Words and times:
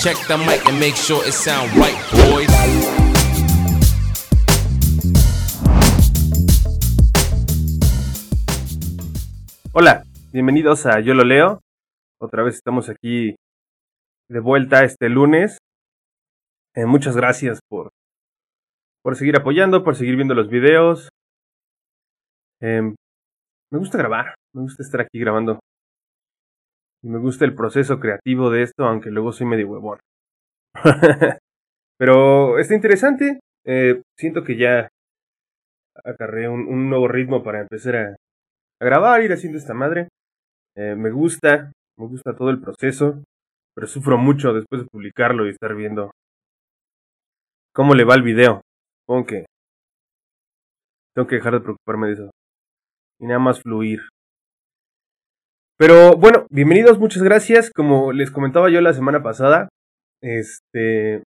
Check 0.00 0.16
the 0.28 0.38
mic 0.38 0.64
and 0.68 0.78
make 0.78 0.94
sure 0.94 1.26
it 1.26 1.32
sound 1.32 1.74
right, 1.74 1.98
boys. 2.12 2.48
Hola, 9.72 10.04
bienvenidos 10.32 10.86
a 10.86 11.00
Yo 11.00 11.14
lo 11.14 11.24
leo. 11.24 11.62
Otra 12.20 12.44
vez 12.44 12.54
estamos 12.54 12.88
aquí 12.88 13.34
de 14.28 14.38
vuelta 14.38 14.84
este 14.84 15.08
lunes. 15.08 15.58
Eh, 16.76 16.86
muchas 16.86 17.16
gracias 17.16 17.58
por, 17.68 17.90
por 19.02 19.16
seguir 19.16 19.36
apoyando, 19.36 19.82
por 19.82 19.96
seguir 19.96 20.14
viendo 20.14 20.34
los 20.34 20.48
videos. 20.48 21.08
Em, 22.60 22.94
me 23.72 23.78
gusta 23.80 23.98
grabar, 23.98 24.36
me 24.54 24.62
gusta 24.62 24.84
estar 24.84 25.00
aquí 25.00 25.18
grabando. 25.18 25.58
Y 27.02 27.08
me 27.08 27.18
gusta 27.18 27.44
el 27.44 27.54
proceso 27.54 28.00
creativo 28.00 28.50
de 28.50 28.62
esto, 28.62 28.84
aunque 28.84 29.10
luego 29.10 29.32
soy 29.32 29.46
medio 29.46 29.68
huevón. 29.68 29.98
Pero 31.98 32.58
está 32.58 32.74
interesante. 32.74 33.40
Eh, 33.64 34.02
siento 34.16 34.44
que 34.44 34.56
ya 34.56 34.88
acarré 36.04 36.48
un, 36.48 36.88
nuevo 36.88 37.08
ritmo 37.08 37.42
para 37.42 37.60
empezar 37.60 37.96
a, 37.96 38.16
a 38.80 38.84
grabar, 38.84 39.22
ir 39.22 39.32
haciendo 39.32 39.58
esta 39.58 39.74
madre. 39.74 40.08
Eh, 40.76 40.94
me 40.94 41.10
gusta, 41.10 41.72
me 41.98 42.06
gusta 42.06 42.36
todo 42.36 42.50
el 42.50 42.60
proceso, 42.60 43.22
pero 43.74 43.86
sufro 43.86 44.16
mucho 44.16 44.52
después 44.52 44.82
de 44.82 44.88
publicarlo 44.88 45.46
y 45.46 45.50
estar 45.50 45.74
viendo 45.74 46.12
cómo 47.74 47.94
le 47.94 48.04
va 48.04 48.14
el 48.14 48.22
video. 48.22 48.62
Supongo 49.00 49.26
que 49.26 49.46
tengo 51.14 51.26
que 51.26 51.36
dejar 51.36 51.54
de 51.54 51.60
preocuparme 51.60 52.06
de 52.08 52.12
eso 52.12 52.30
y 53.20 53.26
nada 53.26 53.40
más 53.40 53.60
fluir. 53.60 54.00
Pero 55.78 56.16
bueno, 56.16 56.44
bienvenidos, 56.50 56.98
muchas 56.98 57.22
gracias. 57.22 57.70
Como 57.70 58.10
les 58.12 58.32
comentaba 58.32 58.68
yo 58.68 58.80
la 58.80 58.94
semana 58.94 59.22
pasada, 59.22 59.68
este. 60.20 61.22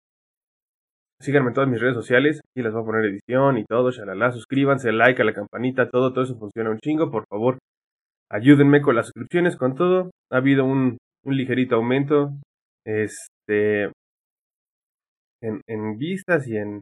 Síganme 1.21 1.51
en 1.51 1.55
todas 1.55 1.71
mis 1.71 1.81
redes 1.81 1.95
sociales. 1.95 2.41
Aquí 2.41 2.65
les 2.65 2.73
voy 2.73 2.83
a 2.83 2.85
poner 2.85 3.05
edición 3.05 3.59
y 3.59 3.65
todo. 3.65 3.93
Shalala. 3.93 4.33
Suscríbanse, 4.33 4.91
like 4.91 5.23
a 5.23 5.25
la 5.25 5.35
campanita, 5.35 5.89
todo, 5.89 6.13
todo 6.13 6.25
eso 6.25 6.37
funciona 6.37 6.71
un 6.71 6.81
chingo. 6.81 7.13
Por 7.13 7.27
favor, 7.29 7.59
ayúdenme 8.29 8.83
con 8.83 8.97
las 8.97 9.07
suscripciones, 9.07 9.57
con 9.57 9.77
todo. 9.77 10.11
Ha 10.33 10.39
habido 10.39 10.65
un, 10.65 10.99
un 11.25 11.37
ligerito 11.37 11.77
aumento. 11.77 12.33
Este. 12.85 13.93
En, 15.43 15.61
en 15.69 15.97
vistas 15.97 16.49
y 16.49 16.57
en. 16.57 16.81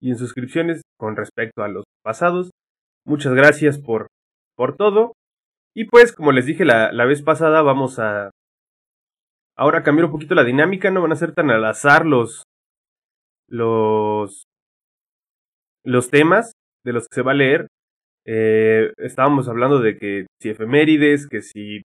Y 0.00 0.12
en 0.12 0.16
suscripciones 0.16 0.80
con 0.98 1.14
respecto 1.14 1.62
a 1.62 1.68
los 1.68 1.84
pasados. 2.02 2.52
Muchas 3.04 3.34
gracias 3.34 3.78
por, 3.78 4.06
por 4.56 4.76
todo. 4.76 5.12
Y 5.76 5.84
pues, 5.84 6.14
como 6.14 6.32
les 6.32 6.46
dije 6.46 6.64
la, 6.64 6.90
la 6.90 7.04
vez 7.04 7.20
pasada, 7.20 7.60
vamos 7.60 7.98
a 7.98 8.30
ahora 9.58 9.82
cambiar 9.82 10.06
un 10.06 10.12
poquito 10.12 10.34
la 10.34 10.42
dinámica. 10.42 10.90
No 10.90 11.02
van 11.02 11.12
a 11.12 11.16
ser 11.16 11.34
tan 11.34 11.50
al 11.50 11.66
azar 11.66 12.06
los, 12.06 12.44
los, 13.46 14.44
los 15.84 16.08
temas 16.08 16.52
de 16.82 16.94
los 16.94 17.06
que 17.06 17.16
se 17.16 17.22
va 17.22 17.32
a 17.32 17.34
leer. 17.34 17.66
Eh, 18.24 18.90
estábamos 18.96 19.48
hablando 19.48 19.80
de 19.80 19.98
que 19.98 20.26
si 20.40 20.48
efemérides, 20.48 21.28
que 21.28 21.42
si 21.42 21.82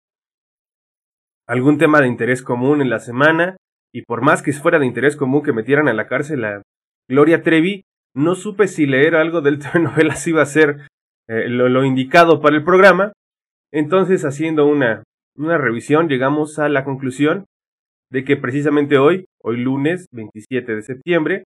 algún 1.47 1.77
tema 1.77 2.01
de 2.01 2.07
interés 2.07 2.41
común 2.43 2.81
en 2.81 2.89
la 2.89 2.99
semana. 2.99 3.55
Y 3.93 4.01
por 4.01 4.21
más 4.21 4.43
que 4.43 4.51
fuera 4.51 4.79
de 4.79 4.85
interés 4.85 5.15
común 5.15 5.43
que 5.43 5.53
metieran 5.53 5.87
a 5.87 5.93
la 5.93 6.07
cárcel 6.07 6.43
a 6.43 6.61
Gloria 7.09 7.41
Trevi, 7.41 7.83
no 8.13 8.35
supe 8.35 8.67
si 8.67 8.85
leer 8.85 9.15
algo 9.15 9.39
del 9.39 9.59
telenovelas 9.71 10.27
iba 10.27 10.41
a 10.41 10.45
ser 10.45 10.87
eh, 11.29 11.47
lo, 11.47 11.69
lo, 11.69 11.85
indicado 11.85 12.41
para 12.41 12.57
el 12.57 12.65
programa. 12.65 13.13
Entonces, 13.71 14.23
haciendo 14.25 14.65
una, 14.65 15.03
una 15.35 15.57
revisión, 15.57 16.07
llegamos 16.07 16.59
a 16.59 16.69
la 16.69 16.83
conclusión 16.83 17.45
de 18.09 18.23
que 18.23 18.37
precisamente 18.37 18.97
hoy, 18.97 19.25
hoy 19.41 19.57
lunes 19.57 20.07
27 20.11 20.75
de 20.75 20.81
septiembre, 20.81 21.43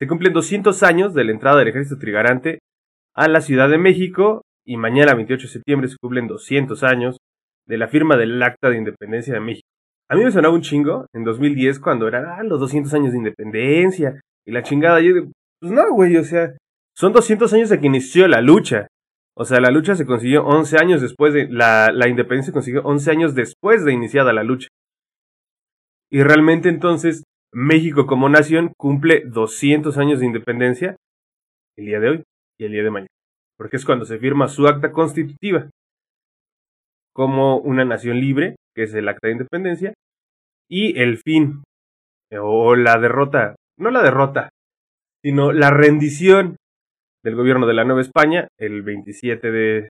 se 0.00 0.08
cumplen 0.08 0.32
200 0.32 0.82
años 0.82 1.14
de 1.14 1.24
la 1.24 1.32
entrada 1.32 1.58
del 1.58 1.68
ejército 1.68 1.98
trigarante 1.98 2.58
a 3.14 3.28
la 3.28 3.40
Ciudad 3.40 3.68
de 3.68 3.78
México 3.78 4.42
y 4.66 4.76
mañana 4.76 5.14
28 5.14 5.46
de 5.46 5.52
septiembre 5.52 5.88
se 5.88 5.96
cumplen 6.00 6.26
200 6.26 6.82
años 6.82 7.18
de 7.66 7.78
la 7.78 7.88
firma 7.88 8.16
del 8.16 8.42
Acta 8.42 8.70
de 8.70 8.78
Independencia 8.78 9.34
de 9.34 9.40
México. 9.40 9.68
A 10.08 10.16
mí 10.16 10.24
me 10.24 10.30
sonaba 10.30 10.54
un 10.54 10.62
chingo 10.62 11.06
en 11.14 11.24
2010 11.24 11.78
cuando 11.78 12.08
eran 12.08 12.26
ah, 12.26 12.42
los 12.42 12.60
200 12.60 12.92
años 12.94 13.12
de 13.12 13.18
independencia 13.18 14.20
y 14.46 14.52
la 14.52 14.62
chingada. 14.62 15.00
Yo 15.00 15.14
digo, 15.14 15.32
pues 15.60 15.72
no, 15.72 15.92
güey, 15.92 16.16
o 16.16 16.24
sea, 16.24 16.54
son 16.94 17.12
200 17.12 17.52
años 17.52 17.70
de 17.70 17.80
que 17.80 17.86
inició 17.86 18.28
la 18.28 18.40
lucha. 18.40 18.88
O 19.34 19.44
sea, 19.44 19.60
la 19.60 19.70
lucha 19.70 19.94
se 19.94 20.04
consiguió 20.04 20.44
11 20.44 20.76
años 20.78 21.00
después 21.00 21.32
de. 21.32 21.48
La, 21.48 21.90
la 21.92 22.08
independencia 22.08 22.50
se 22.50 22.52
consiguió 22.52 22.82
11 22.82 23.10
años 23.10 23.34
después 23.34 23.84
de 23.84 23.92
iniciada 23.92 24.32
la 24.32 24.42
lucha. 24.42 24.68
Y 26.10 26.22
realmente 26.22 26.68
entonces, 26.68 27.24
México 27.52 28.06
como 28.06 28.28
nación 28.28 28.72
cumple 28.76 29.22
200 29.26 29.96
años 29.96 30.20
de 30.20 30.26
independencia 30.26 30.96
el 31.76 31.86
día 31.86 32.00
de 32.00 32.08
hoy 32.08 32.22
y 32.58 32.64
el 32.64 32.72
día 32.72 32.82
de 32.82 32.90
mañana. 32.90 33.08
Porque 33.56 33.76
es 33.76 33.84
cuando 33.84 34.04
se 34.04 34.18
firma 34.18 34.48
su 34.48 34.66
acta 34.66 34.92
constitutiva 34.92 35.70
como 37.14 37.58
una 37.58 37.84
nación 37.84 38.20
libre, 38.20 38.56
que 38.74 38.84
es 38.84 38.94
el 38.94 39.08
acta 39.08 39.28
de 39.28 39.32
independencia, 39.32 39.94
y 40.68 40.98
el 40.98 41.18
fin, 41.18 41.62
o 42.40 42.74
la 42.74 42.98
derrota, 42.98 43.56
no 43.78 43.90
la 43.90 44.02
derrota, 44.02 44.48
sino 45.22 45.52
la 45.52 45.70
rendición 45.70 46.56
del 47.24 47.36
gobierno 47.36 47.66
de 47.66 47.74
la 47.74 47.84
Nueva 47.84 48.00
España 48.00 48.48
el 48.58 48.82
27 48.82 49.50
de 49.50 49.88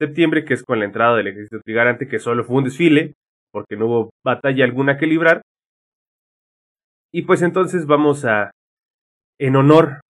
septiembre, 0.00 0.44
que 0.44 0.54
es 0.54 0.64
con 0.64 0.78
la 0.78 0.86
entrada 0.86 1.16
del 1.16 1.28
ejército 1.28 1.60
trigarante, 1.60 2.08
que 2.08 2.18
solo 2.18 2.44
fue 2.44 2.56
un 2.56 2.64
desfile, 2.64 3.14
porque 3.52 3.76
no 3.76 3.86
hubo 3.86 4.10
batalla 4.24 4.64
alguna 4.64 4.96
que 4.96 5.06
librar. 5.06 5.42
Y 7.12 7.22
pues 7.22 7.42
entonces 7.42 7.86
vamos 7.86 8.24
a, 8.24 8.50
en 9.38 9.56
honor 9.56 10.00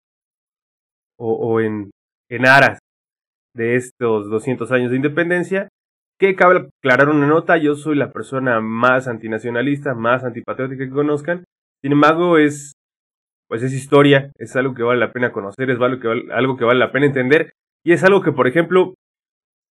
o, 1.18 1.60
en, 1.60 1.90
en 2.30 2.46
aras 2.46 2.78
de 3.54 3.76
estos 3.76 4.30
200 4.30 4.70
años 4.72 4.90
de 4.90 4.96
independencia, 4.96 5.68
que 6.18 6.36
cabe 6.36 6.68
aclarar 6.78 7.08
una 7.08 7.26
nota, 7.26 7.56
yo 7.56 7.74
soy 7.74 7.96
la 7.96 8.12
persona 8.12 8.60
más 8.60 9.08
antinacionalista, 9.08 9.94
más 9.94 10.22
antipatriótica 10.22 10.84
que 10.84 10.90
conozcan. 10.90 11.44
Sin 11.82 11.92
embargo, 11.92 12.38
es 12.38 12.74
pues 13.50 13.64
es 13.64 13.72
historia, 13.72 14.30
es 14.38 14.54
algo 14.54 14.74
que 14.74 14.84
vale 14.84 15.00
la 15.00 15.12
pena 15.12 15.32
conocer, 15.32 15.68
es 15.70 15.80
algo 15.80 16.00
que 16.00 16.06
vale, 16.06 16.32
algo 16.32 16.56
que 16.56 16.64
vale 16.64 16.78
la 16.78 16.92
pena 16.92 17.06
entender 17.06 17.52
y 17.84 17.92
es 17.92 18.04
algo 18.04 18.22
que, 18.22 18.30
por 18.30 18.46
ejemplo, 18.46 18.94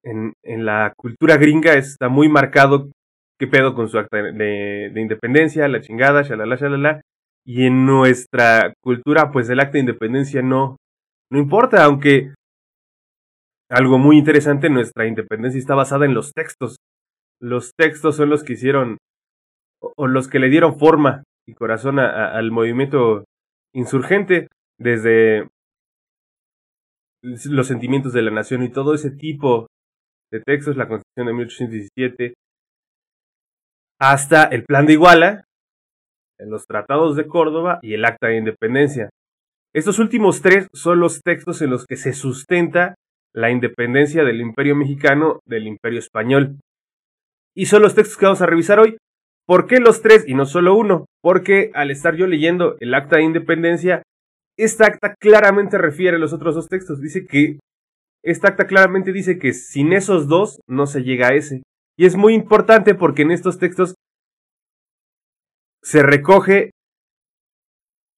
en, 0.03 0.33
en 0.43 0.65
la 0.65 0.91
cultura 0.97 1.37
gringa 1.37 1.73
está 1.75 2.09
muy 2.09 2.27
marcado 2.27 2.89
qué 3.39 3.47
pedo 3.47 3.75
con 3.75 3.87
su 3.87 3.97
acta 3.97 4.17
de, 4.17 4.89
de, 4.93 5.01
independencia, 5.01 5.65
la 5.69 5.79
chingada, 5.79 6.23
shalala, 6.23 6.57
shalala, 6.57 7.01
y 7.45 7.67
en 7.67 7.85
nuestra 7.85 8.73
cultura, 8.83 9.31
pues 9.31 9.49
el 9.49 9.61
acta 9.61 9.73
de 9.73 9.79
independencia 9.79 10.41
no, 10.41 10.75
no 11.31 11.39
importa, 11.39 11.85
aunque 11.85 12.33
algo 13.69 13.97
muy 13.97 14.17
interesante, 14.17 14.69
nuestra 14.69 15.07
independencia 15.07 15.57
está 15.57 15.73
basada 15.73 16.05
en 16.05 16.13
los 16.13 16.33
textos. 16.33 16.75
Los 17.39 17.71
textos 17.77 18.17
son 18.17 18.29
los 18.29 18.43
que 18.43 18.53
hicieron, 18.53 18.97
o, 19.81 20.07
los 20.07 20.27
que 20.27 20.39
le 20.39 20.49
dieron 20.49 20.77
forma 20.77 21.23
y 21.47 21.53
corazón 21.53 21.97
al 21.97 22.51
movimiento 22.51 23.23
insurgente 23.73 24.47
desde 24.79 25.47
los 27.21 27.67
sentimientos 27.67 28.13
de 28.13 28.21
la 28.21 28.31
nación 28.31 28.63
y 28.63 28.71
todo 28.71 28.93
ese 28.93 29.11
tipo 29.11 29.67
de 30.31 30.41
textos, 30.41 30.77
la 30.77 30.87
Constitución 30.87 31.27
de 31.27 31.33
1817, 31.33 32.33
hasta 33.99 34.43
el 34.45 34.63
Plan 34.63 34.85
de 34.85 34.93
Iguala, 34.93 35.43
los 36.39 36.65
tratados 36.65 37.15
de 37.15 37.27
Córdoba 37.27 37.79
y 37.81 37.93
el 37.93 38.05
Acta 38.05 38.27
de 38.27 38.37
Independencia. 38.37 39.09
Estos 39.73 39.99
últimos 39.99 40.41
tres 40.41 40.67
son 40.73 40.99
los 40.99 41.21
textos 41.21 41.61
en 41.61 41.69
los 41.69 41.85
que 41.85 41.97
se 41.97 42.13
sustenta 42.13 42.95
la 43.35 43.51
independencia 43.51 44.23
del 44.23 44.41
Imperio 44.41 44.75
mexicano 44.75 45.39
del 45.45 45.67
Imperio 45.67 45.99
español. 45.99 46.59
Y 47.55 47.65
son 47.65 47.81
los 47.81 47.93
textos 47.93 48.17
que 48.17 48.25
vamos 48.25 48.41
a 48.41 48.45
revisar 48.45 48.79
hoy. 48.79 48.97
¿Por 49.49 49.65
qué 49.65 49.79
los 49.79 50.03
tres 50.03 50.25
y 50.27 50.35
no 50.35 50.45
solo 50.45 50.75
uno? 50.75 51.07
Porque 51.23 51.71
al 51.73 51.89
estar 51.89 52.15
yo 52.15 52.27
leyendo 52.27 52.75
el 52.81 52.93
acta 52.93 53.15
de 53.15 53.23
independencia, 53.23 54.03
esta 54.59 54.85
acta 54.85 55.15
claramente 55.19 55.79
refiere 55.79 56.17
a 56.17 56.19
los 56.19 56.33
otros 56.33 56.53
dos 56.53 56.67
textos. 56.67 57.01
Dice 57.01 57.25
que 57.25 57.57
esta 58.23 58.49
acta 58.49 58.67
claramente 58.67 59.11
dice 59.11 59.39
que 59.39 59.53
sin 59.53 59.91
esos 59.91 60.27
dos 60.27 60.59
no 60.67 60.85
se 60.85 61.01
llega 61.01 61.29
a 61.29 61.33
ese. 61.33 61.63
Y 61.97 62.05
es 62.05 62.15
muy 62.15 62.35
importante 62.35 62.93
porque 62.93 63.23
en 63.23 63.31
estos 63.31 63.57
textos 63.57 63.95
se 65.81 66.03
recoge 66.03 66.69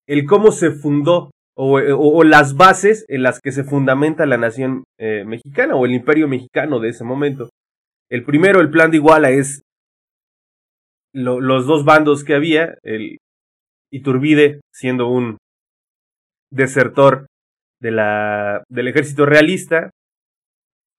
el 0.10 0.26
cómo 0.26 0.52
se 0.52 0.72
fundó 0.72 1.32
o, 1.56 2.26
las 2.26 2.58
bases 2.58 3.06
en 3.08 3.24
las 3.24 3.40
que 3.40 3.54
se 3.54 3.64
fundamenta 3.64 4.26
la 4.26 4.38
nación 4.38 4.84
eh, 5.00 5.24
mexicana 5.24 5.78
o 5.78 5.86
el 5.86 5.94
imperio 5.94 6.28
mexicano 6.28 6.82
de 6.82 6.90
ese 6.90 7.06
momento. 7.06 7.48
El 8.10 8.26
primero, 8.26 8.60
el 8.60 8.70
plan 8.70 8.92
de 8.92 8.98
Iguala, 8.98 9.30
es 9.30 9.62
lo, 11.14 11.40
los 11.40 11.66
dos 11.66 11.86
bandos 11.86 12.24
que 12.24 12.36
había, 12.36 12.78
el 12.84 13.18
Iturbide 13.92 14.62
siendo 14.74 15.08
un 15.08 15.38
desertor 16.52 17.28
de 17.82 17.92
la, 17.92 18.64
del 18.70 18.88
ejército 18.88 19.26
realista, 19.26 19.90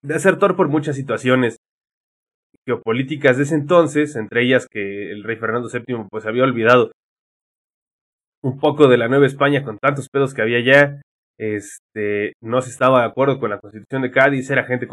desertor 0.03 0.57
por 0.57 0.69
muchas 0.69 0.97
situaciones 0.97 1.57
geopolíticas 2.67 3.37
de 3.37 3.45
ese 3.45 3.55
entonces, 3.55 4.17
entre 4.17 4.45
ellas 4.45 4.67
que 4.71 5.11
el 5.11 5.25
rey 5.25 5.37
Fernando 5.37 5.69
VII 5.69 6.07
pues 6.11 6.27
había 6.27 6.45
olvidado 6.45 6.93
un 8.43 8.59
poco 8.59 8.89
de 8.89 8.99
la 8.99 9.09
Nueva 9.09 9.27
España 9.27 9.65
con 9.65 9.79
tantos 9.79 10.09
pedos 10.09 10.35
que 10.35 10.43
había 10.43 10.61
ya, 10.61 11.01
este, 11.39 12.35
no 12.43 12.61
se 12.63 12.71
estaba 12.71 13.01
de 13.01 13.07
acuerdo 13.07 13.41
con 13.41 13.51
la 13.51 13.59
constitución 13.59 14.03
de 14.03 14.11
Cádiz, 14.11 14.51
era 14.51 14.65
gente 14.65 14.87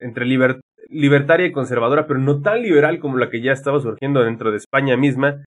entre 0.00 0.26
libertaria 0.88 1.46
y 1.46 1.52
conservadora, 1.52 2.06
pero 2.06 2.18
no 2.18 2.42
tan 2.42 2.62
liberal 2.62 2.98
como 3.00 3.16
la 3.16 3.30
que 3.30 3.40
ya 3.40 3.52
estaba 3.52 3.80
surgiendo 3.80 4.22
dentro 4.22 4.50
de 4.50 4.56
España 4.56 4.96
misma. 4.96 5.44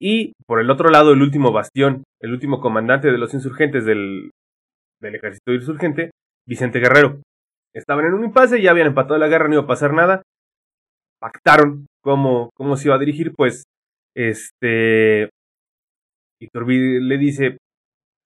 Y 0.00 0.32
por 0.46 0.60
el 0.60 0.70
otro 0.70 0.90
lado, 0.90 1.12
el 1.12 1.22
último 1.22 1.52
bastión, 1.52 2.04
el 2.20 2.32
último 2.32 2.60
comandante 2.60 3.10
de 3.10 3.18
los 3.18 3.32
insurgentes 3.34 3.84
del, 3.84 4.30
del 5.00 5.14
ejército 5.14 5.52
insurgente, 5.52 6.10
Vicente 6.46 6.80
Guerrero. 6.80 7.20
Estaban 7.74 8.06
en 8.06 8.14
un 8.14 8.24
impasse, 8.24 8.60
ya 8.60 8.70
habían 8.70 8.88
empatado 8.88 9.18
la 9.18 9.28
guerra, 9.28 9.48
no 9.48 9.54
iba 9.54 9.62
a 9.62 9.66
pasar 9.66 9.92
nada. 9.92 10.22
Pactaron 11.20 11.86
cómo, 12.02 12.50
cómo 12.54 12.76
se 12.76 12.88
iba 12.88 12.96
a 12.96 12.98
dirigir, 12.98 13.32
pues, 13.34 13.64
este, 14.14 15.30
Iturbide 16.40 17.00
le 17.00 17.18
dice, 17.18 17.58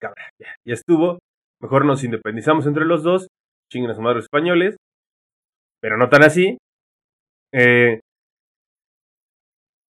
ya, 0.01 0.47
ya 0.65 0.73
estuvo, 0.73 1.19
mejor 1.61 1.85
nos 1.85 2.03
independizamos 2.03 2.65
entre 2.65 2.85
los 2.85 3.03
dos, 3.03 3.27
chinguen 3.71 3.91
a 3.91 3.95
su 3.95 4.01
madre 4.01 4.19
españoles, 4.19 4.77
pero 5.81 5.97
no 5.97 6.09
tan 6.09 6.23
así. 6.23 6.57
Eh, 7.53 7.99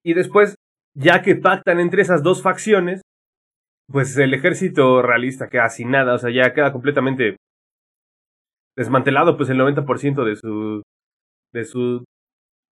y 0.06 0.14
después, 0.14 0.56
ya 0.96 1.22
que 1.22 1.36
pactan 1.36 1.80
entre 1.80 2.02
esas 2.02 2.24
dos 2.24 2.42
facciones, 2.42 3.02
pues 3.92 4.18
el 4.18 4.34
ejército 4.34 5.02
realista 5.02 5.50
queda 5.50 5.70
sin 5.70 5.92
nada, 5.92 6.16
o 6.16 6.18
sea, 6.18 6.32
ya 6.32 6.54
queda 6.54 6.72
completamente 6.72 7.38
desmantelado, 8.78 9.38
pues 9.38 9.50
el 9.50 9.60
90% 9.60 10.24
de 10.24 10.36
su, 10.36 10.82
de 11.54 11.66
su, 11.66 12.04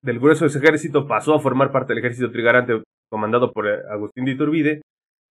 del 0.03 0.19
grueso 0.19 0.45
de 0.45 0.49
ese 0.49 0.59
ejército 0.59 1.07
pasó 1.07 1.35
a 1.35 1.41
formar 1.41 1.73
parte 1.73 1.93
del 1.93 1.99
ejército 1.99 2.31
trigarante 2.31 2.83
comandado 3.11 3.53
por 3.53 3.69
eh, 3.69 3.83
Agustín 3.91 4.25
de 4.25 4.33
Iturbide. 4.33 4.83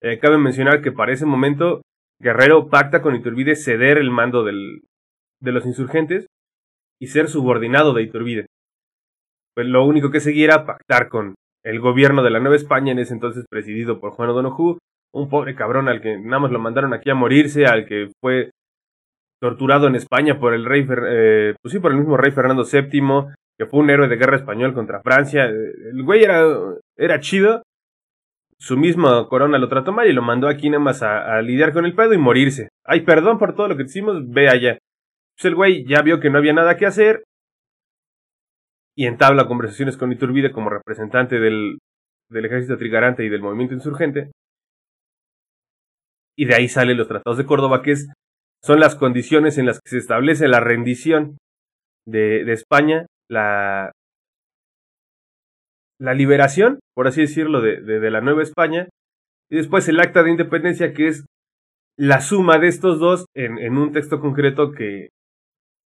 Eh, 0.02 0.20
cabe 0.20 0.38
mencionar 0.38 0.82
que 0.82 0.92
para 0.92 1.12
ese 1.12 1.26
momento 1.26 1.82
Guerrero 2.22 2.70
pacta 2.70 3.02
con 3.02 3.16
Iturbide 3.16 3.56
ceder 3.56 3.98
el 3.98 4.12
mando 4.12 4.44
de 4.44 5.52
los 5.52 5.66
insurgentes 5.66 6.28
y 7.02 7.08
ser 7.08 7.30
subordinado 7.30 7.94
de 7.94 8.04
Iturbide. 8.04 8.46
Pues 9.56 9.68
lo 9.68 9.86
único 9.86 10.12
que 10.12 10.20
seguía 10.20 10.46
era 10.46 10.66
pactar 10.66 11.10
con 11.10 11.36
el 11.64 11.80
gobierno 11.80 12.24
de 12.24 12.30
la 12.30 12.40
Nueva 12.40 12.56
España, 12.56 12.92
en 12.92 13.00
ese 13.00 13.14
entonces 13.14 13.46
presidido 13.50 14.00
por 14.00 14.12
Juan 14.12 14.30
O'Donoghue, 14.30 14.78
un 15.14 15.30
pobre 15.30 15.56
cabrón 15.56 15.88
al 15.88 16.02
que 16.02 16.18
nada 16.18 16.40
más 16.40 16.52
lo 16.52 16.60
mandaron 16.60 16.94
aquí 16.94 17.10
a 17.10 17.16
morirse, 17.16 17.66
al 17.66 17.86
que 17.86 18.12
fue 18.22 18.52
torturado 19.42 19.88
en 19.88 19.96
España 19.96 20.40
por 20.40 20.54
el 20.54 20.66
rey, 20.66 20.86
eh, 21.08 21.56
pues 21.62 21.72
sí, 21.72 21.80
por 21.80 21.92
el 21.92 21.98
mismo 21.98 22.18
rey 22.18 22.32
Fernando 22.32 22.64
VII, 22.64 23.34
que 23.58 23.66
fue 23.66 23.80
un 23.80 23.90
héroe 23.90 24.08
de 24.08 24.18
guerra 24.18 24.38
español 24.38 24.74
contra 24.74 25.02
Francia. 25.02 25.46
El 25.46 26.04
güey 26.04 26.24
era, 26.24 26.44
era 26.98 27.20
chido. 27.20 27.64
Su 28.60 28.78
misma 28.78 29.28
corona 29.30 29.58
lo 29.58 29.70
trató 29.70 29.94
mal 29.94 30.08
y 30.08 30.14
lo 30.14 30.22
mandó 30.22 30.50
aquí 30.50 30.70
nada 30.70 30.84
más 30.84 31.02
a, 31.02 31.42
lidiar 31.42 31.72
con 31.72 31.86
el 31.86 31.96
pedo 31.96 32.14
y 32.14 32.18
morirse. 32.18 32.70
Ay, 32.84 33.02
perdón 33.02 33.40
por 33.40 33.56
todo 33.56 33.70
lo 33.70 33.78
que 33.78 33.84
hicimos, 33.84 34.30
ve 34.30 34.50
allá. 34.50 34.78
Pues 35.36 35.46
el 35.46 35.56
güey 35.56 35.86
ya 35.86 36.02
vio 36.02 36.20
que 36.20 36.30
no 36.30 36.38
había 36.38 36.54
nada 36.54 36.76
que 36.76 36.86
hacer 36.86 37.24
y 38.98 39.06
entabla 39.06 39.48
conversaciones 39.48 39.96
con 39.96 40.12
Iturbide 40.12 40.52
como 40.52 40.70
representante 40.70 41.40
del, 41.40 41.80
ejército 42.30 42.78
trigarante 42.78 43.24
y 43.24 43.30
del 43.30 43.42
movimiento 43.42 43.74
insurgente 43.74 44.32
y 46.38 46.46
de 46.46 46.56
ahí 46.56 46.68
salen 46.68 46.98
los 46.98 47.08
tratados 47.08 47.38
de 47.38 47.46
Córdoba, 47.46 47.82
que 47.82 47.96
son 48.62 48.80
las 48.80 48.96
condiciones 48.96 49.58
en 49.58 49.66
las 49.66 49.80
que 49.80 49.90
se 49.90 49.98
establece 49.98 50.48
la 50.48 50.60
rendición 50.60 51.38
de, 52.06 52.44
de 52.46 52.54
España, 52.54 53.06
la, 53.30 53.92
la 56.00 56.14
liberación, 56.14 56.80
por 56.96 57.08
así 57.08 57.22
decirlo, 57.22 57.62
de, 57.62 57.82
de, 57.82 58.12
la 58.12 58.22
Nueva 58.22 58.42
España, 58.42 58.88
y 59.50 59.58
después 59.58 59.88
el 59.90 60.00
acta 60.00 60.24
de 60.24 60.32
independencia, 60.32 60.94
que 60.94 61.08
es 61.08 61.26
la 61.98 62.22
suma 62.22 62.58
de 62.58 62.68
estos 62.68 63.00
dos 63.00 63.26
en, 63.36 63.58
en 63.58 63.78
un 63.78 63.92
texto 63.92 64.22
concreto 64.22 64.72
que, 64.72 65.10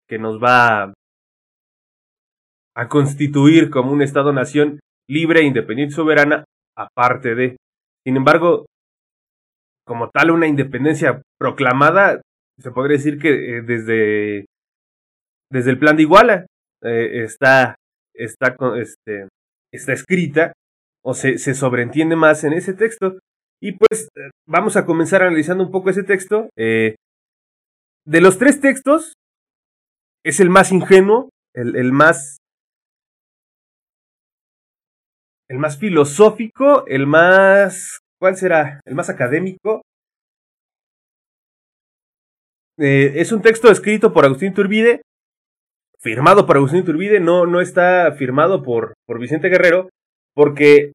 que 0.07 0.19
nos 0.19 0.41
va 0.41 0.93
a 2.75 2.89
constituir 2.89 3.69
como 3.69 3.91
un 3.91 4.01
Estado-nación 4.01 4.79
libre, 5.09 5.43
independiente 5.43 5.93
y 5.93 5.95
soberana, 5.95 6.45
aparte 6.77 7.35
de. 7.35 7.57
Sin 8.05 8.17
embargo, 8.17 8.65
como 9.85 10.09
tal 10.09 10.31
una 10.31 10.47
independencia 10.47 11.21
proclamada, 11.39 12.21
se 12.59 12.71
podría 12.71 12.97
decir 12.97 13.19
que 13.19 13.29
eh, 13.57 13.61
desde, 13.61 14.45
desde 15.51 15.71
el 15.71 15.79
plan 15.79 15.95
de 15.95 16.03
Iguala 16.03 16.45
eh, 16.83 17.23
está, 17.23 17.75
está, 18.13 18.55
este, 18.77 19.27
está 19.75 19.93
escrita 19.93 20.53
o 21.03 21.13
se, 21.13 21.37
se 21.37 21.53
sobreentiende 21.53 22.15
más 22.15 22.43
en 22.43 22.53
ese 22.53 22.73
texto. 22.73 23.19
Y 23.61 23.73
pues 23.73 24.09
eh, 24.15 24.29
vamos 24.47 24.75
a 24.77 24.85
comenzar 24.85 25.23
analizando 25.23 25.63
un 25.63 25.71
poco 25.71 25.89
ese 25.89 26.03
texto. 26.03 26.49
de 26.55 26.95
los 28.21 28.37
tres 28.37 28.61
textos, 28.61 29.13
es 30.23 30.39
el 30.39 30.49
más 30.49 30.71
ingenuo, 30.71 31.29
el, 31.53 31.75
el 31.75 31.91
más 31.91 32.37
el 35.47 35.59
más 35.59 35.77
filosófico, 35.77 36.87
el 36.87 37.05
más 37.05 37.99
¿Cuál 38.19 38.37
será? 38.37 38.79
¿El 38.85 38.95
más 38.95 39.09
académico? 39.09 39.81
Eh, 42.77 43.13
es 43.21 43.31
un 43.31 43.41
texto 43.41 43.69
escrito 43.69 44.13
por 44.13 44.25
Agustín 44.25 44.53
Turbide, 44.53 45.01
firmado 46.05 46.45
por 46.45 46.57
Agustín 46.57 46.85
Turbide, 46.85 47.19
no, 47.19 47.47
no 47.47 47.61
está 47.61 48.11
firmado 48.11 48.61
por, 48.61 48.93
por 49.07 49.19
Vicente 49.19 49.49
Guerrero, 49.49 49.89
porque 50.35 50.91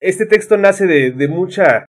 este 0.00 0.24
texto 0.24 0.56
nace 0.56 0.86
de, 0.86 1.10
de 1.10 1.28
mucha, 1.28 1.84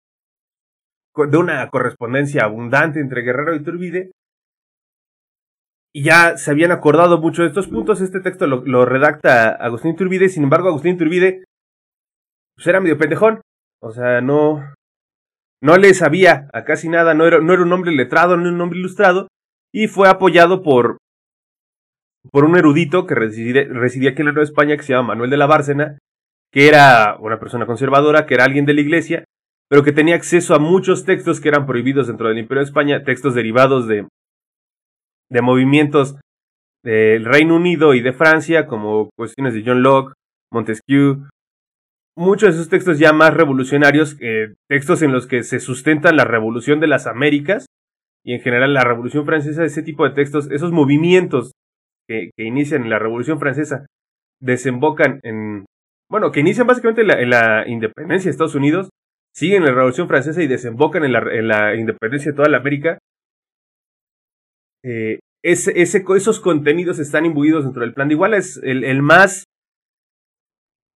de 1.15 1.37
una 1.37 1.71
correspondencia 1.71 2.43
abundante 2.43 2.99
entre 2.99 3.23
Guerrero 3.23 3.55
y 3.55 3.63
Turbide, 3.63 4.11
y 5.95 6.03
ya 6.03 6.37
se 6.37 6.51
habían 6.51 6.73
acordado 6.73 7.21
mucho 7.21 7.43
de 7.43 7.49
estos 7.49 7.69
puntos. 7.69 8.01
Este 8.01 8.19
texto 8.19 8.49
lo, 8.49 8.65
lo 8.67 8.85
redacta 8.85 9.51
Agustín 9.51 9.95
Turbide, 9.95 10.29
sin 10.29 10.43
embargo, 10.43 10.67
Agustín 10.67 10.99
Turbide 10.99 11.45
pues 12.57 12.67
era 12.67 12.81
medio 12.81 12.99
pendejón. 12.99 13.41
O 13.81 13.93
sea, 13.93 14.21
no, 14.21 14.75
no 15.63 15.77
le 15.77 15.95
sabía 15.95 16.49
a 16.53 16.65
casi 16.65 16.89
nada, 16.89 17.15
no 17.15 17.25
era, 17.25 17.39
no 17.39 17.53
era 17.53 17.63
un 17.63 17.73
hombre 17.73 17.93
letrado, 17.93 18.37
no 18.37 18.43
era 18.43 18.53
un 18.53 18.61
hombre 18.61 18.81
ilustrado, 18.81 19.29
y 19.73 19.87
fue 19.87 20.09
apoyado 20.09 20.65
por, 20.65 20.99
por 22.31 22.45
un 22.45 22.57
erudito 22.57 23.07
que 23.07 23.15
residía, 23.15 24.11
aquí 24.11 24.23
en 24.23 24.27
la 24.27 24.33
Nueva 24.33 24.45
España, 24.45 24.77
que 24.77 24.83
se 24.83 24.93
llama 24.93 25.09
Manuel 25.09 25.31
de 25.31 25.37
la 25.37 25.47
Bárcena, 25.47 25.99
que 26.53 26.69
era 26.69 27.17
una 27.21 27.39
persona 27.39 27.67
conservadora, 27.67 28.27
que 28.27 28.35
era 28.35 28.45
alguien 28.45 28.65
de 28.65 28.75
la 28.75 28.81
iglesia, 28.81 29.25
pero 29.69 29.83
que 29.83 29.93
tenía 29.93 30.15
acceso 30.15 30.55
a 30.55 30.59
muchos 30.59 31.05
textos 31.05 31.41
que 31.41 31.49
eran 31.49 31.67
prohibidos 31.67 32.07
dentro 32.07 32.29
del 32.29 32.39
Imperio 32.39 32.61
de 32.61 32.67
España, 32.67 33.05
textos 33.05 33.35
derivados 33.35 33.87
de, 33.89 34.07
de 35.31 35.43
movimientos 35.43 36.17
del 36.83 37.25
Reino 37.25 37.57
Unido 37.57 37.95
y 37.95 38.01
de 38.01 38.13
Francia, 38.13 38.67
como 38.67 39.11
cuestiones 39.17 39.55
de 39.55 39.63
John 39.65 39.83
Locke, 39.83 40.15
Montesquieu, 40.53 41.27
muchos 42.17 42.51
de 42.51 42.61
esos 42.61 42.69
textos 42.69 42.99
ya 42.99 43.13
más 43.13 43.35
revolucionarios, 43.35 44.17
eh, 44.21 44.55
textos 44.69 45.03
en 45.03 45.13
los 45.13 45.27
que 45.27 45.43
se 45.43 45.61
sustenta 45.61 46.13
la 46.13 46.25
revolución 46.25 46.81
de 46.81 46.87
las 46.87 47.07
Américas 47.07 47.67
y 48.25 48.35
en 48.35 48.41
general 48.41 48.73
la 48.73 48.85
revolución 48.85 49.27
francesa, 49.27 49.65
ese 49.65 49.83
tipo 49.83 50.05
de 50.05 50.15
textos, 50.15 50.51
esos 50.51 50.73
movimientos 50.73 51.53
que, 52.09 52.31
inician 52.37 52.83
en 52.83 52.91
la 52.91 52.99
revolución 52.99 53.39
francesa, 53.39 53.87
desembocan 54.41 55.21
en, 55.23 55.65
bueno, 56.11 56.33
que 56.33 56.41
inician 56.41 56.67
básicamente 56.67 57.03
en 57.03 57.31
la, 57.31 57.69
independencia 57.69 58.29
de 58.29 58.33
Estados 58.33 58.55
Unidos, 58.55 58.91
siguen 59.35 59.63
en 59.63 59.69
la 59.69 59.75
revolución 59.75 60.09
francesa 60.09 60.43
y 60.43 60.47
desembocan 60.47 61.05
en 61.05 61.13
la, 61.49 61.75
independencia 61.75 62.33
de 62.33 62.37
toda 62.37 62.49
la 62.49 62.59
América. 62.59 62.99
Eh, 64.85 65.19
ese, 65.43 65.81
esos 65.81 66.41
contenidos 66.41 66.99
están 66.99 67.27
imbuidos 67.27 67.65
dentro 67.65 67.83
del 67.83 67.95
plan 67.95 68.09
de 68.09 68.37
es 68.37 68.61
el 68.63 69.03
más 69.03 69.45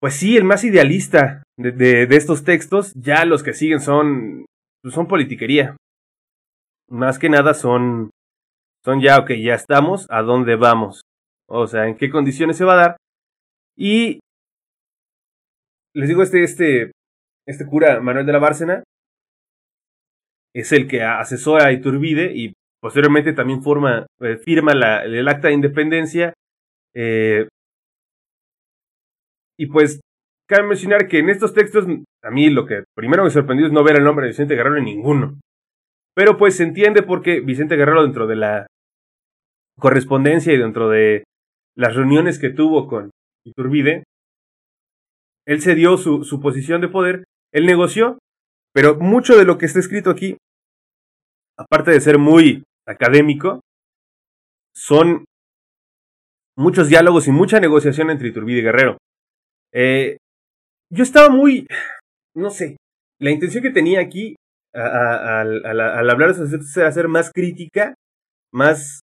pues 0.00 0.14
sí, 0.14 0.36
el 0.36 0.44
más 0.44 0.64
idealista 0.64 1.42
de, 1.56 1.72
de, 1.72 2.16
estos 2.16 2.44
textos, 2.44 2.92
ya 2.94 3.24
los 3.24 3.42
que 3.42 3.52
siguen 3.52 3.80
son, 3.80 4.46
pues 4.82 4.94
son 4.94 5.08
politiquería. 5.08 5.76
Más 6.88 7.18
que 7.18 7.28
nada 7.28 7.52
son, 7.52 8.10
son 8.84 9.00
ya, 9.00 9.18
ok, 9.18 9.32
ya 9.32 9.54
estamos, 9.54 10.06
¿a 10.10 10.22
dónde 10.22 10.56
vamos? 10.56 11.02
O 11.48 11.66
sea, 11.66 11.86
¿en 11.86 11.96
qué 11.96 12.10
condiciones 12.10 12.56
se 12.56 12.64
va 12.64 12.74
a 12.74 12.76
dar? 12.76 12.96
Y 13.76 14.20
les 15.94 16.08
digo, 16.08 16.22
este, 16.22 16.42
este, 16.42 16.92
este 17.46 17.66
cura 17.66 18.00
Manuel 18.00 18.26
de 18.26 18.32
la 18.32 18.38
Bárcena 18.38 18.82
es 20.54 20.72
el 20.72 20.88
que 20.88 21.02
asesora 21.02 21.66
a 21.66 21.72
Iturbide 21.72 22.32
y 22.34 22.52
posteriormente 22.80 23.32
también 23.32 23.62
forma, 23.62 24.06
eh, 24.20 24.36
firma 24.36 24.72
el 24.72 25.28
acta 25.28 25.48
de 25.48 25.54
independencia 25.54 26.34
eh, 26.94 27.48
y 29.58 29.66
pues, 29.66 30.00
cabe 30.48 30.68
mencionar 30.68 31.08
que 31.08 31.18
en 31.18 31.30
estos 31.30 31.52
textos, 31.52 31.84
a 32.22 32.30
mí 32.30 32.48
lo 32.48 32.64
que 32.64 32.84
primero 32.94 33.24
me 33.24 33.30
sorprendió 33.30 33.66
es 33.66 33.72
no 33.72 33.82
ver 33.82 33.96
el 33.96 34.04
nombre 34.04 34.24
de 34.24 34.30
Vicente 34.30 34.54
Guerrero 34.54 34.78
en 34.78 34.84
ninguno. 34.84 35.40
Pero 36.18 36.36
pues 36.36 36.56
se 36.56 36.64
entiende 36.64 37.04
porque 37.04 37.38
Vicente 37.38 37.76
Guerrero 37.76 38.02
dentro 38.02 38.26
de 38.26 38.34
la 38.34 38.66
correspondencia 39.78 40.52
y 40.52 40.58
dentro 40.58 40.88
de 40.88 41.22
las 41.76 41.94
reuniones 41.94 42.40
que 42.40 42.50
tuvo 42.50 42.88
con 42.88 43.10
Iturbide, 43.46 44.02
él 45.46 45.60
se 45.60 45.76
dio 45.76 45.96
su, 45.96 46.24
su 46.24 46.40
posición 46.40 46.80
de 46.80 46.88
poder, 46.88 47.22
él 47.52 47.66
negoció, 47.66 48.18
pero 48.74 48.96
mucho 48.96 49.36
de 49.36 49.44
lo 49.44 49.58
que 49.58 49.66
está 49.66 49.78
escrito 49.78 50.10
aquí, 50.10 50.36
aparte 51.56 51.92
de 51.92 52.00
ser 52.00 52.18
muy 52.18 52.64
académico, 52.84 53.60
son 54.74 55.24
muchos 56.56 56.88
diálogos 56.88 57.28
y 57.28 57.30
mucha 57.30 57.60
negociación 57.60 58.10
entre 58.10 58.30
Iturbide 58.30 58.58
y 58.58 58.62
Guerrero. 58.62 58.98
Eh, 59.72 60.16
yo 60.90 61.04
estaba 61.04 61.28
muy, 61.28 61.68
no 62.34 62.50
sé, 62.50 62.76
la 63.20 63.30
intención 63.30 63.62
que 63.62 63.70
tenía 63.70 64.00
aquí 64.00 64.34
al, 64.74 65.80
hablar 65.80 66.34
de 66.34 66.58
era 66.76 66.92
ser 66.92 67.08
más 67.08 67.32
crítica, 67.32 67.94
más 68.52 69.00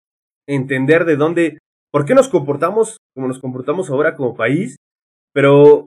entender 0.48 1.06
de 1.06 1.16
dónde, 1.16 1.58
por 1.92 2.06
qué 2.06 2.16
nos 2.16 2.30
comportamos 2.30 2.98
como 3.16 3.28
nos 3.28 3.40
comportamos 3.40 3.90
ahora 3.90 4.16
como 4.16 4.36
país, 4.36 4.78
pero 5.34 5.86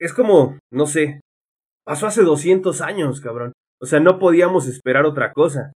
es 0.00 0.12
como, 0.12 0.58
no 0.72 0.86
sé, 0.86 1.20
pasó 1.86 2.06
hace 2.06 2.22
200 2.22 2.80
años, 2.80 3.20
cabrón. 3.20 3.52
O 3.80 3.86
sea, 3.86 4.00
no 4.00 4.18
podíamos 4.18 4.66
esperar 4.66 5.06
otra 5.06 5.32
cosa. 5.32 5.72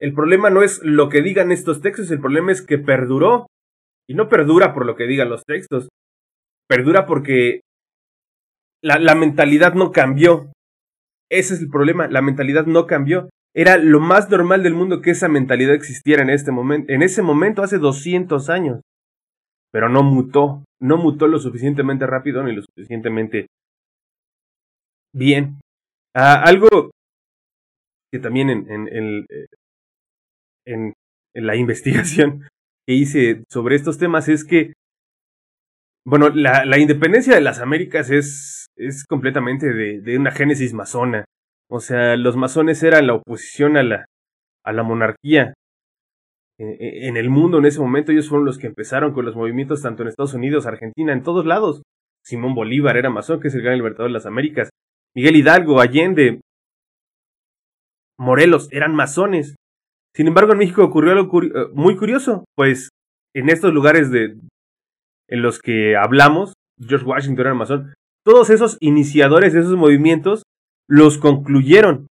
El 0.00 0.14
problema 0.14 0.50
no 0.50 0.62
es 0.62 0.80
lo 0.82 1.08
que 1.08 1.22
digan 1.22 1.52
estos 1.52 1.82
textos, 1.82 2.10
el 2.10 2.20
problema 2.20 2.52
es 2.52 2.62
que 2.62 2.78
perduró. 2.78 3.46
Y 4.08 4.14
no 4.14 4.28
perdura 4.28 4.74
por 4.74 4.86
lo 4.86 4.96
que 4.96 5.04
digan 5.04 5.28
los 5.28 5.44
textos. 5.44 5.88
Perdura 6.66 7.06
porque 7.06 7.60
la, 8.82 9.14
mentalidad 9.14 9.74
no 9.74 9.92
cambió. 9.92 10.52
Ese 11.30 11.54
es 11.54 11.60
el 11.60 11.68
problema, 11.68 12.08
la 12.08 12.22
mentalidad 12.22 12.66
no 12.66 12.86
cambió. 12.86 13.28
Era 13.54 13.76
lo 13.78 14.00
más 14.00 14.30
normal 14.30 14.62
del 14.62 14.74
mundo 14.74 15.00
que 15.00 15.10
esa 15.10 15.28
mentalidad 15.28 15.74
existiera 15.74 16.22
en 16.22 16.30
este 16.30 16.52
momento, 16.52 16.92
en 16.92 17.02
ese 17.02 17.22
momento 17.22 17.62
hace 17.62 17.78
200 17.78 18.48
años. 18.48 18.80
Pero 19.72 19.88
no 19.88 20.02
mutó, 20.02 20.64
no 20.80 20.96
mutó 20.96 21.28
lo 21.28 21.38
suficientemente 21.38 22.06
rápido 22.06 22.42
ni 22.42 22.54
lo 22.54 22.62
suficientemente 22.62 23.46
bien. 25.14 25.60
Ah, 26.14 26.42
algo 26.44 26.90
que 28.12 28.18
también 28.18 28.50
en, 28.50 28.68
en, 28.70 29.26
eh, 29.28 29.46
en, 30.66 30.92
en, 31.34 31.46
la 31.46 31.56
investigación 31.64 32.48
que 32.86 32.94
hice 32.94 33.44
sobre 33.48 33.76
estos 33.76 33.98
temas 33.98 34.28
es 34.28 34.44
que, 34.44 34.72
bueno, 36.04 36.28
la, 36.30 36.64
la 36.64 36.78
independencia 36.78 37.34
de 37.34 37.40
las 37.40 37.60
Américas 37.60 38.10
es 38.10 38.60
es 38.80 39.04
completamente 39.04 39.72
de, 39.72 40.00
de, 40.00 40.18
una 40.18 40.30
génesis 40.30 40.72
masona. 40.72 41.24
O 41.68 41.80
sea, 41.80 42.16
los 42.16 42.36
masones 42.36 42.82
eran 42.82 43.06
la 43.06 43.14
oposición 43.14 43.76
a 43.76 43.82
la, 43.82 44.06
a 44.64 44.72
la 44.72 44.82
monarquía. 44.82 45.54
E, 46.58 46.64
e, 46.64 47.08
en 47.08 47.16
el 47.16 47.30
mundo 47.30 47.58
en 47.58 47.66
ese 47.66 47.80
momento 47.80 48.10
ellos 48.10 48.28
fueron 48.28 48.46
los 48.46 48.58
que 48.58 48.66
empezaron 48.66 49.12
con 49.12 49.24
los 49.24 49.36
movimientos 49.36 49.82
tanto 49.82 50.02
en 50.02 50.08
Estados 50.08 50.34
Unidos, 50.34 50.66
Argentina, 50.66 51.12
en 51.12 51.22
todos 51.22 51.44
lados. 51.44 51.82
Simón 52.24 52.54
Bolívar 52.54 52.96
era 52.96 53.10
masón, 53.10 53.40
que 53.40 53.48
es 53.48 53.54
el 53.54 53.62
gran 53.62 53.76
libertador 53.76 54.10
de 54.10 54.14
las 54.14 54.26
Américas. 54.26 54.70
Miguel 55.14 55.36
Hidalgo, 55.36 55.80
Allende, 55.80 56.40
Morelos 58.18 58.68
eran 58.72 58.94
masones. 58.94 59.56
Sin 60.14 60.26
embargo, 60.26 60.52
en 60.52 60.58
México 60.58 60.84
ocurrió 60.84 61.12
algo 61.12 61.42
eh, 61.42 61.68
muy 61.72 61.96
curioso, 61.96 62.44
pues 62.56 62.90
en 63.34 63.48
estos 63.48 63.72
lugares 63.72 64.10
de 64.10 64.36
en 65.30 65.42
los 65.42 65.58
que 65.60 65.96
hablamos, 65.96 66.52
George 66.78 67.06
Washington 67.06 67.46
era 67.46 67.54
masón, 67.54 67.94
todos 68.24 68.50
esos 68.50 68.76
iniciadores 68.80 69.52
de 69.52 69.60
esos 69.60 69.76
movimientos 69.76 70.42
los 70.88 71.18
concluyeron. 71.18 72.08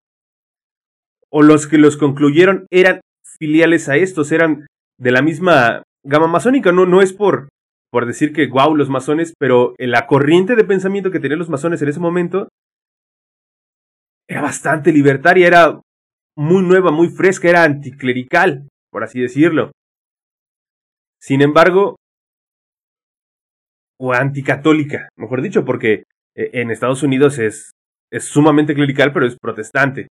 O 1.31 1.43
los 1.43 1.67
que 1.67 1.77
los 1.77 1.97
concluyeron 1.97 2.65
eran 2.71 3.01
filiales 3.37 3.89
a 3.89 3.97
estos, 3.97 4.31
eran 4.31 4.65
de 4.97 5.11
la 5.11 5.21
misma 5.21 5.83
gama 6.03 6.27
masónica. 6.27 6.71
No, 6.71 6.85
no 6.85 7.01
es 7.01 7.13
por, 7.13 7.49
por 7.91 8.05
decir 8.05 8.33
que 8.33 8.47
wow 8.47 8.75
los 8.75 8.89
masones, 8.89 9.33
pero 9.37 9.75
la 9.77 10.07
corriente 10.07 10.55
de 10.55 10.63
pensamiento 10.63 11.11
que 11.11 11.19
tenían 11.19 11.39
los 11.39 11.49
masones 11.49 11.81
en 11.81 11.89
ese 11.89 11.99
momento 11.99 12.47
era 14.27 14.41
bastante 14.41 14.91
libertaria, 14.91 15.47
era 15.47 15.81
muy 16.37 16.63
nueva, 16.63 16.91
muy 16.91 17.09
fresca, 17.09 17.49
era 17.49 17.63
anticlerical, 17.63 18.67
por 18.91 19.03
así 19.03 19.19
decirlo. 19.19 19.71
Sin 21.21 21.41
embargo, 21.41 21.97
o 23.99 24.13
anticatólica, 24.13 25.09
mejor 25.17 25.41
dicho, 25.41 25.65
porque 25.65 26.03
eh, 26.35 26.49
en 26.53 26.71
Estados 26.71 27.03
Unidos 27.03 27.37
es, 27.37 27.71
es 28.11 28.25
sumamente 28.25 28.73
clerical, 28.73 29.11
pero 29.11 29.27
es 29.27 29.37
protestante. 29.39 30.07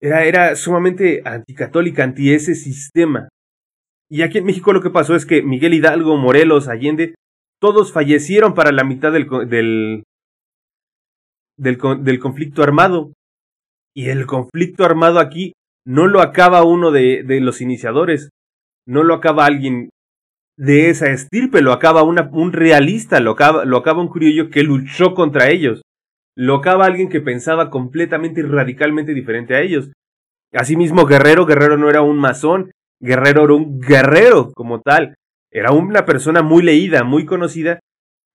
Era, 0.00 0.24
era 0.24 0.56
sumamente 0.56 1.22
anticatólica, 1.24 2.04
anti 2.04 2.32
ese 2.32 2.54
sistema. 2.54 3.28
Y 4.10 4.22
aquí 4.22 4.38
en 4.38 4.44
México 4.44 4.72
lo 4.72 4.82
que 4.82 4.90
pasó 4.90 5.16
es 5.16 5.26
que 5.26 5.42
Miguel 5.42 5.74
Hidalgo, 5.74 6.16
Morelos, 6.16 6.68
Allende, 6.68 7.14
todos 7.60 7.92
fallecieron 7.92 8.54
para 8.54 8.72
la 8.72 8.84
mitad 8.84 9.12
del, 9.12 9.26
del, 9.48 10.04
del, 11.56 11.78
del 12.02 12.18
conflicto 12.18 12.62
armado. 12.62 13.12
Y 13.94 14.10
el 14.10 14.26
conflicto 14.26 14.84
armado 14.84 15.18
aquí 15.18 15.52
no 15.86 16.06
lo 16.06 16.20
acaba 16.20 16.64
uno 16.64 16.90
de, 16.90 17.22
de 17.22 17.40
los 17.40 17.60
iniciadores, 17.60 18.28
no 18.86 19.02
lo 19.04 19.14
acaba 19.14 19.46
alguien 19.46 19.88
de 20.56 20.88
esa 20.90 21.10
estirpe, 21.10 21.60
lo 21.60 21.72
acaba 21.72 22.02
un 22.02 22.52
realista, 22.52 23.20
lo 23.20 23.32
acaba, 23.32 24.00
un 24.00 24.08
criollo 24.08 24.50
que 24.50 24.62
luchó 24.62 25.14
contra 25.14 25.50
ellos, 25.50 25.82
lo 26.34 26.56
acaba 26.56 26.86
alguien 26.86 27.08
que 27.08 27.20
pensaba 27.20 27.70
completamente 27.70 28.40
y 28.40 28.44
radicalmente 28.44 29.14
diferente 29.14 29.54
a 29.54 29.60
ellos. 29.60 29.92
Asimismo, 30.52 31.04
Guerrero, 31.04 31.44
Guerrero 31.44 31.76
no 31.76 31.90
era 31.90 32.02
un 32.02 32.18
masón, 32.18 32.70
Guerrero 33.00 33.44
era 33.44 33.54
un 33.54 33.80
guerrero 33.80 34.52
como 34.54 34.80
tal, 34.80 35.14
era 35.50 35.72
una 35.72 36.06
persona 36.06 36.42
muy 36.42 36.62
leída, 36.62 37.04
muy 37.04 37.26
conocida, 37.26 37.80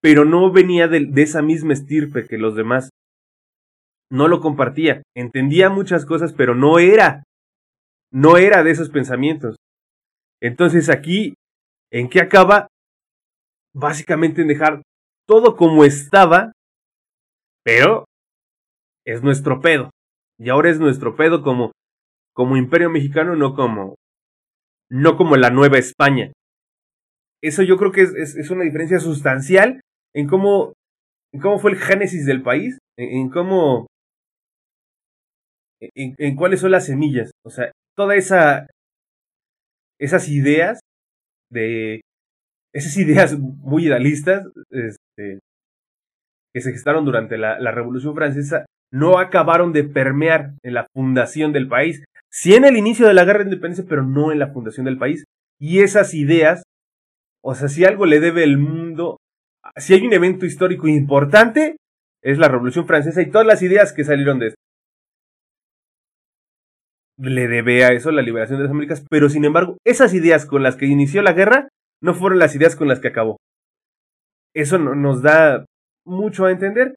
pero 0.01 0.25
no 0.25 0.51
venía 0.51 0.87
de, 0.87 1.05
de 1.05 1.21
esa 1.21 1.41
misma 1.41 1.73
estirpe 1.73 2.27
que 2.27 2.37
los 2.37 2.55
demás. 2.55 2.89
No 4.11 4.27
lo 4.27 4.41
compartía, 4.41 5.01
entendía 5.15 5.69
muchas 5.69 6.05
cosas, 6.05 6.33
pero 6.33 6.53
no 6.53 6.79
era, 6.79 7.23
no 8.11 8.37
era 8.37 8.63
de 8.63 8.71
esos 8.71 8.89
pensamientos. 8.89 9.55
Entonces 10.41 10.89
aquí 10.89 11.35
¿En 11.91 12.09
qué 12.09 12.21
acaba? 12.21 12.67
Básicamente 13.73 14.41
en 14.41 14.47
dejar 14.47 14.81
todo 15.27 15.55
como 15.55 15.85
estaba, 15.85 16.51
pero 17.63 18.05
es 19.05 19.21
nuestro 19.23 19.61
pedo. 19.61 19.91
Y 20.39 20.49
ahora 20.49 20.69
es 20.69 20.79
nuestro 20.79 21.15
pedo 21.15 21.43
como, 21.43 21.71
como 22.33 22.57
imperio 22.57 22.89
mexicano, 22.89 23.35
no 23.35 23.55
como, 23.55 23.95
no 24.89 25.17
como 25.17 25.35
la 25.35 25.49
Nueva 25.49 25.77
España. 25.77 26.31
Eso 27.43 27.63
yo 27.63 27.77
creo 27.77 27.91
que 27.91 28.01
es, 28.01 28.35
es, 28.35 28.49
una 28.51 28.63
diferencia 28.63 28.99
sustancial 28.99 29.81
en 30.13 30.27
cómo, 30.27 30.73
en 31.33 31.41
cómo 31.41 31.59
fue 31.59 31.71
el 31.71 31.77
génesis 31.77 32.25
del 32.25 32.43
país, 32.43 32.77
en, 32.97 33.29
cómo, 33.29 33.87
en, 35.79 36.15
en, 36.17 36.35
cuáles 36.35 36.59
son 36.59 36.71
las 36.71 36.85
semillas. 36.85 37.31
O 37.43 37.49
sea, 37.49 37.71
toda 37.95 38.15
esa, 38.15 38.67
esas 39.99 40.27
ideas 40.27 40.80
de 41.51 42.01
esas 42.73 42.97
ideas 42.97 43.37
muy 43.37 43.85
idealistas 43.85 44.47
este, 44.69 45.39
que 46.53 46.61
se 46.61 46.71
gestaron 46.71 47.05
durante 47.05 47.37
la, 47.37 47.71
Revolución 47.71 48.15
Francesa 48.15 48.65
no 48.91 49.19
acabaron 49.19 49.71
de 49.71 49.83
permear 49.83 50.53
en 50.63 50.73
la 50.73 50.87
fundación 50.93 51.53
del 51.53 51.67
país. 51.67 52.03
Sí 52.29 52.55
en 52.55 52.65
el 52.65 52.77
inicio 52.77 53.07
de 53.07 53.13
la 53.13 53.23
guerra 53.23 53.39
de 53.39 53.45
independencia, 53.45 53.85
pero 53.87 54.03
no 54.03 54.31
en 54.31 54.39
la 54.39 54.51
fundación 54.51 54.85
del 54.85 54.97
país. 54.97 55.23
Y 55.59 55.79
esas 55.79 56.13
ideas, 56.13 56.63
o 57.41 57.55
sea, 57.55 57.69
si 57.69 57.85
algo 57.85 58.05
le 58.05 58.19
debe 58.19 58.43
el 58.43 58.57
mundo, 58.57 59.17
si 59.77 59.93
hay 59.93 60.05
un 60.05 60.13
evento 60.13 60.45
histórico 60.45 60.87
importante, 60.87 61.77
es 62.21 62.37
la 62.37 62.49
Revolución 62.49 62.85
Francesa 62.85 63.21
y 63.21 63.31
todas 63.31 63.47
las 63.47 63.61
ideas 63.61 63.93
que 63.93 64.03
salieron 64.03 64.39
de 64.39 64.47
esto. 64.47 64.61
Le 67.21 67.47
debe 67.47 67.85
a 67.85 67.89
eso 67.93 68.11
la 68.11 68.23
liberación 68.23 68.57
de 68.57 68.63
las 68.63 68.71
Américas, 68.71 69.05
pero 69.07 69.29
sin 69.29 69.45
embargo, 69.45 69.77
esas 69.85 70.13
ideas 70.15 70.47
con 70.47 70.63
las 70.63 70.75
que 70.75 70.87
inició 70.87 71.21
la 71.21 71.33
guerra 71.33 71.69
no 72.01 72.15
fueron 72.15 72.39
las 72.39 72.55
ideas 72.55 72.75
con 72.75 72.87
las 72.87 72.99
que 72.99 73.09
acabó. 73.09 73.37
Eso 74.55 74.79
nos 74.79 75.21
da 75.21 75.65
mucho 76.03 76.45
a 76.45 76.51
entender 76.51 76.95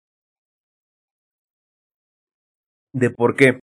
de 2.94 3.10
por 3.10 3.36
qué. 3.36 3.60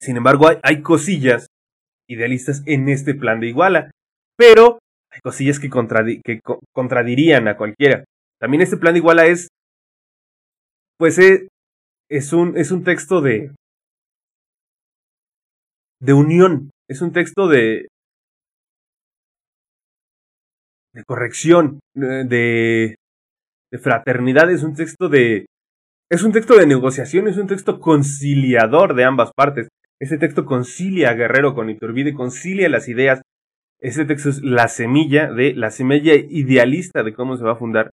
Sin 0.00 0.16
embargo, 0.16 0.46
hay, 0.62 0.82
cosillas 0.82 1.48
idealistas 2.08 2.62
en 2.66 2.88
este 2.88 3.14
plan 3.14 3.40
de 3.40 3.48
Iguala, 3.48 3.90
pero 4.36 4.78
hay 5.10 5.20
cosillas 5.22 5.58
que, 5.58 5.70
contradirían 6.72 7.48
a 7.48 7.56
cualquiera. 7.56 8.04
También 8.40 8.62
este 8.62 8.76
plan 8.76 8.94
de 8.94 8.98
Iguala 8.98 9.26
es, 9.26 9.48
pues 10.98 11.18
eh, 11.18 11.48
es, 12.08 12.32
un, 12.32 12.56
es 12.56 12.70
un 12.70 12.84
texto 12.84 13.20
de, 13.20 13.52
de 16.02 16.12
unión, 16.12 16.70
es 16.90 17.00
un 17.00 17.12
texto 17.12 17.46
de, 17.46 17.86
de 20.92 21.04
corrección, 21.04 21.78
de, 21.94 22.96
de 23.70 23.78
fraternidad, 23.78 24.50
es 24.50 24.62
un 24.62 24.74
texto 24.74 25.08
de... 25.08 25.46
Es 26.10 26.22
un 26.24 26.32
texto 26.32 26.58
de 26.58 26.66
negociación, 26.66 27.26
es 27.26 27.38
un 27.38 27.46
texto 27.46 27.80
conciliador 27.80 28.94
de 28.94 29.04
ambas 29.04 29.30
partes. 29.34 29.68
Ese 29.98 30.18
texto 30.18 30.44
concilia 30.44 31.10
a 31.10 31.14
Guerrero 31.14 31.54
con 31.54 31.70
Iturbide, 31.70 32.12
concilia 32.12 32.68
las 32.68 32.88
ideas. 32.88 33.22
Ese 33.80 34.04
texto 34.04 34.28
es 34.28 34.42
la 34.42 34.68
semilla 34.68 35.32
de, 35.32 35.54
la 35.54 35.70
semilla 35.70 36.14
idealista 36.14 37.02
de 37.02 37.14
cómo 37.14 37.36
se 37.36 37.44
va 37.44 37.52
a 37.52 37.56
fundar. 37.56 37.90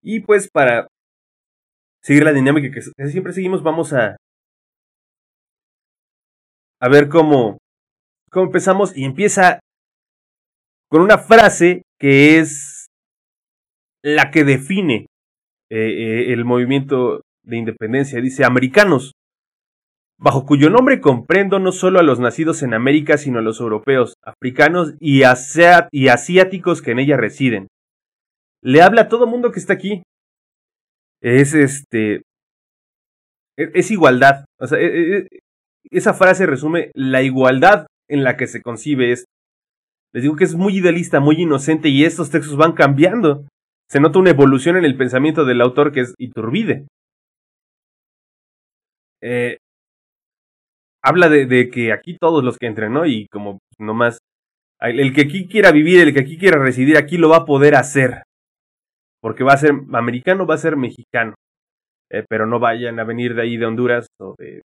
Y 0.00 0.20
pues 0.20 0.48
para 0.48 0.86
seguir 2.02 2.22
la 2.22 2.32
dinámica 2.32 2.70
que 2.70 3.08
siempre 3.08 3.32
seguimos, 3.32 3.64
vamos 3.64 3.92
a, 3.92 4.16
a 6.80 6.88
ver 6.88 7.08
cómo, 7.08 7.58
cómo 8.30 8.46
empezamos 8.46 8.96
y 8.96 9.04
empieza 9.04 9.60
con 10.88 11.02
una 11.02 11.18
frase 11.18 11.82
que 11.98 12.38
es 12.38 12.86
la 14.02 14.30
que 14.30 14.44
define 14.44 15.06
eh, 15.70 15.78
eh, 15.78 16.32
el 16.32 16.44
movimiento 16.44 17.22
de 17.44 17.56
independencia. 17.56 18.20
Dice, 18.20 18.44
americanos, 18.44 19.12
bajo 20.18 20.46
cuyo 20.46 20.70
nombre 20.70 21.00
comprendo 21.00 21.58
no 21.58 21.72
solo 21.72 21.98
a 21.98 22.02
los 22.02 22.20
nacidos 22.20 22.62
en 22.62 22.74
América, 22.74 23.18
sino 23.18 23.38
a 23.38 23.42
los 23.42 23.60
europeos, 23.60 24.14
africanos 24.22 24.94
y, 25.00 25.22
asiáticos 25.24 26.82
que 26.82 26.92
en 26.92 27.00
ella 27.00 27.16
residen. 27.16 27.68
Le 28.62 28.82
habla 28.82 29.02
a 29.02 29.08
todo 29.08 29.26
mundo 29.26 29.50
que 29.50 29.60
está 29.60 29.72
aquí. 29.72 30.02
Es 31.22 31.54
este. 31.54 32.22
Es, 33.56 33.70
es 33.74 33.90
igualdad. 33.90 34.44
O 34.60 34.66
sea, 34.66 34.78
e, 34.78 35.18
e, 35.18 35.28
esa 35.90 36.14
frase 36.14 36.46
resume 36.46 36.90
la 36.94 37.22
igualdad 37.22 37.86
en 38.08 38.24
la 38.24 38.36
que 38.36 38.46
se 38.46 38.62
concibe 38.62 39.12
esto. 39.12 39.26
Les 40.12 40.22
digo 40.22 40.36
que 40.36 40.44
es 40.44 40.54
muy 40.54 40.78
idealista, 40.78 41.20
muy 41.20 41.42
inocente 41.42 41.88
y 41.88 42.04
estos 42.04 42.30
textos 42.30 42.56
van 42.56 42.72
cambiando. 42.72 43.46
Se 43.88 44.00
nota 44.00 44.18
una 44.18 44.30
evolución 44.30 44.76
en 44.76 44.84
el 44.84 44.96
pensamiento 44.96 45.44
del 45.44 45.60
autor 45.60 45.92
que 45.92 46.00
es 46.00 46.14
Iturbide. 46.18 46.86
Eh, 49.22 49.58
habla 51.02 51.28
de, 51.28 51.70
que 51.70 51.92
aquí 51.92 52.16
todos 52.18 52.42
los 52.42 52.58
que 52.58 52.66
entren, 52.66 52.92
¿no? 52.92 53.06
Y 53.06 53.26
como 53.28 53.58
nomás, 53.78 54.18
el 54.80 55.12
que 55.14 55.22
aquí 55.22 55.46
quiera 55.48 55.70
vivir, 55.70 56.00
el 56.00 56.14
que 56.14 56.20
aquí 56.20 56.38
quiera 56.38 56.58
residir, 56.58 56.96
aquí 56.96 57.16
lo 57.16 57.28
va 57.28 57.38
a 57.38 57.44
poder 57.44 57.74
hacer. 57.74 58.22
Porque 59.20 59.44
va 59.44 59.52
a 59.52 59.58
ser 59.58 59.72
americano, 59.92 60.46
va 60.46 60.54
a 60.54 60.58
ser 60.58 60.76
mexicano. 60.76 61.34
Eh, 62.10 62.24
pero 62.28 62.46
no 62.46 62.58
vayan 62.58 63.00
a 63.00 63.04
venir 63.04 63.34
de 63.34 63.42
ahí 63.42 63.56
de 63.56 63.66
Honduras 63.66 64.06
o 64.20 64.34
de 64.38 64.62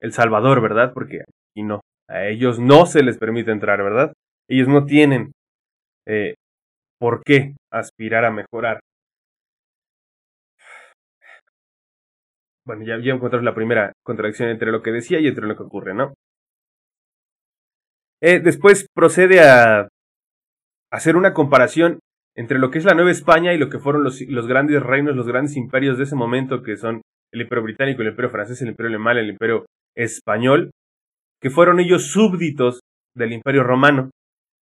El 0.00 0.12
Salvador, 0.12 0.60
¿verdad? 0.60 0.92
Porque 0.92 1.20
aquí 1.20 1.62
no. 1.62 1.80
A 2.08 2.26
ellos 2.26 2.58
no 2.58 2.86
se 2.86 3.02
les 3.02 3.18
permite 3.18 3.50
entrar, 3.50 3.82
¿verdad? 3.82 4.12
Ellos 4.48 4.68
no 4.68 4.84
tienen 4.84 5.32
eh, 6.06 6.34
por 6.98 7.22
qué 7.24 7.54
aspirar 7.72 8.24
a 8.24 8.30
mejorar. 8.30 8.80
Bueno, 12.66 12.84
ya, 12.84 12.96
encontramos 12.96 13.44
la 13.44 13.54
primera 13.54 13.92
contradicción 14.04 14.50
entre 14.50 14.70
lo 14.70 14.82
que 14.82 14.92
decía 14.92 15.20
y 15.20 15.26
entre 15.26 15.46
lo 15.46 15.56
que 15.56 15.62
ocurre, 15.62 15.94
¿no? 15.94 16.12
Eh, 18.20 18.40
después 18.40 18.86
procede 18.94 19.40
a 19.40 19.88
hacer 20.92 21.16
una 21.16 21.32
comparación 21.32 22.00
entre 22.36 22.58
lo 22.58 22.70
que 22.70 22.78
es 22.78 22.84
la 22.84 22.94
Nueva 22.94 23.10
España 23.10 23.54
y 23.54 23.58
lo 23.58 23.70
que 23.70 23.78
fueron 23.78 24.04
los, 24.04 24.20
los, 24.22 24.46
grandes 24.46 24.82
reinos, 24.82 25.16
los 25.16 25.26
grandes 25.26 25.56
imperios 25.56 25.98
de 25.98 26.04
ese 26.04 26.14
momento, 26.14 26.62
que 26.62 26.76
son 26.76 27.00
el 27.32 27.40
Imperio 27.40 27.64
Británico, 27.64 28.02
el 28.02 28.08
Imperio 28.08 28.30
Francés, 28.30 28.60
el 28.62 28.68
Imperio 28.68 28.88
Alemán, 28.90 29.16
el 29.16 29.30
Imperio 29.30 29.66
Español, 29.98 30.70
que 31.40 31.50
fueron 31.50 31.80
ellos 31.80 32.06
súbditos 32.06 32.80
del 33.14 33.32
Imperio 33.32 33.64
Romano. 33.64 34.10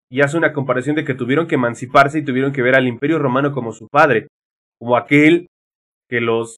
Y 0.10 0.22
hace 0.22 0.38
una 0.38 0.54
comparación 0.54 0.96
de 0.96 1.04
que 1.04 1.16
tuvieron 1.16 1.48
que 1.48 1.56
emanciparse 1.56 2.20
y 2.20 2.26
tuvieron 2.26 2.54
que 2.54 2.62
ver 2.62 2.76
al 2.76 2.88
Imperio 2.88 3.20
Romano 3.20 3.52
como 3.52 3.72
su 3.72 3.88
padre, 3.88 4.28
como 4.80 4.98
aquel 4.98 5.48
que 6.10 6.22
los 6.22 6.58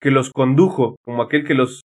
que 0.00 0.10
los 0.10 0.30
condujo, 0.30 0.96
como 1.02 1.22
aquel 1.22 1.46
que 1.46 1.54
los, 1.54 1.80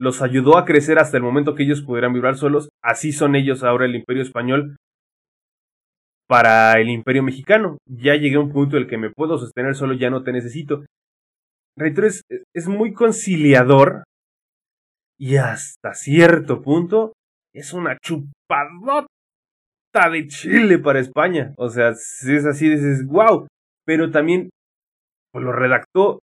los 0.00 0.22
ayudó 0.22 0.58
a 0.58 0.64
crecer 0.64 0.98
hasta 0.98 1.16
el 1.16 1.22
momento 1.22 1.54
que 1.54 1.62
ellos 1.62 1.82
pudieran 1.82 2.12
vibrar 2.12 2.36
solos, 2.36 2.68
así 2.82 3.12
son 3.12 3.36
ellos 3.36 3.62
ahora 3.62 3.84
el 3.84 3.94
imperio 3.94 4.22
español 4.22 4.76
para 6.28 6.80
el 6.80 6.90
imperio 6.90 7.22
mexicano. 7.22 7.78
Ya 7.86 8.16
llegué 8.16 8.36
a 8.36 8.40
un 8.40 8.52
punto 8.52 8.76
en 8.76 8.82
el 8.82 8.88
que 8.88 8.98
me 8.98 9.10
puedo 9.10 9.38
sostener 9.38 9.76
solo, 9.76 9.94
ya 9.94 10.10
no 10.10 10.24
te 10.24 10.32
necesito. 10.32 10.84
Reitero, 11.78 12.06
es, 12.06 12.68
muy 12.68 12.94
conciliador 12.94 14.04
y 15.18 15.36
hasta 15.36 15.92
cierto 15.94 16.62
punto 16.62 17.12
es 17.54 17.72
una 17.72 17.98
chupadota 17.98 19.06
de 20.10 20.26
Chile 20.26 20.78
para 20.78 21.00
España. 21.00 21.54
O 21.58 21.68
sea, 21.68 21.94
si 21.94 22.34
es 22.34 22.46
así, 22.46 22.68
dices, 22.68 23.06
wow. 23.06 23.46
Pero 23.86 24.10
también 24.10 24.50
lo 25.34 25.52
redactó 25.52 26.20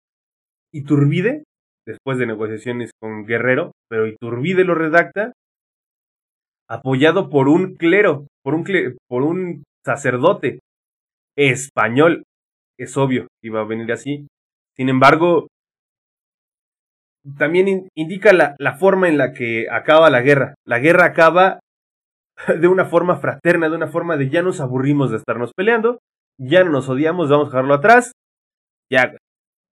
Iturbide, 0.73 1.43
después 1.85 2.17
de 2.17 2.27
negociaciones 2.27 2.91
con 2.99 3.25
Guerrero, 3.25 3.71
pero 3.89 4.07
Iturbide 4.07 4.63
lo 4.63 4.75
redacta 4.75 5.33
apoyado 6.69 7.29
por 7.29 7.49
un 7.49 7.75
clero, 7.75 8.27
por 8.43 8.53
un, 8.53 8.65
por 9.09 9.23
un 9.23 9.63
sacerdote 9.85 10.59
español. 11.37 12.23
Es 12.79 12.95
obvio 12.95 13.27
que 13.41 13.47
iba 13.47 13.59
a 13.59 13.65
venir 13.65 13.91
así. 13.91 14.27
Sin 14.75 14.89
embargo, 14.89 15.47
también 17.37 17.89
indica 17.95 18.33
la, 18.33 18.55
la 18.57 18.77
forma 18.77 19.07
en 19.07 19.17
la 19.17 19.33
que 19.33 19.67
acaba 19.69 20.09
la 20.09 20.21
guerra. 20.21 20.55
La 20.65 20.79
guerra 20.79 21.05
acaba 21.05 21.59
de 22.59 22.67
una 22.67 22.85
forma 22.85 23.17
fraterna, 23.17 23.69
de 23.69 23.75
una 23.75 23.87
forma 23.87 24.17
de 24.17 24.29
ya 24.29 24.41
nos 24.41 24.59
aburrimos 24.59 25.11
de 25.11 25.17
estarnos 25.17 25.51
peleando, 25.55 25.99
ya 26.39 26.63
no 26.63 26.71
nos 26.71 26.89
odiamos, 26.89 27.29
vamos 27.29 27.47
a 27.47 27.49
dejarlo 27.49 27.73
atrás, 27.73 28.11
ya, 28.89 29.15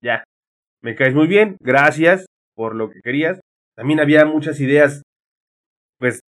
ya, 0.03 0.23
me 0.81 0.95
caes 0.95 1.13
muy 1.13 1.27
bien, 1.27 1.57
gracias 1.59 2.25
por 2.55 2.75
lo 2.75 2.89
que 2.89 3.01
querías. 3.03 3.39
También 3.75 3.99
había 3.99 4.25
muchas 4.25 4.59
ideas, 4.59 5.03
pues, 5.99 6.19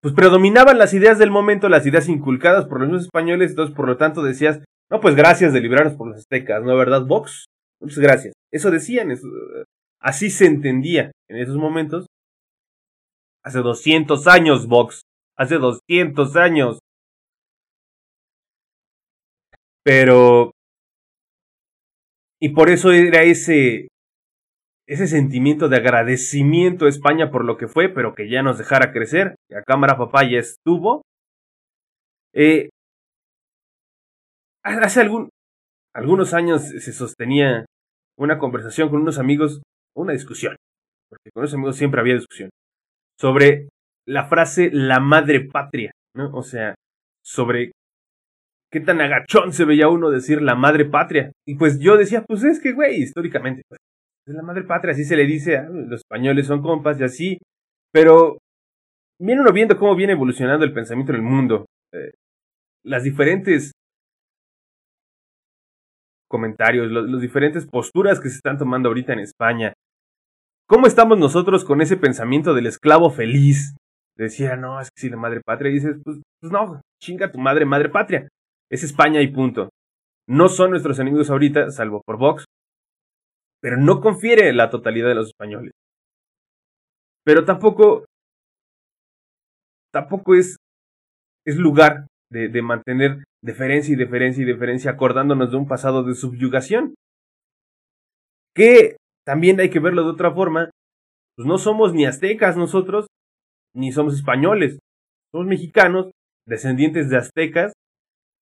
pues 0.00 0.14
predominaban 0.14 0.78
las 0.78 0.94
ideas 0.94 1.18
del 1.18 1.30
momento, 1.30 1.68
las 1.68 1.86
ideas 1.86 2.08
inculcadas 2.08 2.66
por 2.66 2.86
los 2.86 3.02
españoles, 3.02 3.50
entonces 3.50 3.74
por 3.74 3.86
lo 3.86 3.96
tanto 3.96 4.22
decías, 4.22 4.62
no, 4.90 5.00
pues 5.00 5.14
gracias 5.14 5.52
de 5.52 5.60
librarnos 5.60 5.94
por 5.94 6.08
los 6.08 6.18
aztecas, 6.18 6.62
¿no, 6.62 6.76
verdad, 6.76 7.06
Vox? 7.06 7.46
Muchas 7.80 7.98
gracias. 7.98 8.34
Eso 8.52 8.70
decían, 8.70 9.14
así 10.00 10.30
se 10.30 10.46
entendía 10.46 11.12
en 11.28 11.36
esos 11.36 11.56
momentos. 11.56 12.06
Hace 13.44 13.60
200 13.60 14.26
años, 14.26 14.66
Vox. 14.66 15.02
Hace 15.36 15.58
200 15.58 16.36
años. 16.36 16.78
Pero 19.84 20.50
y 22.40 22.50
por 22.50 22.70
eso 22.70 22.92
era 22.92 23.22
ese, 23.22 23.88
ese 24.86 25.06
sentimiento 25.08 25.68
de 25.68 25.76
agradecimiento 25.76 26.86
a 26.86 26.88
España 26.88 27.30
por 27.30 27.44
lo 27.44 27.56
que 27.56 27.66
fue, 27.66 27.88
pero 27.88 28.14
que 28.14 28.28
ya 28.28 28.42
nos 28.42 28.58
dejara 28.58 28.92
crecer. 28.92 29.34
La 29.48 29.62
Cámara 29.62 29.98
Papá 29.98 30.22
ya 30.22 30.38
estuvo. 30.38 31.02
Eh, 32.32 32.68
hace 34.62 35.00
algún, 35.00 35.28
algunos 35.94 36.34
años 36.34 36.62
se 36.62 36.92
sostenía 36.92 37.64
una 38.18 38.38
conversación 38.38 38.88
con 38.88 39.02
unos 39.02 39.18
amigos, 39.18 39.62
una 39.96 40.12
discusión, 40.12 40.56
porque 41.08 41.30
con 41.32 41.42
unos 41.42 41.54
amigos 41.54 41.76
siempre 41.76 42.00
había 42.00 42.14
discusión, 42.14 42.50
sobre 43.18 43.68
la 44.06 44.24
frase 44.28 44.70
la 44.72 45.00
madre 45.00 45.48
patria, 45.48 45.92
¿no? 46.14 46.30
O 46.34 46.42
sea, 46.42 46.74
sobre 47.22 47.72
qué 48.70 48.80
tan 48.80 49.00
agachón 49.00 49.52
se 49.52 49.64
veía 49.64 49.88
uno 49.88 50.10
decir 50.10 50.42
la 50.42 50.54
madre 50.54 50.84
patria. 50.84 51.32
Y 51.46 51.56
pues 51.56 51.78
yo 51.78 51.96
decía, 51.96 52.24
pues 52.26 52.44
es 52.44 52.60
que, 52.60 52.72
güey, 52.72 53.02
históricamente, 53.02 53.62
pues, 53.68 53.78
es 54.26 54.34
la 54.34 54.42
madre 54.42 54.64
patria, 54.64 54.92
así 54.92 55.04
se 55.04 55.16
le 55.16 55.26
dice, 55.26 55.62
los 55.70 56.00
españoles 56.00 56.46
son 56.46 56.62
compas 56.62 57.00
y 57.00 57.04
así. 57.04 57.38
Pero 57.92 58.38
viene 59.20 59.40
uno 59.40 59.52
viendo 59.52 59.78
cómo 59.78 59.94
viene 59.94 60.12
evolucionando 60.12 60.64
el 60.64 60.72
pensamiento 60.72 61.12
en 61.12 61.16
el 61.16 61.22
mundo. 61.22 61.66
Eh, 61.92 62.12
las 62.84 63.04
diferentes 63.04 63.72
comentarios, 66.28 66.90
las 66.90 67.20
diferentes 67.20 67.66
posturas 67.66 68.20
que 68.20 68.28
se 68.28 68.36
están 68.36 68.58
tomando 68.58 68.88
ahorita 68.88 69.12
en 69.12 69.20
España. 69.20 69.72
¿Cómo 70.68 70.86
estamos 70.86 71.18
nosotros 71.18 71.64
con 71.64 71.80
ese 71.80 71.96
pensamiento 71.96 72.54
del 72.54 72.66
esclavo 72.66 73.10
feliz? 73.10 73.74
Decía, 74.16 74.56
no, 74.56 74.80
es 74.80 74.90
que 74.90 75.00
si 75.00 75.08
la 75.08 75.16
madre 75.16 75.40
patria, 75.44 75.70
y 75.70 75.74
dices, 75.74 75.96
pues, 76.04 76.18
pues 76.40 76.52
no, 76.52 76.82
chinga 77.00 77.32
tu 77.32 77.38
madre, 77.38 77.64
madre 77.64 77.88
patria. 77.88 78.28
Es 78.70 78.84
España 78.84 79.22
y 79.22 79.28
punto. 79.28 79.70
No 80.28 80.48
son 80.48 80.70
nuestros 80.70 80.98
enemigos 80.98 81.30
ahorita, 81.30 81.70
salvo 81.70 82.02
por 82.04 82.18
Vox, 82.18 82.44
pero 83.62 83.78
no 83.78 84.00
confiere 84.00 84.52
la 84.52 84.68
totalidad 84.68 85.08
de 85.08 85.14
los 85.14 85.28
españoles. 85.28 85.72
Pero 87.24 87.44
tampoco, 87.44 88.04
tampoco 89.90 90.34
es, 90.34 90.56
es 91.46 91.56
lugar 91.56 92.06
de, 92.30 92.48
de 92.48 92.62
mantener 92.62 93.24
deferencia 93.42 93.92
y 93.92 93.96
deferencia 93.96 94.42
y 94.42 94.46
deferencia 94.46 94.90
acordándonos 94.92 95.50
de 95.50 95.56
un 95.56 95.68
pasado 95.68 96.02
de 96.04 96.14
subyugación. 96.14 96.94
Que 98.54 98.96
también 99.26 99.60
hay 99.60 99.70
que 99.70 99.80
verlo 99.80 100.04
de 100.04 100.10
otra 100.10 100.32
forma, 100.32 100.70
pues 101.36 101.46
no 101.46 101.58
somos 101.58 101.92
ni 101.92 102.06
aztecas 102.06 102.56
nosotros, 102.56 103.06
ni 103.74 103.92
somos 103.92 104.14
españoles, 104.14 104.78
somos 105.32 105.46
mexicanos, 105.46 106.10
descendientes 106.46 107.10
de 107.10 107.18
aztecas, 107.18 107.72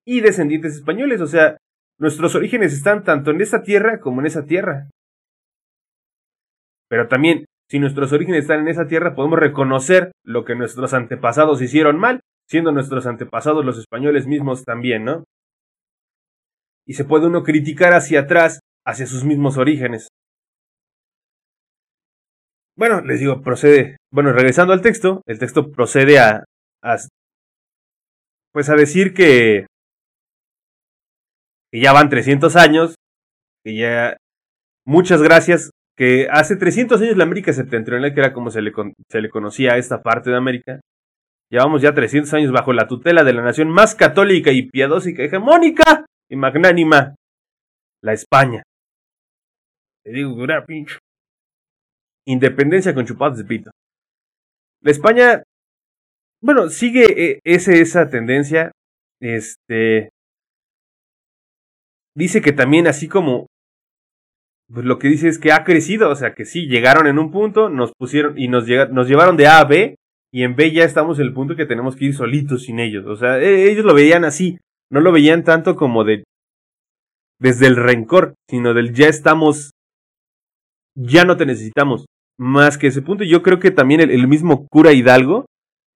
y 0.07 0.20
descendientes 0.20 0.77
españoles. 0.77 1.20
O 1.20 1.27
sea, 1.27 1.59
nuestros 1.99 2.35
orígenes 2.35 2.72
están 2.72 3.05
tanto 3.05 3.33
en 3.33 3.40
esa 3.40 3.62
tierra 3.62 4.01
como 4.01 4.20
en 4.20 4.27
esa 4.27 4.46
tierra. 4.46 4.88
Pero 6.88 7.09
también, 7.09 7.46
si 7.68 7.81
nuestros 7.81 8.12
orígenes 8.12 8.42
están 8.42 8.61
en 8.61 8.68
esa 8.68 8.87
tierra, 8.87 9.16
podemos 9.16 9.40
reconocer 9.40 10.12
lo 10.25 10.44
que 10.44 10.55
nuestros 10.55 10.94
antepasados 10.94 11.61
hicieron 11.61 11.99
mal, 11.99 12.20
siendo 12.48 12.72
nuestros 12.72 13.06
antepasados 13.06 13.64
los 13.64 13.78
españoles 13.78 14.26
mismos 14.26 14.64
también, 14.64 15.04
¿no? 15.04 15.24
Y 16.87 16.94
se 16.94 17.04
puede 17.04 17.26
uno 17.26 17.42
criticar 17.42 17.94
hacia 17.94 18.20
atrás, 18.20 18.61
hacia 18.87 19.06
sus 19.06 19.24
mismos 19.24 19.56
orígenes. 19.56 20.09
Bueno, 22.76 23.00
les 23.00 23.20
digo, 23.20 23.42
procede. 23.42 23.96
Bueno, 24.12 24.32
regresando 24.32 24.72
al 24.72 24.82
texto, 24.82 25.22
el 25.26 25.38
texto 25.38 25.72
procede 25.72 26.18
a, 26.18 26.44
pues 28.52 28.68
a 28.68 28.74
decir 28.74 29.14
que, 29.14 29.66
ya 31.72 31.92
van 31.92 32.09
300 32.09 32.54
años, 32.56 32.94
que 33.64 33.76
ya 33.76 34.16
muchas 34.87 35.22
gracias, 35.22 35.70
que 35.96 36.28
hace 36.30 36.56
300 36.56 37.00
años 37.00 37.16
la 37.16 37.24
América 37.24 37.52
septentrional, 37.52 38.14
que 38.14 38.20
era 38.20 38.32
como 38.32 38.50
se 38.50 38.62
le, 38.62 38.72
se 39.11 39.20
le 39.20 39.30
conocía 39.30 39.72
a 39.72 39.78
esta 39.78 40.02
parte 40.02 40.30
de 40.30 40.37
América, 40.37 40.80
llevamos 41.50 41.82
ya 41.82 41.94
300 41.94 42.32
años 42.35 42.52
bajo 42.52 42.72
la 42.72 42.87
tutela 42.87 43.24
de 43.24 43.32
la 43.32 43.42
nación 43.42 43.68
más 43.70 43.94
católica 43.94 44.52
y 44.52 44.68
piadosa 44.68 45.11
y 45.11 45.14
hegemónica 45.16 46.06
y 46.28 46.37
magnánima, 46.37 47.14
la 48.02 48.12
España. 48.12 48.62
Te 50.04 50.12
digo, 50.12 50.37
pincho. 50.66 50.98
Independencia 52.26 52.94
con 52.94 53.06
chupados 53.06 53.38
de 53.38 53.44
pito. 53.44 53.70
La 54.82 54.90
España, 54.90 55.42
bueno, 56.42 56.68
sigue 56.68 57.30
eh, 57.30 57.40
ese, 57.44 57.80
esa 57.80 58.09
tendencia. 58.09 58.72
Este. 59.20 60.11
Dice 62.16 62.40
que 62.40 62.52
también, 62.52 62.87
así 62.87 63.09
como. 63.09 63.46
Pues 64.72 64.85
lo 64.85 64.98
que 64.98 65.09
dice 65.09 65.28
es 65.28 65.38
que 65.38 65.52
ha 65.52 65.62
crecido, 65.62 66.11
o 66.11 66.16
sea 66.16 66.35
que 66.35 66.44
sí, 66.44 66.66
llegaron 66.66 67.06
en 67.06 67.20
un 67.20 67.30
punto, 67.30 67.68
nos 67.68 67.92
pusieron 67.96 68.37
y 68.37 68.48
nos, 68.48 68.66
nos 68.90 69.06
llevaron 69.06 69.37
de 69.37 69.46
A 69.46 69.61
a 69.61 69.64
B, 69.64 69.94
y 70.32 70.42
en 70.42 70.56
B 70.56 70.72
ya 70.72 70.84
estamos 70.84 71.18
en 71.18 71.26
el 71.26 71.32
punto 71.32 71.56
que 71.56 71.66
tenemos 71.66 71.96
que 71.96 72.06
ir 72.06 72.14
solitos 72.14 72.64
sin 72.64 72.78
ellos. 72.78 73.06
O 73.06 73.16
sea, 73.16 73.38
e, 73.38 73.70
ellos 73.70 73.84
lo 73.84 73.94
veían 73.94 74.24
así, 74.24 74.58
no 74.90 75.00
lo 75.00 75.12
veían 75.12 75.44
tanto 75.44 75.76
como 75.76 76.04
de 76.04 76.24
desde 77.38 77.66
el 77.66 77.76
rencor, 77.76 78.34
sino 78.48 78.74
del 78.74 78.94
ya 78.94 79.08
estamos, 79.08 79.70
ya 80.94 81.24
no 81.24 81.36
te 81.36 81.46
necesitamos 81.46 82.06
más 82.38 82.78
que 82.78 82.88
ese 82.88 83.02
punto. 83.02 83.24
Yo 83.24 83.42
creo 83.42 83.58
que 83.58 83.70
también 83.70 84.00
el, 84.00 84.28
mismo 84.28 84.66
cura 84.68 84.92
Hidalgo, 84.92 85.46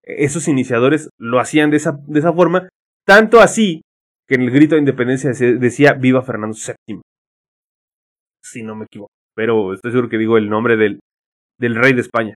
esos 0.03 0.47
iniciadores 0.47 1.09
lo 1.19 1.39
hacían 1.39 1.71
de 1.71 1.77
esa, 1.77 1.99
de 2.07 2.19
esa 2.19 2.33
forma, 2.33 2.69
tanto 3.05 3.39
así 3.39 3.81
que 4.27 4.35
en 4.35 4.41
el 4.41 4.51
grito 4.51 4.75
de 4.75 4.79
independencia 4.79 5.31
decía 5.31 5.93
viva 5.93 6.21
Fernando 6.21 6.55
VII. 6.55 7.01
Si 8.43 8.63
no 8.63 8.75
me 8.75 8.85
equivoco. 8.85 9.11
Pero 9.35 9.73
estoy 9.73 9.91
seguro 9.91 10.09
que 10.09 10.17
digo 10.17 10.37
el 10.37 10.49
nombre 10.49 10.77
del, 10.77 10.99
del 11.59 11.75
rey 11.75 11.93
de 11.93 12.01
España. 12.01 12.35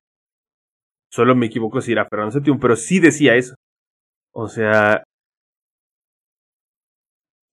Solo 1.16 1.34
me 1.34 1.46
equivoco 1.46 1.80
si 1.80 1.94
era 1.94 2.10
Fernando 2.10 2.42
VII, 2.42 2.58
pero 2.60 2.76
sí 2.76 3.00
decía 3.00 3.36
eso. 3.36 3.56
O 4.34 4.50
sea... 4.50 5.02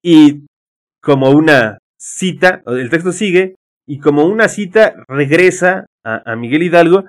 Y 0.02 0.46
como 1.00 1.30
una 1.30 1.78
cita, 1.96 2.60
el 2.66 2.90
texto 2.90 3.12
sigue, 3.12 3.54
y 3.86 4.00
como 4.00 4.26
una 4.26 4.48
cita 4.48 5.04
regresa 5.06 5.86
a, 6.04 6.34
Miguel 6.34 6.64
Hidalgo. 6.64 7.04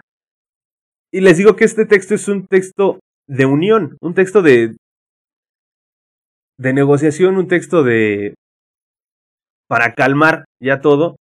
Y 1.11 1.21
les 1.21 1.37
digo 1.37 1.55
que 1.55 1.65
este 1.65 1.87
texto 1.87 2.13
es 2.13 2.27
un 2.27 2.45
texto 2.45 2.99
de 3.27 3.47
unión, 3.47 3.97
un 3.99 4.13
texto 4.13 4.43
de, 4.43 4.75
de 6.59 6.73
negociación, 6.73 7.37
un 7.37 7.47
texto 7.47 7.81
de... 7.81 8.35
para 9.67 9.95
calmar 9.95 10.45
ya 10.61 10.81
todo, 10.81 11.15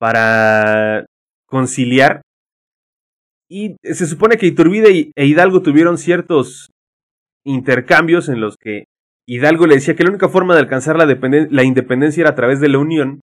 para 0.00 1.06
conciliar. 1.46 2.22
Y 3.56 3.76
se 3.84 4.06
supone 4.06 4.36
que 4.36 4.46
Iturbide 4.46 5.12
e 5.14 5.26
Hidalgo 5.26 5.62
tuvieron 5.62 5.96
ciertos 5.96 6.72
intercambios 7.46 8.28
en 8.28 8.40
los 8.40 8.56
que 8.56 8.86
Hidalgo 9.28 9.68
le 9.68 9.76
decía 9.76 9.94
que 9.94 10.02
la 10.02 10.10
única 10.10 10.28
forma 10.28 10.54
de 10.54 10.60
alcanzar 10.60 10.96
la, 10.96 11.06
la 11.06 11.62
independencia 11.62 12.22
era 12.22 12.30
a 12.30 12.34
través 12.34 12.58
de 12.58 12.68
la 12.68 12.78
unión. 12.78 13.20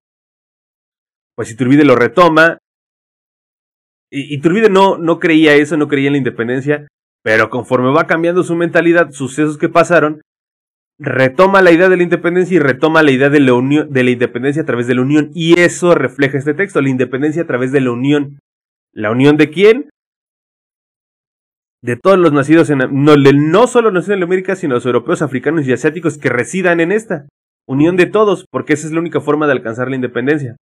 Pues 1.35 1.51
Iturbide 1.51 1.83
lo 1.83 1.97
retoma 1.97 2.59
y 4.09 4.33
Iturbide 4.33 4.69
no, 4.69 4.97
no 4.97 5.19
creía 5.19 5.55
eso, 5.55 5.75
no 5.75 5.89
creía 5.89 6.07
en 6.07 6.13
la 6.13 6.19
independencia, 6.19 6.87
pero 7.25 7.49
conforme 7.49 7.91
va 7.91 8.07
cambiando 8.07 8.43
su 8.43 8.55
mentalidad, 8.55 9.11
sucesos 9.11 9.57
que 9.57 9.67
pasaron, 9.67 10.21
retoma 10.97 11.61
la 11.61 11.73
idea 11.73 11.89
de 11.89 11.97
la 11.97 12.03
independencia 12.03 12.55
y 12.55 12.59
retoma 12.59 13.03
la 13.03 13.11
idea 13.11 13.29
de 13.29 13.41
la, 13.41 13.53
unión, 13.53 13.91
de 13.91 14.05
la 14.05 14.11
independencia 14.11 14.61
a 14.61 14.65
través 14.65 14.87
de 14.87 14.95
la 14.95 15.01
unión. 15.01 15.29
Y 15.33 15.59
eso 15.59 15.93
refleja 15.93 16.37
este 16.37 16.53
texto, 16.53 16.79
la 16.79 16.89
independencia 16.89 17.41
a 17.41 17.47
través 17.47 17.73
de 17.73 17.81
la 17.81 17.91
unión. 17.91 18.39
¿La 18.93 19.11
unión 19.11 19.35
de 19.35 19.49
quién? 19.49 19.89
De 21.83 21.95
todos 21.95 22.17
los 22.17 22.31
nacidos 22.31 22.69
en... 22.69 22.79
No, 23.03 23.15
no 23.15 23.67
solo 23.67 23.91
nacidos 23.91 24.17
en 24.17 24.23
América, 24.23 24.55
sino 24.55 24.75
los 24.75 24.85
europeos, 24.85 25.21
africanos 25.21 25.67
y 25.67 25.73
asiáticos 25.73 26.17
que 26.17 26.29
residan 26.29 26.79
en 26.79 26.91
esta. 26.91 27.27
Unión 27.67 27.95
de 27.95 28.05
todos, 28.05 28.45
porque 28.51 28.73
esa 28.73 28.87
es 28.87 28.93
la 28.93 28.99
única 28.99 29.21
forma 29.21 29.45
de 29.47 29.53
alcanzar 29.53 29.89
la 29.89 29.95
independencia. 29.95 30.57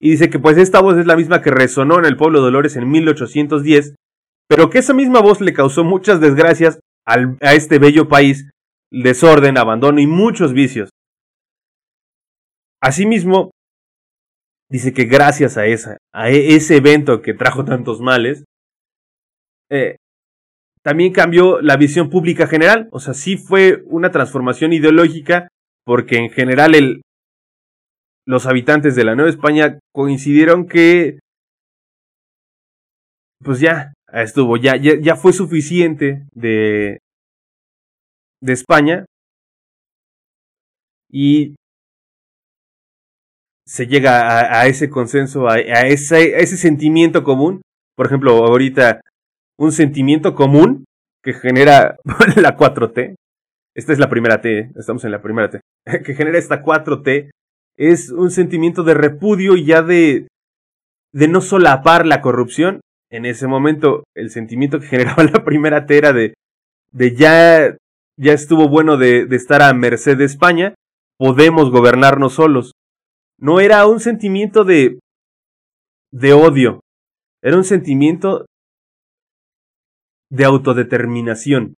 Y 0.00 0.10
dice 0.10 0.28
que 0.28 0.38
pues 0.38 0.58
esta 0.58 0.80
voz 0.80 0.98
es 0.98 1.06
la 1.06 1.16
misma 1.16 1.40
que 1.40 1.50
resonó 1.50 1.98
en 1.98 2.04
el 2.04 2.16
pueblo 2.16 2.40
de 2.40 2.44
Dolores 2.44 2.76
en 2.76 2.90
1810, 2.90 3.94
pero 4.48 4.68
que 4.68 4.78
esa 4.78 4.92
misma 4.92 5.20
voz 5.20 5.40
le 5.40 5.54
causó 5.54 5.84
muchas 5.84 6.20
desgracias 6.20 6.80
a 7.06 7.54
este 7.54 7.78
bello 7.78 8.08
país, 8.08 8.50
desorden, 8.90 9.56
abandono 9.58 10.00
y 10.00 10.06
muchos 10.06 10.52
vicios. 10.52 10.90
Asimismo, 12.82 13.50
dice 14.70 14.92
que 14.92 15.04
gracias 15.04 15.56
a, 15.56 15.66
esa, 15.66 15.96
a 16.12 16.30
e, 16.30 16.54
ese 16.54 16.76
evento 16.76 17.22
que 17.22 17.32
trajo 17.32 17.64
tantos 17.64 18.00
males, 18.00 18.44
eh, 19.74 19.96
también 20.82 21.12
cambió 21.12 21.60
la 21.60 21.76
visión 21.76 22.10
pública 22.10 22.46
general. 22.46 22.88
O 22.92 23.00
sea, 23.00 23.14
sí 23.14 23.36
fue 23.36 23.82
una 23.86 24.10
transformación 24.10 24.72
ideológica, 24.72 25.48
porque 25.84 26.16
en 26.16 26.30
general 26.30 26.74
el, 26.74 27.02
los 28.26 28.46
habitantes 28.46 28.94
de 28.94 29.04
la 29.04 29.14
Nueva 29.14 29.30
España 29.30 29.78
coincidieron 29.92 30.66
que 30.66 31.18
pues 33.42 33.60
ya 33.60 33.92
estuvo, 34.12 34.56
ya, 34.56 34.76
ya, 34.76 35.16
fue 35.16 35.32
suficiente 35.32 36.24
de, 36.32 36.98
de 38.40 38.52
España 38.52 39.04
y 41.10 41.56
se 43.66 43.86
llega 43.86 44.60
a, 44.60 44.66
ese 44.66 44.88
consenso, 44.88 45.48
a, 45.48 45.58
ese, 45.58 46.36
a, 46.36 46.38
ese, 46.38 46.56
sentimiento 46.56 47.22
común. 47.22 47.60
Por 47.96 48.06
ejemplo, 48.06 48.32
ahorita 48.46 49.00
un 49.58 49.72
sentimiento 49.72 50.34
común 50.34 50.84
que 51.22 51.32
genera 51.32 51.96
la 52.36 52.56
4T. 52.56 53.14
Esta 53.74 53.92
es 53.92 53.98
la 53.98 54.08
primera 54.08 54.40
T, 54.40 54.70
estamos 54.76 55.04
en 55.04 55.10
la 55.10 55.22
primera 55.22 55.50
T. 55.50 55.60
Que 56.04 56.14
genera 56.14 56.38
esta 56.38 56.62
4T 56.62 57.30
es 57.76 58.10
un 58.10 58.30
sentimiento 58.30 58.84
de 58.84 58.94
repudio 58.94 59.56
y 59.56 59.64
ya 59.64 59.82
de, 59.82 60.28
de 61.12 61.28
no 61.28 61.40
solapar 61.40 62.06
la 62.06 62.20
corrupción. 62.20 62.80
En 63.10 63.26
ese 63.26 63.46
momento, 63.46 64.04
el 64.14 64.30
sentimiento 64.30 64.80
que 64.80 64.86
generaba 64.88 65.24
la 65.24 65.44
primera 65.44 65.86
tera 65.86 66.12
de, 66.12 66.34
de 66.92 67.16
ya, 67.16 67.76
ya 68.16 68.32
estuvo 68.32 68.68
bueno 68.68 68.96
de, 68.96 69.26
de 69.26 69.36
estar 69.36 69.62
a 69.62 69.72
merced 69.74 70.16
de 70.16 70.24
España, 70.24 70.74
podemos 71.18 71.70
gobernarnos 71.70 72.34
solos. 72.34 72.72
No 73.38 73.60
era 73.60 73.86
un 73.86 73.98
sentimiento 73.98 74.64
de, 74.64 74.98
de 76.12 76.32
odio, 76.32 76.80
era 77.42 77.56
un 77.56 77.64
sentimiento 77.64 78.46
de 80.34 80.44
autodeterminación. 80.44 81.76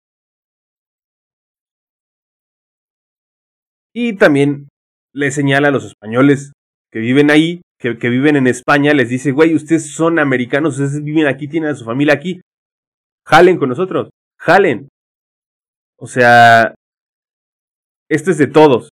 Y 3.92 4.16
también 4.16 4.68
le 5.12 5.30
señala 5.30 5.68
a 5.68 5.70
los 5.70 5.84
españoles 5.84 6.52
que 6.92 7.00
viven 7.00 7.30
ahí, 7.30 7.62
que, 7.78 7.92
viven 8.08 8.36
en 8.36 8.46
España, 8.46 8.94
les 8.94 9.08
dice, 9.08 9.32
güey, 9.32 9.54
ustedes 9.54 9.92
son 9.92 10.18
americanos, 10.18 10.78
ustedes 10.78 11.02
viven 11.02 11.26
aquí, 11.26 11.48
tienen 11.48 11.70
a 11.70 11.74
su 11.74 11.84
familia 11.84 12.14
aquí, 12.14 12.40
jalen 13.26 13.58
con 13.58 13.68
nosotros, 13.68 14.10
jalen. 14.38 14.88
O 15.98 16.06
sea, 16.06 16.74
esto 18.08 18.30
es 18.30 18.38
de 18.38 18.46
todos. 18.46 18.88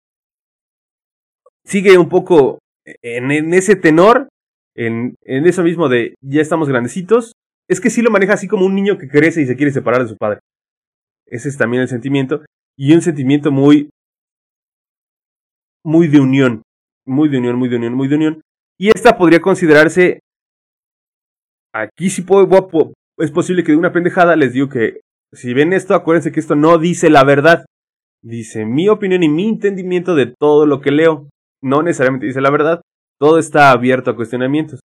Sigue 1.64 1.98
un 1.98 2.08
poco 2.08 2.58
en, 2.84 3.30
en 3.30 3.54
ese 3.54 3.76
tenor, 3.76 4.28
en, 4.74 5.14
en 5.22 5.46
eso 5.46 5.62
mismo 5.62 5.88
de 5.88 6.14
ya 6.22 6.40
estamos 6.40 6.68
grandecitos, 6.68 7.32
es 7.70 7.80
que 7.80 7.88
sí 7.88 8.02
lo 8.02 8.10
maneja 8.10 8.32
así 8.32 8.48
como 8.48 8.66
un 8.66 8.74
niño 8.74 8.98
que 8.98 9.08
crece 9.08 9.40
y 9.40 9.46
se 9.46 9.56
quiere 9.56 9.70
separar 9.70 10.02
de 10.02 10.08
su 10.08 10.16
padre. 10.16 10.40
Ese 11.26 11.48
es 11.48 11.56
también 11.56 11.82
el 11.82 11.88
sentimiento. 11.88 12.44
Y 12.76 12.92
un 12.92 13.00
sentimiento 13.00 13.52
muy 13.52 13.90
muy 15.84 16.08
de 16.08 16.18
unión, 16.18 16.62
muy 17.06 17.28
de 17.28 17.38
unión, 17.38 17.56
muy 17.56 17.68
de 17.68 17.76
unión, 17.76 17.94
muy 17.94 18.08
de 18.08 18.16
unión. 18.16 18.42
Y 18.76 18.88
esta 18.88 19.16
podría 19.16 19.40
considerarse, 19.40 20.18
aquí 21.72 22.10
sí 22.10 22.22
puedo, 22.22 22.48
es 23.18 23.30
posible 23.30 23.62
que 23.62 23.72
de 23.72 23.78
una 23.78 23.92
pendejada 23.92 24.34
les 24.34 24.52
digo 24.52 24.68
que 24.68 25.00
si 25.32 25.54
ven 25.54 25.72
esto, 25.72 25.94
acuérdense 25.94 26.32
que 26.32 26.40
esto 26.40 26.56
no 26.56 26.76
dice 26.76 27.08
la 27.08 27.22
verdad. 27.22 27.66
Dice 28.20 28.66
mi 28.66 28.88
opinión 28.88 29.22
y 29.22 29.28
mi 29.28 29.48
entendimiento 29.48 30.16
de 30.16 30.26
todo 30.26 30.66
lo 30.66 30.80
que 30.80 30.90
leo. 30.90 31.28
No 31.62 31.82
necesariamente 31.82 32.26
dice 32.26 32.40
la 32.40 32.50
verdad. 32.50 32.80
Todo 33.18 33.38
está 33.38 33.70
abierto 33.70 34.10
a 34.10 34.16
cuestionamientos. 34.16 34.80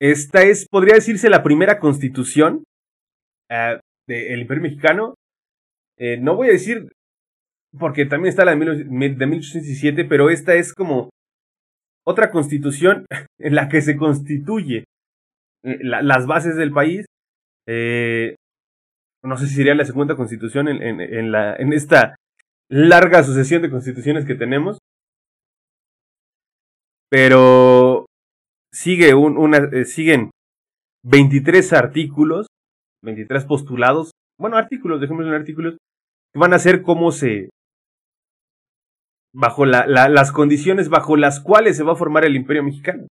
Esta 0.00 0.42
es, 0.42 0.66
podría 0.70 0.94
decirse, 0.94 1.28
la 1.28 1.42
primera 1.42 1.78
constitución 1.78 2.64
uh, 3.50 3.78
del 4.06 4.40
Imperio 4.40 4.62
Mexicano. 4.62 5.14
Eh, 5.98 6.16
no 6.18 6.36
voy 6.36 6.48
a 6.48 6.52
decir, 6.52 6.92
porque 7.78 8.06
también 8.06 8.30
está 8.30 8.44
la 8.44 8.54
de, 8.54 8.84
mil, 8.84 9.18
de 9.18 9.26
1817, 9.26 10.04
pero 10.04 10.30
esta 10.30 10.54
es 10.54 10.72
como 10.72 11.10
otra 12.06 12.30
constitución 12.30 13.06
en 13.40 13.54
la 13.54 13.68
que 13.68 13.82
se 13.82 13.96
constituye 13.96 14.84
eh, 15.64 15.78
la, 15.82 16.02
las 16.02 16.26
bases 16.26 16.56
del 16.56 16.72
país. 16.72 17.06
Eh, 17.66 18.36
no 19.24 19.36
sé 19.36 19.48
si 19.48 19.56
sería 19.56 19.74
la 19.74 19.84
segunda 19.84 20.14
constitución 20.14 20.68
en, 20.68 20.82
en, 20.82 21.00
en, 21.00 21.32
la, 21.32 21.56
en 21.56 21.72
esta 21.72 22.14
larga 22.70 23.24
sucesión 23.24 23.62
de 23.62 23.70
constituciones 23.70 24.24
que 24.24 24.36
tenemos. 24.36 24.78
Pero 27.10 27.87
sigue 28.78 29.14
un, 29.14 29.54
eh, 29.54 29.84
siguen 29.84 30.30
23 31.04 31.72
artículos, 31.72 32.46
23 33.02 33.44
postulados, 33.44 34.12
bueno, 34.38 34.56
artículos, 34.56 35.00
dejémoslo 35.00 35.28
en 35.28 35.40
artículos, 35.40 35.78
que 36.32 36.38
van 36.38 36.54
a 36.54 36.60
ser 36.60 36.82
cómo 36.82 37.10
se, 37.10 37.50
bajo 39.34 39.66
la, 39.66 39.84
la, 39.86 40.08
las 40.08 40.30
condiciones 40.30 40.88
bajo 40.88 41.16
las 41.16 41.40
cuales 41.40 41.76
se 41.76 41.82
va 41.82 41.94
a 41.94 41.96
formar 41.96 42.24
el 42.24 42.36
imperio 42.36 42.62
mexicano. 42.62 43.08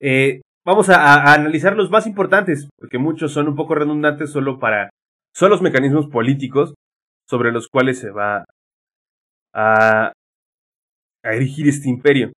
Eh, 0.00 0.42
vamos 0.64 0.88
a, 0.88 1.02
a, 1.02 1.34
analizar 1.34 1.76
los 1.76 1.90
más 1.90 2.06
importantes, 2.06 2.68
porque 2.78 2.98
muchos 2.98 3.32
son 3.32 3.48
un 3.48 3.56
poco 3.56 3.74
redundantes 3.74 4.30
solo 4.30 4.60
para, 4.60 4.90
son 5.34 5.50
los 5.50 5.60
mecanismos 5.60 6.06
políticos 6.06 6.74
sobre 7.28 7.50
los 7.50 7.68
cuales 7.68 7.98
se 7.98 8.10
va 8.10 8.44
a, 9.52 10.12
a 11.24 11.32
erigir 11.34 11.68
este 11.68 11.88
imperio, 11.88 12.30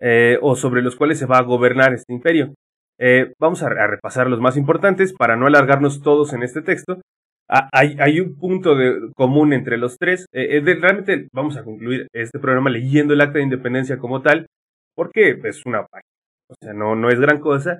eh, 0.00 0.38
o 0.42 0.56
sobre 0.56 0.82
los 0.82 0.96
cuales 0.96 1.18
se 1.18 1.26
va 1.26 1.38
a 1.38 1.42
gobernar 1.42 1.92
este 1.92 2.12
imperio. 2.12 2.54
Eh, 2.98 3.34
vamos 3.38 3.62
a, 3.62 3.68
repasar 3.68 4.28
los 4.28 4.40
más 4.40 4.56
importantes 4.56 5.12
para 5.12 5.36
no 5.36 5.46
alargarnos 5.46 6.02
todos 6.02 6.32
en 6.32 6.42
este 6.42 6.62
texto. 6.62 7.00
Ah, 7.48 7.68
hay, 7.72 8.20
un 8.20 8.36
punto 8.36 8.74
de, 8.74 9.12
común 9.14 9.52
entre 9.52 9.76
los 9.78 9.96
tres. 9.98 10.26
Eh, 10.32 10.60
realmente 10.80 11.28
vamos 11.32 11.56
a 11.56 11.62
concluir 11.62 12.08
este 12.12 12.38
programa 12.38 12.70
leyendo 12.70 13.14
el 13.14 13.20
acta 13.20 13.38
de 13.38 13.44
independencia 13.44 13.98
como 13.98 14.22
tal, 14.22 14.46
porque 14.94 15.38
es 15.44 15.64
una 15.64 15.86
página. 15.86 16.08
O 16.48 16.54
sea, 16.60 16.72
no, 16.72 16.96
no 16.96 17.08
es 17.08 17.20
gran 17.20 17.38
cosa. 17.38 17.78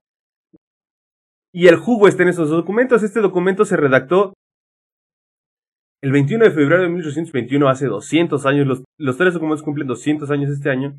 Y 1.53 1.69
el 1.69 1.77
jugo 1.77 2.07
está 2.07 2.23
en 2.23 2.29
esos 2.29 2.51
documentos. 2.51 3.03
Este 3.03 3.21
documento 3.21 3.65
se 3.65 3.77
redactó 3.77 4.35
el 6.03 6.13
21 6.13 6.45
de 6.45 6.51
febrero 6.51 6.83
de 6.83 6.89
1821, 6.89 7.69
hace 7.69 7.87
200 7.87 8.47
años. 8.47 8.67
Los, 8.67 8.85
los 8.99 9.17
tres 9.17 9.35
documentos 9.35 9.65
cumplen 9.65 9.89
200 9.89 10.31
años 10.31 10.51
este 10.51 10.71
año. 10.71 10.97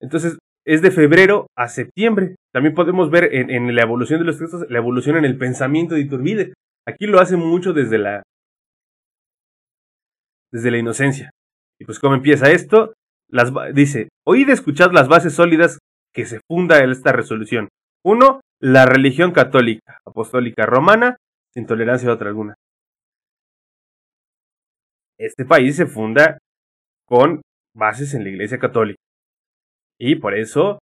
Entonces, 0.00 0.38
es 0.66 0.82
de 0.82 0.90
febrero 0.90 1.46
a 1.56 1.68
septiembre. 1.68 2.36
También 2.52 2.74
podemos 2.74 3.10
ver 3.10 3.32
en, 3.32 3.74
la 3.74 3.82
evolución 3.82 4.20
de 4.20 4.26
los 4.26 4.38
textos, 4.38 4.66
la 4.68 4.78
evolución 4.78 5.16
en 5.16 5.24
el 5.24 5.38
pensamiento 5.38 5.94
de 5.94 6.00
Iturbide. 6.02 6.54
Aquí 6.86 7.06
lo 7.06 7.20
hace 7.20 7.36
mucho 7.36 7.72
desde 7.72 7.98
la, 7.98 8.22
desde 10.52 10.70
la 10.70 10.78
inocencia. 10.78 11.30
Y 11.80 11.84
pues, 11.84 11.98
¿cómo 11.98 12.14
empieza 12.14 12.50
esto? 12.50 12.94
Las, 13.28 13.52
dice, 13.74 14.08
oíd 14.26 14.48
escuchad 14.50 14.92
las 14.92 15.08
bases 15.08 15.34
sólidas 15.34 15.78
que 16.12 16.26
se 16.26 16.40
funda 16.48 16.82
en 16.82 16.90
esta 16.90 17.12
resolución. 17.12 17.68
Uno, 18.04 18.40
la 18.60 18.86
religión 18.86 19.32
católica, 19.32 19.98
apostólica 20.04 20.66
romana, 20.66 21.16
sin 21.52 21.66
tolerancia 21.66 22.08
a 22.08 22.14
otra 22.14 22.28
alguna. 22.28 22.54
Este 25.18 25.44
país 25.44 25.76
se 25.76 25.86
funda 25.86 26.38
con 27.06 27.42
bases 27.74 28.14
en 28.14 28.24
la 28.24 28.30
Iglesia 28.30 28.58
Católica. 28.58 29.00
Y 29.98 30.16
por 30.16 30.34
eso, 30.34 30.78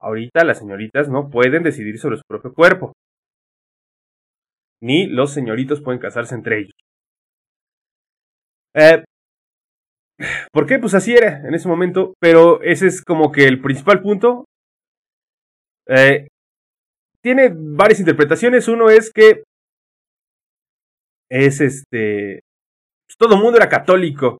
ahorita 0.00 0.44
las 0.44 0.58
señoritas 0.58 1.08
no 1.08 1.30
pueden 1.30 1.62
decidir 1.62 1.98
sobre 1.98 2.16
su 2.16 2.22
propio 2.28 2.54
cuerpo. 2.54 2.92
Ni 4.80 5.06
los 5.06 5.32
señoritos 5.32 5.80
pueden 5.80 6.00
casarse 6.00 6.34
entre 6.34 6.58
ellos. 6.60 6.74
Eh, 8.74 9.04
¿Por 10.52 10.66
qué? 10.66 10.78
Pues 10.78 10.94
así 10.94 11.14
era 11.14 11.46
en 11.46 11.54
ese 11.54 11.68
momento, 11.68 12.14
pero 12.20 12.62
ese 12.62 12.86
es 12.86 13.02
como 13.02 13.32
que 13.32 13.44
el 13.44 13.60
principal 13.60 14.02
punto. 14.02 14.44
Eh, 15.88 16.28
tiene 17.22 17.52
varias 17.54 18.00
interpretaciones. 18.00 18.68
Uno 18.68 18.90
es 18.90 19.10
que 19.12 19.42
es 21.30 21.60
este. 21.60 22.40
Pues 23.06 23.16
todo 23.18 23.34
el 23.34 23.42
mundo 23.42 23.56
era 23.56 23.68
católico. 23.68 24.38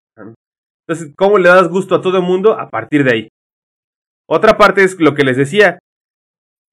Entonces, 0.87 1.15
¿cómo 1.17 1.39
le 1.39 1.49
das 1.49 1.69
gusto 1.69 1.95
a 1.95 2.03
todo 2.03 2.19
el 2.19 2.25
mundo? 2.25 2.59
A 2.59 2.69
partir 2.69 3.05
de 3.05 3.13
ahí. 3.13 3.29
Otra 4.29 4.57
parte 4.57 4.85
es 4.85 4.99
lo 4.99 5.15
que 5.15 5.25
les 5.25 5.37
decía. 5.37 5.79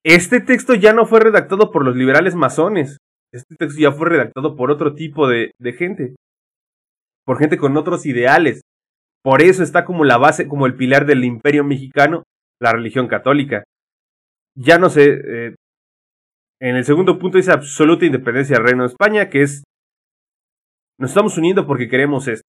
Este 0.04 0.40
texto 0.40 0.74
ya 0.74 0.94
no 0.94 1.06
fue 1.06 1.20
redactado 1.20 1.72
por 1.72 1.86
los 1.86 1.96
liberales 1.96 2.36
masones. 2.36 2.98
Este 3.34 3.56
texto 3.56 3.80
ya 3.80 3.92
fue 3.92 4.10
redactado 4.10 4.56
por 4.56 4.72
otro 4.72 4.96
tipo 4.96 5.28
de, 5.28 5.52
gente. 5.78 6.16
Por 7.26 7.38
gente 7.38 7.58
con 7.58 7.78
otros 7.78 8.06
ideales. 8.06 8.62
Por 9.24 9.42
eso 9.42 9.64
está 9.64 9.86
como 9.86 10.04
la 10.04 10.18
base, 10.18 10.48
como 10.48 10.66
el 10.66 10.76
pilar 10.76 11.06
del 11.06 11.24
imperio 11.24 11.64
mexicano, 11.64 12.24
la 12.60 12.74
religión 12.74 13.08
católica. 13.08 13.64
Ya 14.56 14.80
no 14.80 14.90
sé. 14.90 15.22
Eh, 15.24 15.56
en 16.60 16.76
el 16.76 16.86
segundo 16.86 17.20
punto 17.20 17.38
dice 17.38 17.52
absoluta 17.52 18.06
independencia 18.06 18.56
del 18.56 18.66
Reino 18.66 18.84
de 18.84 18.90
España, 18.90 19.30
que 19.30 19.44
es. 19.44 19.64
Nos 21.00 21.12
estamos 21.12 21.38
uniendo 21.38 21.68
porque 21.68 21.88
queremos 21.88 22.28
esto. 22.28 22.48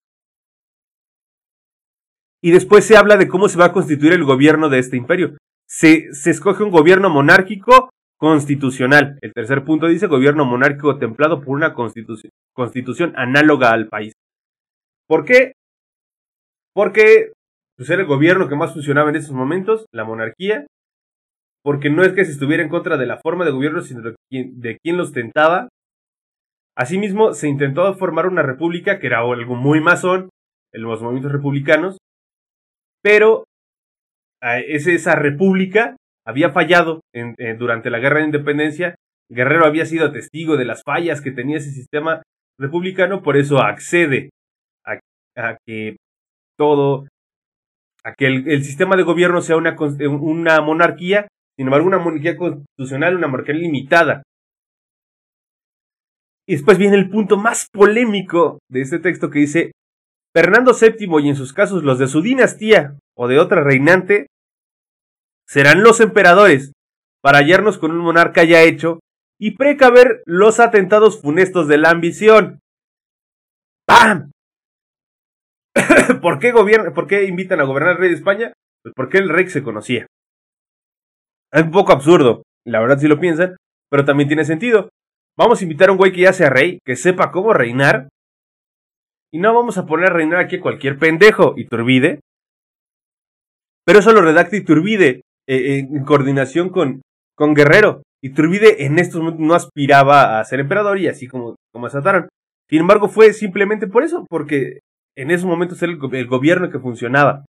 Y 2.42 2.50
después 2.50 2.85
se 2.85 2.96
habla 2.96 3.16
de 3.16 3.28
cómo 3.28 3.48
se 3.48 3.59
va 3.59 3.66
a 3.66 3.72
constituir 3.72 4.12
el 4.12 4.24
gobierno 4.24 4.68
de 4.68 4.81
este 4.81 4.96
imperio. 4.96 5.37
Se, 5.68 6.12
se 6.12 6.31
escoge 6.31 6.64
un 6.64 6.70
gobierno 6.70 7.09
monárquico 7.09 7.90
constitucional. 8.18 9.18
El 9.20 9.33
tercer 9.33 9.64
punto 9.64 9.87
dice 9.87 10.07
gobierno 10.07 10.44
monárquico 10.44 10.98
templado 10.98 11.40
por 11.40 11.57
una 11.57 11.72
constitución, 11.72 12.31
constitución 12.52 13.12
análoga 13.16 13.72
al 13.72 13.88
país. 13.88 14.12
¿Por 15.09 15.24
qué? 15.24 15.52
Porque 16.74 17.33
pues, 17.76 17.90
era 17.90 18.02
el 18.02 18.09
gobierno 18.09 18.48
que 18.48 18.57
más 18.57 18.72
funcionaba 18.72 19.11
en 19.11 19.16
esos 19.16 19.33
momentos, 19.33 19.87
la 19.92 20.05
monarquía. 20.05 20.66
Porque 21.64 21.90
no 21.90 22.02
es 22.02 22.12
que 22.12 22.24
se 22.24 22.33
estuviera 22.33 22.62
en 22.62 22.68
contra 22.68 22.96
de 22.96 23.07
la 23.07 23.18
forma 23.18 23.44
de 23.44 23.52
gobierno, 23.52 23.83
sino 23.83 24.02
de 24.02 24.16
quien, 24.28 24.61
de 24.61 24.78
quien 24.83 24.96
lo 24.96 25.05
ostentaba. 25.05 25.68
Asimismo, 26.76 27.35
se 27.35 27.48
intentó 27.48 27.94
formar 27.94 28.26
una 28.26 28.42
república, 28.42 28.98
que 28.98 29.07
era 29.07 29.20
algo 29.20 29.55
muy 29.55 29.81
masón, 29.81 30.28
en 30.72 30.83
los 30.83 31.02
movimientos 31.02 31.33
republicanos, 31.33 31.98
pero 33.03 33.45
esa 34.43 35.15
república 35.15 35.97
había 36.27 36.51
fallado 36.51 37.01
en, 37.12 37.35
durante 37.59 37.91
la 37.91 37.99
guerra 37.99 38.19
de 38.21 38.27
independencia. 38.27 38.95
Guerrero 39.31 39.67
había 39.67 39.87
sido 39.87 40.12
testigo 40.12 40.57
de 40.57 40.65
las 40.65 40.83
fallas 40.85 41.21
que 41.21 41.31
tenía 41.31 41.57
ese 41.57 41.71
sistema 41.71 42.23
republicano, 42.59 43.23
por 43.23 43.37
eso 43.37 43.59
accede 43.59 44.31
a, 45.35 45.57
que 45.67 45.97
todo, 46.59 47.07
a 48.05 48.12
que 48.12 48.27
el, 48.27 48.65
sistema 48.65 48.97
de 48.97 49.03
gobierno 49.05 49.41
sea 49.41 49.57
una, 49.57 49.75
una 50.21 50.61
monarquía, 50.61 51.29
sin 51.57 51.67
embargo 51.67 51.87
una 51.87 51.99
monarquía 51.99 52.37
constitucional, 52.37 53.17
una 53.17 53.29
monarquía 53.29 53.55
limitada. 53.55 54.23
Y 56.47 56.55
después 56.55 56.77
viene 56.77 56.97
el 56.97 57.09
punto 57.09 57.37
más 57.37 57.69
polémico 57.73 58.59
de 58.71 58.83
este 58.83 58.99
texto 58.99 59.31
que 59.31 59.38
dice, 59.38 59.73
Fernando 60.35 60.73
VII 60.73 61.21
y 61.23 61.29
en 61.29 61.37
sus 61.37 61.53
casos 61.53 61.83
los 61.83 61.99
de 61.99 62.09
su 62.09 62.23
dinastía 62.23 62.99
o 63.16 63.29
de 63.29 63.38
otra 63.38 63.62
reinante 63.62 64.29
serán 65.47 65.83
los 65.83 66.01
emperadores 66.01 66.73
para 67.23 67.38
hallarnos 67.38 67.79
con 67.79 67.90
un 67.90 67.99
monarca 67.99 68.42
ya 68.45 68.62
hecho 68.62 69.01
y 69.38 69.57
precaver 69.57 70.23
los 70.25 70.61
atentados 70.61 71.21
funestos 71.21 71.68
de 71.68 71.79
la 71.79 71.90
ambición. 71.90 72.61
¡Pam! 73.87 74.31
¿Por 76.23 76.38
qué, 76.38 76.53
¿Por 76.95 77.07
qué 77.07 77.25
invitan 77.25 77.61
a 77.61 77.64
gobernar 77.64 77.92
al 77.92 77.99
rey 77.99 78.09
de 78.11 78.16
España? 78.16 78.53
Pues 78.83 78.95
porque 78.95 79.18
el 79.18 79.29
rey 79.29 79.49
se 79.49 79.62
conocía. 79.62 80.07
Es 81.53 81.62
un 81.62 81.71
poco 81.71 81.92
absurdo, 81.92 82.42
la 82.66 82.81
verdad 82.81 82.99
si 82.99 83.09
lo 83.09 83.21
piensan, 83.21 83.57
pero 83.90 84.05
también 84.05 84.29
tiene 84.29 84.45
sentido. 84.45 84.88
Vamos 85.37 85.61
a 85.61 85.64
invitar 85.64 85.88
a 85.88 85.92
un 85.92 85.99
güey 85.99 86.12
que 86.12 86.23
ya 86.23 86.33
sea 86.33 86.51
rey, 86.51 86.79
que 86.85 86.97
sepa 86.97 87.31
cómo 87.31 87.53
reinar, 87.53 88.09
y 89.33 89.38
no 89.38 89.55
vamos 89.55 89.79
a 89.79 89.87
poner 89.87 90.11
a 90.11 90.14
reinar 90.14 90.40
aquí 90.40 90.57
a 90.57 90.61
cualquier 90.61 90.99
pendejo, 90.99 91.55
Iturbide. 91.57 92.21
Pero 93.85 93.99
eso 93.99 94.12
lo 94.12 94.21
redacta 94.21 94.57
Iturbide 94.57 95.23
eh, 95.49 95.79
en 95.79 96.05
coordinación 96.05 96.68
con, 96.68 97.03
con 97.35 97.55
Guerrero. 97.55 98.03
Iturbide 98.23 98.85
en 98.85 98.99
estos 98.99 99.21
momentos 99.21 99.45
no 99.45 99.55
aspiraba 99.55 100.38
a 100.38 100.45
ser 100.45 100.61
emperador 100.61 100.99
y 100.99 101.09
así 101.09 101.27
como, 101.27 101.57
como 101.73 101.87
asaltaron. 101.87 102.29
Sin 102.68 102.81
embargo, 102.81 103.09
fue 103.09 103.33
simplemente 103.33 103.87
por 103.87 104.05
eso, 104.05 104.27
porque 104.29 104.81
en 105.16 105.31
esos 105.31 105.47
momentos 105.47 105.83
era 105.83 105.92
el, 105.92 105.99
el 106.14 106.27
gobierno 106.27 106.71
que 106.71 106.79
funcionaba. 106.79 107.45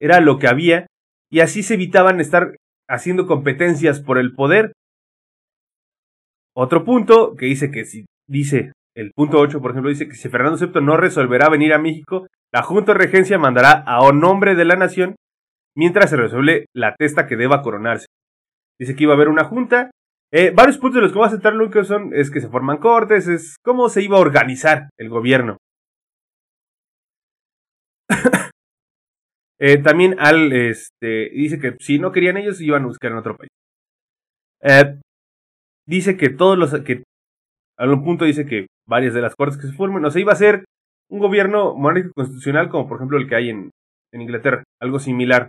Era 0.00 0.20
lo 0.20 0.38
que 0.38 0.48
había 0.48 0.86
y 1.30 1.40
así 1.40 1.62
se 1.62 1.74
evitaban 1.74 2.20
estar 2.20 2.56
haciendo 2.88 3.26
competencias 3.26 4.00
por 4.00 4.18
el 4.18 4.34
poder. 4.34 4.72
Otro 6.54 6.84
punto 6.84 7.34
que 7.34 7.46
dice 7.46 7.70
que 7.70 7.84
si 7.84 8.06
dice 8.28 8.72
el 8.96 9.12
punto 9.12 9.38
8, 9.38 9.60
por 9.60 9.72
ejemplo, 9.72 9.90
dice 9.90 10.08
que 10.08 10.14
si 10.14 10.30
Fernando 10.30 10.58
VII 10.58 10.82
no 10.82 10.96
resolverá 10.96 11.50
venir 11.50 11.74
a 11.74 11.78
México, 11.78 12.26
la 12.52 12.62
Junta 12.62 12.92
de 12.92 12.98
Regencia 12.98 13.38
mandará 13.38 13.84
a 13.86 14.10
nombre 14.12 14.54
de 14.54 14.64
la 14.64 14.76
nación 14.76 15.16
mientras 15.76 16.08
se 16.08 16.16
resuelve 16.16 16.66
la 16.74 16.94
testa 16.96 17.26
que 17.26 17.36
deba 17.36 17.60
coronarse. 17.62 18.06
Dice 18.80 18.96
que 18.96 19.04
iba 19.04 19.12
a 19.12 19.16
haber 19.16 19.28
una 19.28 19.44
junta. 19.44 19.90
Eh, 20.32 20.50
varios 20.50 20.78
puntos 20.78 20.96
de 20.96 21.02
los 21.02 21.12
que 21.12 21.18
va 21.18 21.26
a 21.26 21.30
centrar 21.30 21.54
Lucas 21.54 21.86
son 21.86 22.12
es 22.14 22.30
que 22.30 22.40
se 22.40 22.48
forman 22.48 22.78
cortes, 22.78 23.28
es 23.28 23.56
cómo 23.62 23.90
se 23.90 24.02
iba 24.02 24.16
a 24.16 24.20
organizar 24.20 24.88
el 24.98 25.10
gobierno. 25.10 25.58
Eh, 29.58 29.78
también 29.78 30.16
al 30.18 30.52
este 30.52 31.30
dice 31.30 31.58
que 31.58 31.74
si 31.80 31.98
no 31.98 32.12
querían 32.12 32.36
ellos 32.36 32.60
iban 32.60 32.82
a 32.82 32.88
buscar 32.88 33.10
en 33.10 33.16
otro 33.16 33.38
país. 33.38 33.48
Eh, 34.60 35.00
dice 35.86 36.18
que 36.18 36.28
todos 36.28 36.58
los 36.58 36.78
que 36.82 37.04
a 37.78 37.86
un 37.86 38.04
punto 38.04 38.26
dice 38.26 38.44
que 38.44 38.66
varias 38.88 39.14
de 39.14 39.22
las 39.22 39.34
cortes 39.34 39.58
que 39.58 39.68
se 39.68 39.72
formen, 39.72 40.04
o 40.04 40.10
sea, 40.10 40.20
iba 40.20 40.32
a 40.32 40.36
ser 40.36 40.64
un 41.10 41.20
gobierno 41.20 41.74
monárquico 41.74 42.12
constitucional 42.14 42.68
como 42.68 42.88
por 42.88 42.98
ejemplo 42.98 43.18
el 43.18 43.28
que 43.28 43.36
hay 43.36 43.50
en, 43.50 43.70
en 44.12 44.20
Inglaterra, 44.20 44.64
algo 44.80 44.98
similar. 44.98 45.48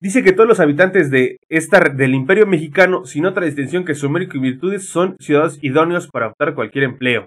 Dice 0.00 0.22
que 0.22 0.32
todos 0.32 0.48
los 0.48 0.60
habitantes 0.60 1.10
de 1.10 1.38
esta, 1.48 1.80
del 1.80 2.14
imperio 2.14 2.46
mexicano, 2.46 3.04
sin 3.04 3.26
otra 3.26 3.46
distinción 3.46 3.84
que 3.84 3.96
su 3.96 4.08
mérito 4.08 4.36
y 4.36 4.40
virtudes, 4.40 4.88
son 4.88 5.16
ciudadanos 5.18 5.58
idóneos 5.62 6.08
para 6.08 6.28
optar 6.28 6.54
cualquier 6.54 6.84
empleo. 6.84 7.26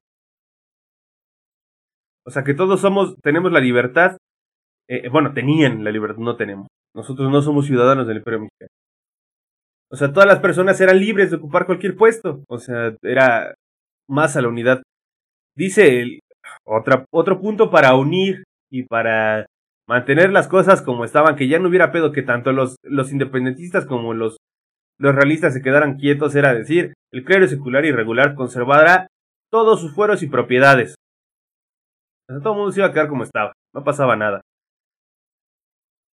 O 2.26 2.32
sea 2.32 2.44
que 2.44 2.54
todos 2.54 2.80
somos, 2.80 3.16
tenemos 3.22 3.52
la 3.52 3.60
libertad, 3.60 4.16
eh, 4.88 5.10
bueno, 5.10 5.34
tenían 5.34 5.84
la 5.84 5.92
libertad, 5.92 6.20
no 6.20 6.38
tenemos. 6.38 6.68
Nosotros 6.96 7.30
no 7.30 7.42
somos 7.42 7.66
ciudadanos 7.66 8.08
del 8.08 8.18
imperio 8.18 8.42
mexicano. 8.42 8.70
O 9.92 9.98
sea, 9.98 10.14
todas 10.14 10.28
las 10.28 10.40
personas 10.40 10.80
eran 10.80 11.00
libres 11.00 11.32
de 11.32 11.38
ocupar 11.38 11.66
cualquier 11.66 11.96
puesto. 11.96 12.44
O 12.48 12.58
sea, 12.58 12.96
era 13.02 13.54
más 14.08 14.38
a 14.38 14.42
la 14.42 14.48
unidad. 14.48 14.82
Dice 15.56 16.02
el, 16.02 16.20
otro 16.66 17.40
punto 17.40 17.70
para 17.70 17.96
unir 17.96 18.44
y 18.70 18.84
para 18.84 19.46
mantener 19.88 20.32
las 20.32 20.48
cosas 20.48 20.82
como 20.82 21.04
estaban, 21.04 21.36
que 21.36 21.48
ya 21.48 21.60
no 21.60 21.68
hubiera 21.68 21.92
pedo 21.92 22.14
que 22.14 22.22
tanto 22.22 22.54
los, 22.54 22.78
los 22.84 23.12
independentistas 23.12 23.86
como 23.86 24.14
los, 24.14 24.38
los 24.98 25.14
realistas 25.14 25.54
se 25.54 25.62
quedaran 25.62 25.98
quietos, 25.98 26.36
era 26.36 26.54
decir, 26.54 26.94
el 27.12 27.26
clero 27.26 27.48
secular 27.48 27.84
y 27.84 27.92
regular 27.92 28.36
conservará 28.36 29.08
todos 29.52 29.82
sus 29.82 29.94
fueros 29.94 30.24
y 30.24 30.28
propiedades. 30.28 30.96
O 32.30 32.34
sea, 32.34 32.42
todo 32.42 32.54
el 32.54 32.60
mundo 32.60 32.72
se 32.72 32.80
iba 32.80 32.88
a 32.88 32.94
quedar 32.94 33.10
como 33.10 33.24
estaba, 33.24 33.52
no 33.74 33.84
pasaba 33.84 34.16
nada. 34.16 34.42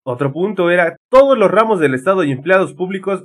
Otro 0.06 0.32
punto 0.32 0.70
era, 0.70 0.96
todos 1.10 1.36
los 1.36 1.50
ramos 1.50 1.80
del 1.80 1.94
Estado 1.94 2.22
y 2.22 2.30
empleados 2.30 2.74
públicos 2.74 3.24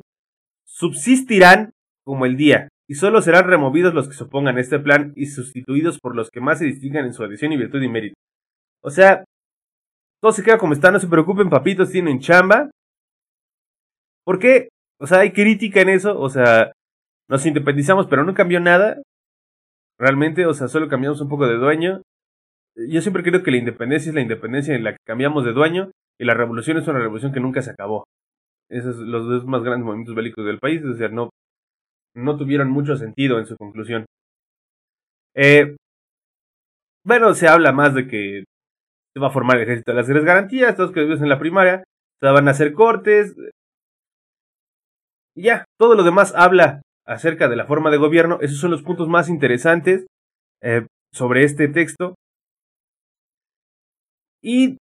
subsistirán 0.70 1.72
como 2.06 2.26
el 2.26 2.38
día, 2.38 2.70
y 2.88 2.96
solo 2.96 3.22
serán 3.22 3.48
removidos 3.48 3.94
los 3.94 4.08
que 4.08 4.14
se 4.14 4.24
opongan 4.24 4.58
a 4.58 4.62
este 4.62 4.80
plan 4.80 5.14
y 5.16 5.26
sustituidos 5.28 6.00
por 6.00 6.16
los 6.16 6.30
que 6.30 6.42
más 6.42 6.60
se 6.60 6.66
distingan 6.66 7.06
en 7.06 7.14
su 7.14 7.24
adhesión 7.24 7.52
y 7.52 7.58
virtud 7.58 7.82
y 7.82 7.90
mérito. 7.90 8.16
O 8.82 8.90
sea, 8.90 9.26
todo 10.22 10.32
se 10.32 10.44
queda 10.44 10.58
como 10.58 10.74
está, 10.74 10.92
no 10.92 11.00
se 11.00 11.08
preocupen, 11.08 11.50
papitos, 11.50 11.92
tienen 11.92 12.20
chamba. 12.20 12.70
¿Por 14.24 14.40
qué? 14.40 14.70
O 15.00 15.08
sea, 15.08 15.20
hay 15.20 15.32
crítica 15.32 15.82
en 15.82 15.90
eso, 15.90 16.20
o 16.20 16.30
sea, 16.30 16.72
nos 17.28 17.46
independizamos, 17.46 18.08
pero 18.08 18.24
no 18.24 18.34
cambió 18.34 18.60
nada. 18.60 19.02
Realmente, 19.98 20.46
o 20.46 20.54
sea, 20.54 20.68
solo 20.68 20.88
cambiamos 20.88 21.20
un 21.22 21.30
poco 21.30 21.48
de 21.48 21.58
dueño. 21.58 22.02
Yo 22.76 23.02
siempre 23.02 23.24
creo 23.24 23.44
que 23.44 23.52
la 23.52 23.58
independencia 23.58 24.10
es 24.10 24.16
la 24.16 24.22
independencia 24.22 24.76
en 24.76 24.84
la 24.84 24.94
que 24.94 25.04
cambiamos 25.06 25.46
de 25.46 25.54
dueño 25.54 25.92
y 26.18 26.26
la 26.26 26.34
revolución 26.34 26.78
es 26.78 26.88
una 26.88 27.00
revolución 27.00 27.34
que 27.34 27.40
nunca 27.40 27.62
se 27.62 27.72
acabó. 27.72 28.06
Esos 28.70 28.98
los 28.98 29.28
dos 29.28 29.46
más 29.46 29.64
grandes 29.64 29.86
movimientos 29.86 30.16
bélicos 30.16 30.46
del 30.46 30.60
país, 30.60 30.84
o 30.84 30.96
sea, 30.96 31.10
no, 31.10 31.30
no 32.16 32.38
tuvieron 32.38 32.70
mucho 32.70 32.96
sentido 32.96 33.40
en 33.40 33.46
su 33.46 33.58
conclusión. 33.58 34.06
Eh, 35.36 35.76
bueno, 37.06 37.34
se 37.34 37.48
habla 37.48 37.72
más 37.72 37.96
de 37.96 38.08
que 38.08 38.44
se 39.14 39.20
va 39.20 39.28
a 39.28 39.32
formar 39.32 39.58
el 39.58 39.64
ejército 39.64 39.92
de 39.92 39.98
las 39.98 40.08
tres 40.08 40.24
garantías, 40.24 40.76
todos 40.76 40.92
que 40.92 41.02
vimos 41.02 41.22
en 41.22 41.30
la 41.30 41.40
primaria, 41.40 41.84
se 42.20 42.28
van 42.28 42.48
a 42.48 42.52
hacer 42.52 42.74
cortes. 42.74 43.36
Y 45.36 45.44
ya, 45.44 45.66
todo 45.80 45.96
lo 45.96 46.04
demás 46.04 46.34
habla 46.36 46.82
acerca 47.06 47.48
de 47.48 47.56
la 47.56 47.66
forma 47.66 47.90
de 47.90 47.98
gobierno. 47.98 48.40
Esos 48.42 48.60
son 48.60 48.72
los 48.72 48.84
puntos 48.84 49.08
más 49.08 49.30
interesantes 49.30 50.06
eh, 50.62 50.86
sobre 51.14 51.44
este 51.44 51.68
texto. 51.68 52.16
Y 54.44 54.78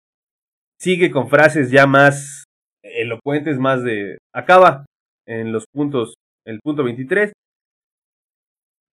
sigue 0.80 1.12
con 1.12 1.30
frases 1.30 1.72
ya 1.72 1.86
más 1.86 2.46
elocuentes, 2.84 3.58
más 3.58 3.84
de... 3.84 4.17
Acaba 4.34 4.86
en 5.28 5.52
los 5.52 5.65
puntos, 5.74 6.15
el 6.46 6.60
punto 6.62 6.84
23, 6.84 7.32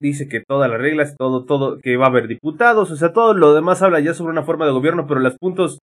dice 0.01 0.29
que 0.29 0.43
todas 0.47 0.71
las 0.71 0.81
reglas, 0.81 1.15
todo, 1.17 1.45
todo, 1.45 1.79
que 1.79 1.97
va 1.97 2.07
a 2.07 2.09
haber 2.09 2.27
diputados, 2.27 2.91
o 2.91 2.97
sea, 2.97 3.13
todo 3.13 3.35
lo 3.35 3.55
demás 3.55 3.83
habla 3.83 4.01
ya 4.01 4.15
sobre 4.15 4.33
una 4.33 4.45
forma 4.45 4.65
de 4.65 4.73
gobierno, 4.73 5.07
pero 5.07 5.21
los 5.21 5.37
puntos 5.39 5.79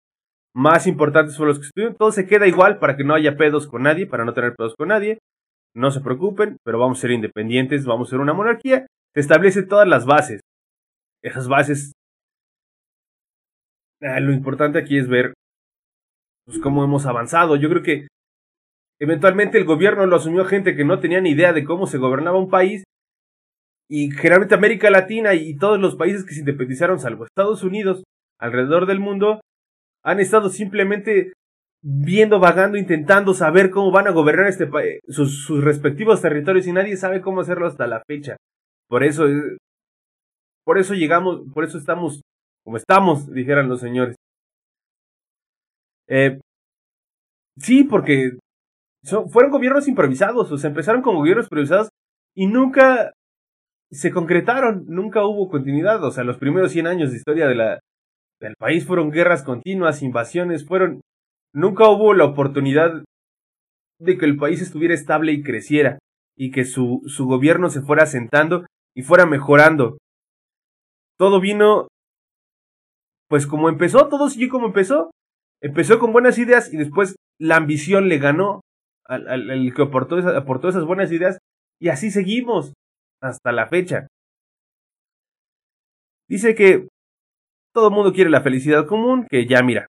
más 0.56 0.88
importantes 0.88 1.36
son 1.36 1.48
los 1.48 1.60
que 1.60 1.66
estuvieron, 1.66 1.96
todo 1.96 2.12
se 2.12 2.26
queda 2.26 2.48
igual 2.48 2.80
para 2.80 2.98
que 2.98 3.04
no 3.04 3.14
haya 3.14 3.38
pedos 3.38 3.68
con 3.68 3.84
nadie, 3.84 4.08
para 4.08 4.26
no 4.26 4.34
tener 4.34 4.56
pedos 4.56 4.76
con 4.76 4.88
nadie, 4.88 5.20
no 5.76 5.92
se 5.92 6.02
preocupen, 6.02 6.58
pero 6.64 6.80
vamos 6.80 6.98
a 6.98 7.02
ser 7.02 7.12
independientes, 7.12 7.86
vamos 7.86 8.10
a 8.10 8.12
ser 8.12 8.20
una 8.20 8.34
monarquía, 8.34 8.88
se 9.14 9.20
establecen 9.20 9.68
todas 9.68 9.88
las 9.88 10.06
bases, 10.06 10.42
esas 11.22 11.48
bases, 11.48 11.92
ah, 14.02 14.20
lo 14.20 14.32
importante 14.32 14.80
aquí 14.80 14.98
es 14.98 15.08
ver 15.08 15.34
pues, 16.48 16.60
cómo 16.60 16.84
hemos 16.84 17.06
avanzado, 17.06 17.56
yo 17.58 17.70
creo 17.70 17.84
que 17.84 18.08
eventualmente 19.00 19.58
el 19.58 19.66
gobierno 19.66 20.06
lo 20.06 20.16
asumió 20.16 20.46
gente 20.46 20.76
que 20.76 20.86
no 20.86 21.00
tenía 21.00 21.22
ni 21.22 21.32
idea 21.32 21.54
de 21.54 21.64
cómo 21.64 21.86
se 21.86 22.00
gobernaba 22.00 22.40
un 22.40 22.50
país, 22.50 22.84
y 23.90 24.12
generalmente 24.12 24.56
América 24.56 24.90
Latina 24.90 25.34
y 25.34 25.56
todos 25.58 25.80
los 25.80 25.96
países 25.96 26.26
que 26.26 26.34
se 26.34 26.40
independizaron, 26.40 27.00
salvo 27.00 27.26
Estados 27.26 27.64
Unidos, 27.64 28.04
alrededor 28.40 28.86
del 28.86 29.00
mundo, 29.00 29.42
han 30.04 30.20
estado 30.20 30.50
simplemente 30.50 31.34
viendo, 31.82 32.40
vagando, 32.40 32.78
intentando 32.78 33.34
saber 33.34 33.70
cómo 33.70 33.92
van 33.92 34.08
a 34.08 34.12
gobernar 34.12 34.48
este 34.48 34.70
sus, 35.08 35.46
sus 35.46 35.64
respectivos 35.64 36.22
territorios 36.22 36.68
y 36.68 36.74
nadie 36.74 36.98
sabe 36.98 37.22
cómo 37.22 37.42
hacerlo 37.42 37.68
hasta 37.68 37.88
la 37.88 38.02
fecha. 38.06 38.36
Por 38.90 39.04
eso, 39.04 39.28
eh, 39.28 39.58
por 40.66 40.78
eso 40.78 40.94
llegamos, 40.94 41.42
por 41.54 41.64
eso 41.64 41.78
estamos 41.78 42.22
como 42.68 42.76
estamos, 42.76 43.32
dijeran 43.32 43.70
los 43.70 43.80
señores. 43.80 44.17
Eh, 46.08 46.40
sí, 47.58 47.84
porque 47.84 48.32
fueron 49.32 49.52
gobiernos 49.52 49.88
improvisados, 49.88 50.52
o 50.52 50.58
sea, 50.58 50.70
empezaron 50.70 51.02
como 51.02 51.20
gobiernos 51.20 51.46
improvisados 51.46 51.90
y 52.36 52.48
nunca 52.48 53.14
se 53.92 54.12
concretaron, 54.12 54.86
nunca 54.88 55.26
hubo 55.26 55.50
continuidad, 55.50 56.04
o 56.04 56.12
sea, 56.12 56.24
los 56.24 56.38
primeros 56.38 56.72
100 56.72 56.88
años 56.88 57.12
de 57.12 57.18
historia 57.18 57.48
del 57.48 58.56
país 58.60 58.86
fueron 58.86 59.12
guerras 59.12 59.44
continuas, 59.44 60.02
invasiones, 60.02 60.66
fueron, 60.66 61.02
nunca 61.54 61.90
hubo 61.90 62.14
la 62.14 62.26
oportunidad 62.26 63.04
de 64.00 64.18
que 64.18 64.26
el 64.26 64.38
país 64.38 64.62
estuviera 64.62 64.94
estable 64.94 65.32
y 65.32 65.42
creciera, 65.42 66.00
y 66.38 66.52
que 66.52 66.66
su, 66.66 67.02
su 67.08 67.26
gobierno 67.26 67.70
se 67.70 67.82
fuera 67.82 68.04
asentando 68.04 68.66
y 68.96 69.02
fuera 69.02 69.26
mejorando. 69.26 69.98
Todo 71.18 71.40
vino, 71.40 71.88
pues 73.28 73.48
como 73.48 73.70
empezó, 73.70 74.08
todo 74.08 74.30
siguió 74.30 74.50
como 74.50 74.68
empezó. 74.68 75.12
Empezó 75.62 76.00
con 76.00 76.14
buenas 76.14 76.38
ideas 76.38 76.72
y 76.74 76.78
después 76.78 77.16
la 77.40 77.56
ambición 77.56 78.10
le 78.10 78.20
ganó 78.20 78.62
al, 79.06 79.74
que 79.76 79.82
aportó, 79.82 80.18
aportó 80.18 80.70
esas 80.70 80.86
buenas 80.86 81.12
ideas 81.12 81.38
y 81.80 81.90
así 81.90 82.12
seguimos 82.12 82.74
hasta 83.22 83.52
la 83.52 83.68
fecha. 83.68 84.08
Dice 86.30 86.56
que 86.56 86.88
todo 87.74 87.88
el 87.88 87.94
mundo 87.94 88.14
quiere 88.14 88.30
la 88.30 88.42
felicidad 88.42 88.86
común, 88.86 89.26
que 89.30 89.48
ya 89.48 89.64
mira, 89.64 89.88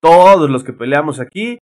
todos 0.00 0.48
los 0.48 0.64
que 0.64 0.72
peleamos 0.72 1.20
aquí, 1.20 1.58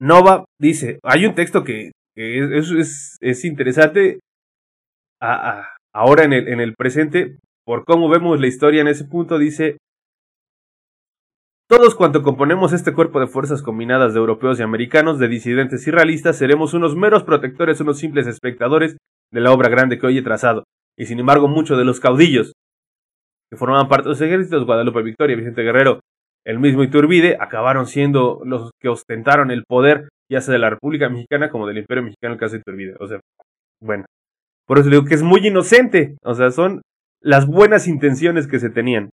Nova 0.00 0.44
dice, 0.58 0.98
hay 1.02 1.26
un 1.26 1.34
texto 1.34 1.62
que, 1.62 1.92
es, 2.16 3.18
es, 3.20 3.44
interesante 3.44 4.20
ahora 5.20 6.24
en 6.24 6.32
el, 6.32 6.48
en 6.48 6.60
el 6.60 6.74
presente, 6.74 7.38
por 7.66 7.84
cómo 7.84 8.08
vemos 8.08 8.40
la 8.40 8.46
historia 8.46 8.80
en 8.80 8.88
ese 8.88 9.04
punto, 9.04 9.38
dice, 9.38 9.76
todos 11.70 11.94
cuanto 11.94 12.24
componemos 12.24 12.72
este 12.72 12.92
cuerpo 12.92 13.20
de 13.20 13.28
fuerzas 13.28 13.62
combinadas 13.62 14.12
de 14.12 14.18
europeos 14.18 14.58
y 14.58 14.62
americanos, 14.64 15.20
de 15.20 15.28
disidentes 15.28 15.86
y 15.86 15.92
realistas, 15.92 16.36
seremos 16.36 16.74
unos 16.74 16.96
meros 16.96 17.22
protectores, 17.22 17.80
unos 17.80 18.00
simples 18.00 18.26
espectadores 18.26 18.96
de 19.32 19.40
la 19.40 19.52
obra 19.52 19.68
grande 19.68 19.96
que 19.96 20.08
hoy 20.08 20.18
he 20.18 20.22
trazado, 20.22 20.64
y 20.98 21.06
sin 21.06 21.20
embargo 21.20 21.46
muchos 21.46 21.78
de 21.78 21.84
los 21.84 22.00
caudillos 22.00 22.54
que 23.48 23.56
formaban 23.56 23.86
parte 23.86 24.08
de 24.08 24.10
los 24.10 24.20
ejércitos, 24.20 24.66
Guadalupe 24.66 25.00
Victoria, 25.02 25.36
Vicente 25.36 25.62
Guerrero, 25.62 26.00
el 26.44 26.58
mismo 26.58 26.82
Iturbide, 26.82 27.36
acabaron 27.38 27.86
siendo 27.86 28.40
los 28.44 28.72
que 28.80 28.88
ostentaron 28.88 29.52
el 29.52 29.62
poder, 29.64 30.08
ya 30.28 30.40
sea 30.40 30.52
de 30.52 30.58
la 30.58 30.70
República 30.70 31.08
Mexicana 31.08 31.50
como 31.50 31.68
del 31.68 31.78
Imperio 31.78 32.02
Mexicano, 32.02 32.34
el 32.34 32.40
caso 32.40 32.54
de 32.54 32.62
Iturbide. 32.62 32.96
O 32.98 33.06
sea, 33.06 33.20
bueno, 33.80 34.06
por 34.66 34.80
eso 34.80 34.90
digo 34.90 35.04
que 35.04 35.14
es 35.14 35.22
muy 35.22 35.46
inocente, 35.46 36.16
o 36.24 36.34
sea, 36.34 36.50
son 36.50 36.82
las 37.22 37.46
buenas 37.46 37.86
intenciones 37.86 38.48
que 38.48 38.58
se 38.58 38.70
tenían. 38.70 39.10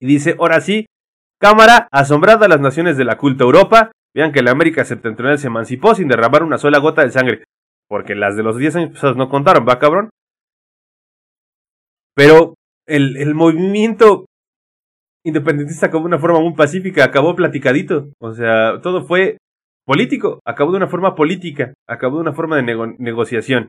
Y 0.00 0.06
dice, 0.06 0.36
ahora 0.38 0.62
sí, 0.62 0.86
Cámara, 1.38 1.88
asombrada 1.92 2.48
las 2.48 2.60
naciones 2.60 2.96
de 2.96 3.04
la 3.04 3.18
culta 3.18 3.44
Europa, 3.44 3.92
vean 4.14 4.32
que 4.32 4.42
la 4.42 4.52
América 4.52 4.84
septentrional 4.84 5.38
se 5.38 5.48
emancipó 5.48 5.94
sin 5.94 6.08
derramar 6.08 6.42
una 6.42 6.58
sola 6.58 6.78
gota 6.78 7.02
de 7.02 7.10
sangre. 7.10 7.44
Porque 7.88 8.14
las 8.14 8.36
de 8.36 8.42
los 8.42 8.56
10 8.56 8.76
años 8.76 8.92
pasados 8.92 9.16
no 9.16 9.28
contaron, 9.28 9.66
¿va 9.68 9.78
cabrón? 9.78 10.10
Pero 12.14 12.54
el, 12.86 13.34
movimiento 13.34 14.24
independentista 15.24 15.90
como 15.90 16.06
una 16.06 16.18
forma 16.18 16.40
muy 16.40 16.54
pacífica 16.54 17.04
acabó 17.04 17.36
platicadito. 17.36 18.08
O 18.18 18.32
sea, 18.32 18.80
todo 18.80 19.04
fue 19.04 19.36
político, 19.84 20.40
acabó 20.46 20.70
de 20.70 20.78
una 20.78 20.88
forma 20.88 21.14
política, 21.14 21.74
acabó 21.86 22.16
de 22.16 22.22
una 22.22 22.32
forma 22.32 22.56
de 22.56 22.96
negociación. 22.98 23.68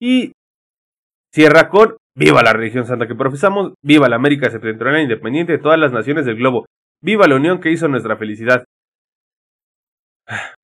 Y 0.00 0.32
cierra 1.32 1.70
con 1.70 1.96
Viva 2.18 2.42
la 2.42 2.52
religión 2.52 2.84
santa 2.84 3.06
que 3.06 3.14
profesamos, 3.14 3.74
viva 3.80 4.08
la 4.08 4.16
América 4.16 4.50
septentrional 4.50 5.02
independiente 5.02 5.52
de 5.52 5.58
todas 5.58 5.78
las 5.78 5.92
naciones 5.92 6.26
del 6.26 6.34
globo, 6.34 6.66
viva 7.00 7.28
la 7.28 7.36
unión 7.36 7.60
que 7.60 7.70
hizo 7.70 7.86
nuestra 7.86 8.16
felicidad. 8.16 8.64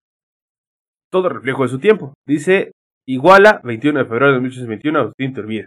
Todo 1.12 1.28
reflejo 1.28 1.62
de 1.62 1.68
su 1.68 1.78
tiempo, 1.78 2.12
dice 2.26 2.72
Iguala, 3.06 3.60
21 3.62 4.00
de 4.00 4.04
febrero 4.04 4.32
de 4.32 4.40
1821, 4.40 4.98
Agustín 4.98 5.32
Turbide. 5.32 5.66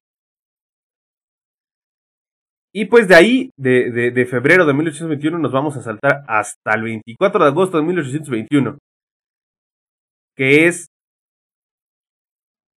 Y 2.74 2.86
pues 2.86 3.08
de 3.08 3.16
ahí, 3.16 3.50
de, 3.58 4.12
de, 4.12 4.26
febrero 4.26 4.66
de 4.66 4.74
1821, 4.74 5.40
nos 5.40 5.54
vamos 5.54 5.78
a 5.78 5.82
saltar 5.82 6.26
hasta 6.28 6.74
el 6.76 6.84
24 6.84 7.44
de 7.44 7.50
agosto 7.50 7.78
de 7.78 7.84
1821. 7.84 8.78
Que 10.36 10.68
es. 10.68 10.88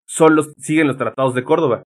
Son 0.08 0.38
siguen 0.58 0.88
los 0.88 0.98
tratados 0.98 1.34
de 1.34 1.44
Córdoba. 1.44 1.84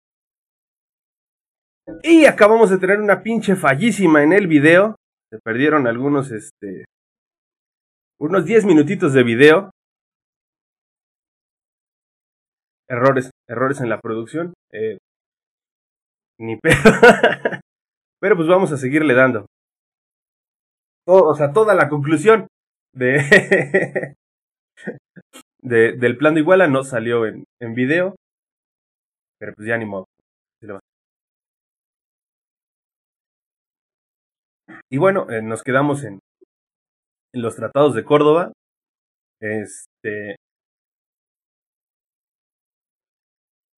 Y 2.02 2.24
acabamos 2.26 2.70
de 2.70 2.78
tener 2.78 3.00
una 3.00 3.22
pinche 3.22 3.56
fallísima 3.56 4.22
en 4.22 4.32
el 4.32 4.46
video. 4.46 4.96
Se 5.30 5.38
perdieron 5.38 5.86
algunos, 5.86 6.30
este. 6.30 6.84
Unos 8.18 8.44
10 8.44 8.66
minutitos 8.66 9.12
de 9.12 9.22
video. 9.22 9.70
Errores, 12.88 13.30
errores 13.48 13.80
en 13.80 13.88
la 13.88 14.00
producción. 14.00 14.54
Eh, 14.72 14.98
ni 16.38 16.56
pedo. 16.56 16.74
Pero 18.20 18.36
pues 18.36 18.48
vamos 18.48 18.72
a 18.72 18.76
seguirle 18.76 19.14
dando. 19.14 19.46
o 21.06 21.34
sea, 21.34 21.52
toda 21.52 21.74
la 21.74 21.88
conclusión 21.88 22.46
de, 22.94 23.18
de, 25.62 25.92
del 25.92 26.18
plan 26.18 26.34
de 26.34 26.40
Iguala 26.40 26.66
no 26.66 26.82
salió 26.84 27.26
en, 27.26 27.44
en 27.60 27.74
video. 27.74 28.16
Pero 29.38 29.54
pues 29.54 29.68
ya 29.68 29.78
ni 29.78 29.86
modo. 29.86 30.06
Y 34.92 34.98
bueno, 34.98 35.30
eh, 35.30 35.40
nos 35.40 35.62
quedamos 35.62 36.04
en, 36.04 36.18
los 37.32 37.54
tratados 37.54 37.94
de 37.94 38.04
Córdoba. 38.04 38.52
Este. 39.40 40.36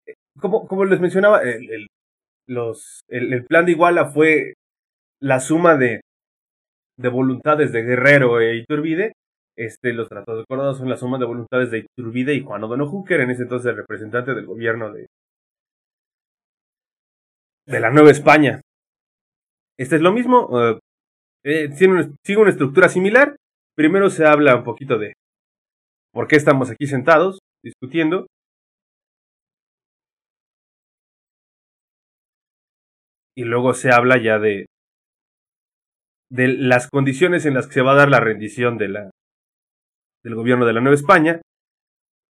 Eh, 0.06 0.14
como, 0.40 0.66
como 0.66 0.84
les 0.86 1.00
mencionaba, 1.00 1.42
el, 1.42 1.86
los, 2.48 3.02
el, 3.08 3.44
plan 3.44 3.66
de 3.66 3.72
Iguala 3.72 4.06
fue 4.06 4.54
la 5.20 5.38
suma 5.40 5.76
de, 5.76 6.00
de 6.98 7.08
voluntades 7.08 7.72
de 7.72 7.82
Guerrero 7.82 8.40
e 8.40 8.56
Iturbide. 8.56 9.12
Este, 9.54 9.92
los 9.92 10.08
tratados 10.08 10.40
de 10.40 10.46
Córdoba 10.48 10.74
son 10.74 10.88
la 10.88 10.96
suma 10.96 11.18
de 11.18 11.26
voluntades 11.26 11.70
de 11.70 11.80
Iturbide 11.80 12.34
y 12.34 12.42
Juan 12.42 12.64
O'Donoghue, 12.64 13.04
que 13.06 13.14
era 13.14 13.24
en 13.24 13.30
ese 13.30 13.42
entonces 13.42 13.70
el 13.70 13.76
representante 13.76 14.34
del 14.34 14.46
gobierno 14.46 14.90
de, 14.90 15.08
de 17.66 17.80
la 17.80 17.90
Nueva 17.90 18.10
España. 18.10 18.62
Este 19.78 19.96
es 19.96 20.02
lo 20.02 20.12
mismo, 20.12 20.48
uh, 21.44 22.16
sigue 22.24 22.40
una 22.40 22.50
estructura 22.50 22.88
similar. 22.88 23.36
Primero 23.76 24.10
se 24.10 24.26
habla 24.26 24.56
un 24.56 24.64
poquito 24.64 24.98
de 24.98 25.14
por 26.12 26.28
qué 26.28 26.36
estamos 26.36 26.70
aquí 26.70 26.86
sentados 26.86 27.38
discutiendo. 27.62 28.26
y 33.36 33.44
luego 33.44 33.74
se 33.74 33.90
habla 33.90 34.22
ya 34.22 34.38
de, 34.38 34.66
de 36.30 36.48
las 36.48 36.88
condiciones 36.88 37.46
en 37.46 37.54
las 37.54 37.66
que 37.66 37.74
se 37.74 37.82
va 37.82 37.92
a 37.92 37.96
dar 37.96 38.10
la 38.10 38.20
rendición 38.20 38.78
de 38.78 38.88
la, 38.88 39.10
del 40.22 40.34
gobierno 40.34 40.66
de 40.66 40.72
la 40.72 40.80
Nueva 40.80 40.94
España. 40.94 41.40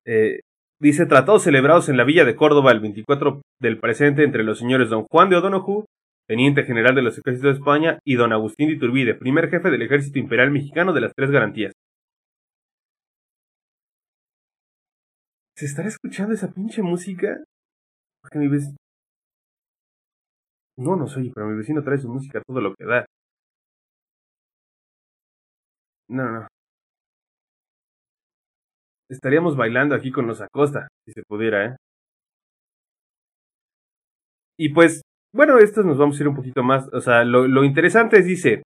Eh, 0.07 0.41
dice 0.81 1.07
tratados 1.07 1.45
celebrados 1.45 1.89
en 1.89 1.97
la 1.97 2.05
villa 2.05 2.25
de 2.25 2.37
Córdoba 2.37 2.73
el 2.73 2.81
24 2.81 3.43
del 3.61 3.79
presente 3.79 4.25
entre 4.25 4.43
los 4.43 4.59
señores 4.59 4.91
don 4.91 5.05
Juan 5.11 5.31
de 5.31 5.37
O'Donoghue, 5.37 5.85
teniente 6.33 6.65
general 6.65 6.95
de 6.95 7.03
los 7.03 7.19
ejércitos 7.19 7.53
de 7.53 7.59
España, 7.59 7.99
y 8.07 8.15
don 8.15 8.33
Agustín 8.33 8.69
de 8.69 8.77
Iturbide, 8.77 9.15
primer 9.15 9.51
jefe 9.51 9.71
del 9.71 9.83
ejército 9.83 10.19
imperial 10.19 10.51
mexicano 10.51 10.95
de 10.95 11.03
las 11.03 11.13
tres 11.15 11.31
garantías. 11.31 11.75
¿Se 15.55 15.67
estará 15.67 15.89
escuchando 15.89 16.33
esa 16.33 16.51
pinche 16.51 16.81
música? 16.81 17.37
Porque 18.23 18.39
mi 18.39 18.49
vez 18.49 18.75
no, 20.79 20.97
no 20.97 21.07
soy, 21.07 21.31
pero 21.35 21.49
mi 21.49 21.57
vecino 21.59 21.83
trae 21.83 21.99
su 21.99 22.09
música 22.09 22.41
todo 22.47 22.63
lo 22.63 22.75
que 22.75 22.87
da. 22.87 23.05
No, 26.09 26.25
no. 26.31 26.49
Estaríamos 29.11 29.55
bailando 29.55 29.95
aquí 29.95 30.11
con 30.11 30.27
los 30.27 30.41
Acosta, 30.41 30.89
si 31.05 31.13
se 31.13 31.23
pudiera, 31.29 31.67
¿eh? 31.67 31.77
Y 34.57 34.71
pues, 34.73 35.03
bueno, 35.35 35.59
estos 35.59 35.85
nos 35.85 35.99
vamos 35.99 36.19
a 36.19 36.23
ir 36.23 36.29
un 36.29 36.37
poquito 36.37 36.63
más. 36.63 36.89
O 36.93 37.01
sea, 37.01 37.25
lo, 37.25 37.65
interesante 37.65 38.19
es, 38.19 38.27
dice, 38.27 38.63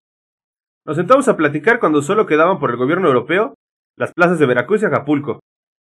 nos 0.84 0.96
sentamos 0.96 1.28
a 1.28 1.36
platicar 1.36 1.78
cuando 1.78 2.02
solo 2.02 2.26
quedaban 2.26 2.58
por 2.58 2.70
el 2.70 2.76
gobierno 2.76 3.08
europeo 3.08 3.54
las 3.96 4.12
plazas 4.12 4.38
de 4.38 4.46
Veracruz 4.46 4.82
y 4.82 4.86
Acapulco. 4.86 5.40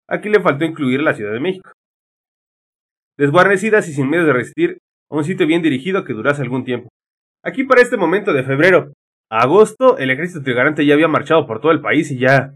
Aquí 0.07 0.29
le 0.29 0.41
faltó 0.41 0.65
incluir 0.65 1.01
la 1.01 1.13
Ciudad 1.13 1.33
de 1.33 1.39
México. 1.39 1.71
Desguarnecidas 3.17 3.87
y 3.89 3.93
sin 3.93 4.09
medios 4.09 4.27
de 4.27 4.33
resistir, 4.33 4.77
un 5.09 5.23
sitio 5.23 5.47
bien 5.47 5.61
dirigido 5.61 6.03
que 6.03 6.13
durase 6.13 6.41
algún 6.41 6.63
tiempo. 6.63 6.89
Aquí 7.43 7.63
para 7.63 7.81
este 7.81 7.97
momento 7.97 8.33
de 8.33 8.43
febrero 8.43 8.93
a 9.31 9.43
agosto, 9.43 9.97
el 9.97 10.11
ejército 10.11 10.43
trigarante 10.43 10.85
ya 10.85 10.93
había 10.93 11.07
marchado 11.07 11.47
por 11.47 11.59
todo 11.59 11.71
el 11.71 11.81
país 11.81 12.11
y 12.11 12.19
ya, 12.19 12.53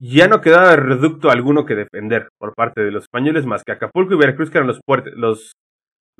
ya 0.00 0.28
no 0.28 0.40
quedaba 0.40 0.76
reducto 0.76 1.30
alguno 1.30 1.64
que 1.64 1.74
defender 1.74 2.28
por 2.38 2.54
parte 2.54 2.82
de 2.82 2.90
los 2.90 3.04
españoles 3.04 3.46
más 3.46 3.62
que 3.64 3.72
Acapulco 3.72 4.14
y 4.14 4.18
Veracruz, 4.18 4.50
que 4.50 4.58
eran 4.58 4.68
los, 4.68 4.80
los, 5.16 5.52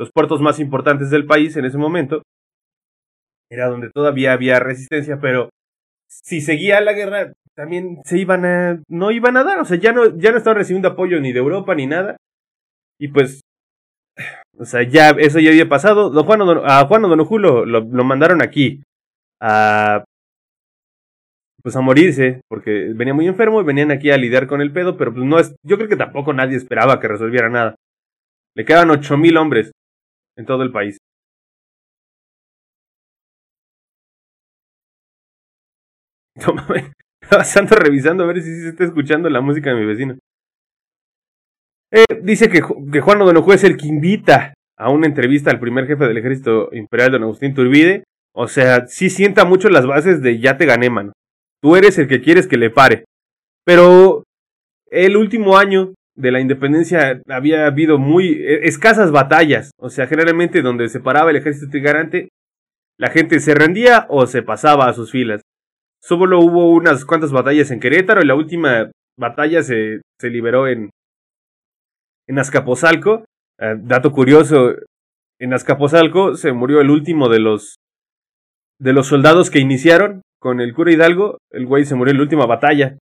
los 0.02 0.10
puertos 0.12 0.40
más 0.40 0.58
importantes 0.58 1.10
del 1.10 1.26
país 1.26 1.56
en 1.56 1.64
ese 1.64 1.78
momento. 1.78 2.22
Era 3.48 3.68
donde 3.68 3.90
todavía 3.90 4.32
había 4.32 4.58
resistencia, 4.58 5.20
pero 5.20 5.50
si 6.10 6.40
seguía 6.40 6.80
la 6.80 6.92
guerra, 6.92 7.32
también 7.54 7.98
se 8.04 8.18
iban 8.18 8.44
a, 8.44 8.82
no 8.88 9.12
iban 9.12 9.36
a 9.36 9.44
dar, 9.44 9.60
o 9.60 9.64
sea, 9.64 9.78
ya 9.78 9.92
no, 9.92 10.18
ya 10.18 10.32
no 10.32 10.38
estaban 10.38 10.56
recibiendo 10.56 10.88
apoyo 10.88 11.20
ni 11.20 11.32
de 11.32 11.38
Europa 11.38 11.74
ni 11.76 11.86
nada. 11.86 12.16
Y 12.98 13.08
pues 13.08 13.42
o 14.58 14.64
sea, 14.64 14.82
ya, 14.82 15.10
eso 15.10 15.38
ya 15.38 15.50
había 15.50 15.68
pasado. 15.68 16.10
Juan 16.24 16.42
a 16.64 16.84
Juan 16.86 17.04
O'Donoghue 17.04 17.40
lo, 17.40 17.64
lo, 17.64 18.04
mandaron 18.04 18.42
aquí 18.42 18.82
a, 19.40 20.04
pues 21.62 21.76
a 21.76 21.80
morirse, 21.80 22.42
porque 22.48 22.92
venía 22.94 23.14
muy 23.14 23.26
enfermo 23.28 23.60
y 23.60 23.64
venían 23.64 23.90
aquí 23.90 24.10
a 24.10 24.16
lidiar 24.16 24.46
con 24.46 24.60
el 24.60 24.72
pedo, 24.72 24.96
pero 24.96 25.12
pues 25.14 25.24
no 25.24 25.38
es, 25.38 25.54
yo 25.64 25.76
creo 25.76 25.88
que 25.88 25.96
tampoco 25.96 26.32
nadie 26.32 26.56
esperaba 26.56 27.00
que 27.00 27.08
resolviera 27.08 27.48
nada. 27.48 27.76
Le 28.54 28.64
quedan 28.64 28.90
ocho 28.90 29.16
mil 29.16 29.36
hombres 29.36 29.72
en 30.36 30.46
todo 30.46 30.62
el 30.62 30.72
país. 30.72 30.98
Estaba 37.20 37.76
revisando 37.76 38.24
a 38.24 38.26
ver 38.26 38.42
si 38.42 38.60
se 38.60 38.70
está 38.70 38.84
escuchando 38.84 39.28
la 39.28 39.40
música 39.40 39.70
de 39.70 39.76
mi 39.80 39.86
vecino. 39.86 40.18
Eh, 41.90 42.04
dice 42.22 42.48
que, 42.48 42.62
que 42.92 43.00
Juan 43.00 43.20
O'Donoghue 43.22 43.54
es 43.54 43.64
el 43.64 43.76
que 43.76 43.86
invita 43.86 44.54
a 44.78 44.90
una 44.90 45.06
entrevista 45.06 45.50
al 45.50 45.60
primer 45.60 45.86
jefe 45.86 46.04
del 46.06 46.18
ejército 46.18 46.68
imperial, 46.72 47.12
don 47.12 47.22
Agustín 47.24 47.54
Turbide. 47.54 48.04
O 48.34 48.48
sea, 48.48 48.86
sí 48.86 49.10
sienta 49.10 49.44
mucho 49.44 49.68
las 49.68 49.86
bases 49.86 50.22
de 50.22 50.38
ya 50.38 50.56
te 50.56 50.66
gané, 50.66 50.90
mano. 50.90 51.12
Tú 51.62 51.76
eres 51.76 51.98
el 51.98 52.08
que 52.08 52.22
quieres 52.22 52.46
que 52.46 52.56
le 52.56 52.70
pare. 52.70 53.04
Pero 53.64 54.24
el 54.90 55.16
último 55.16 55.56
año 55.56 55.92
de 56.14 56.30
la 56.30 56.40
independencia 56.40 57.20
había 57.28 57.66
habido 57.66 57.98
muy 57.98 58.28
e, 58.32 58.66
escasas 58.66 59.10
batallas. 59.10 59.70
O 59.78 59.90
sea, 59.90 60.06
generalmente 60.06 60.62
donde 60.62 60.88
se 60.88 61.00
paraba 61.00 61.30
el 61.30 61.36
ejército 61.36 61.70
trigarante, 61.70 62.28
la 62.98 63.10
gente 63.10 63.40
se 63.40 63.54
rendía 63.54 64.06
o 64.08 64.26
se 64.26 64.42
pasaba 64.42 64.88
a 64.88 64.92
sus 64.92 65.10
filas. 65.10 65.42
Solo 66.00 66.40
hubo 66.40 66.70
unas 66.70 67.04
cuantas 67.04 67.32
batallas 67.32 67.70
en 67.70 67.80
Querétaro 67.80 68.22
y 68.22 68.26
la 68.26 68.34
última 68.34 68.90
batalla 69.18 69.62
se, 69.62 70.00
se 70.18 70.30
liberó 70.30 70.66
en, 70.68 70.90
en 72.26 72.38
Azcapotzalco. 72.38 73.24
Eh, 73.58 73.76
dato 73.78 74.12
curioso, 74.12 74.74
en 75.38 75.54
Azcapotzalco 75.54 76.34
se 76.34 76.52
murió 76.52 76.80
el 76.80 76.90
último 76.90 77.28
de 77.28 77.40
los 77.40 77.76
de 78.78 78.92
los 78.92 79.06
soldados 79.06 79.50
que 79.50 79.60
iniciaron 79.60 80.22
con 80.40 80.60
el 80.60 80.74
cura 80.74 80.92
Hidalgo. 80.92 81.38
El 81.50 81.66
güey 81.66 81.84
se 81.84 81.94
murió 81.94 82.10
en 82.10 82.18
la 82.18 82.24
última 82.24 82.46
batalla. 82.46 82.98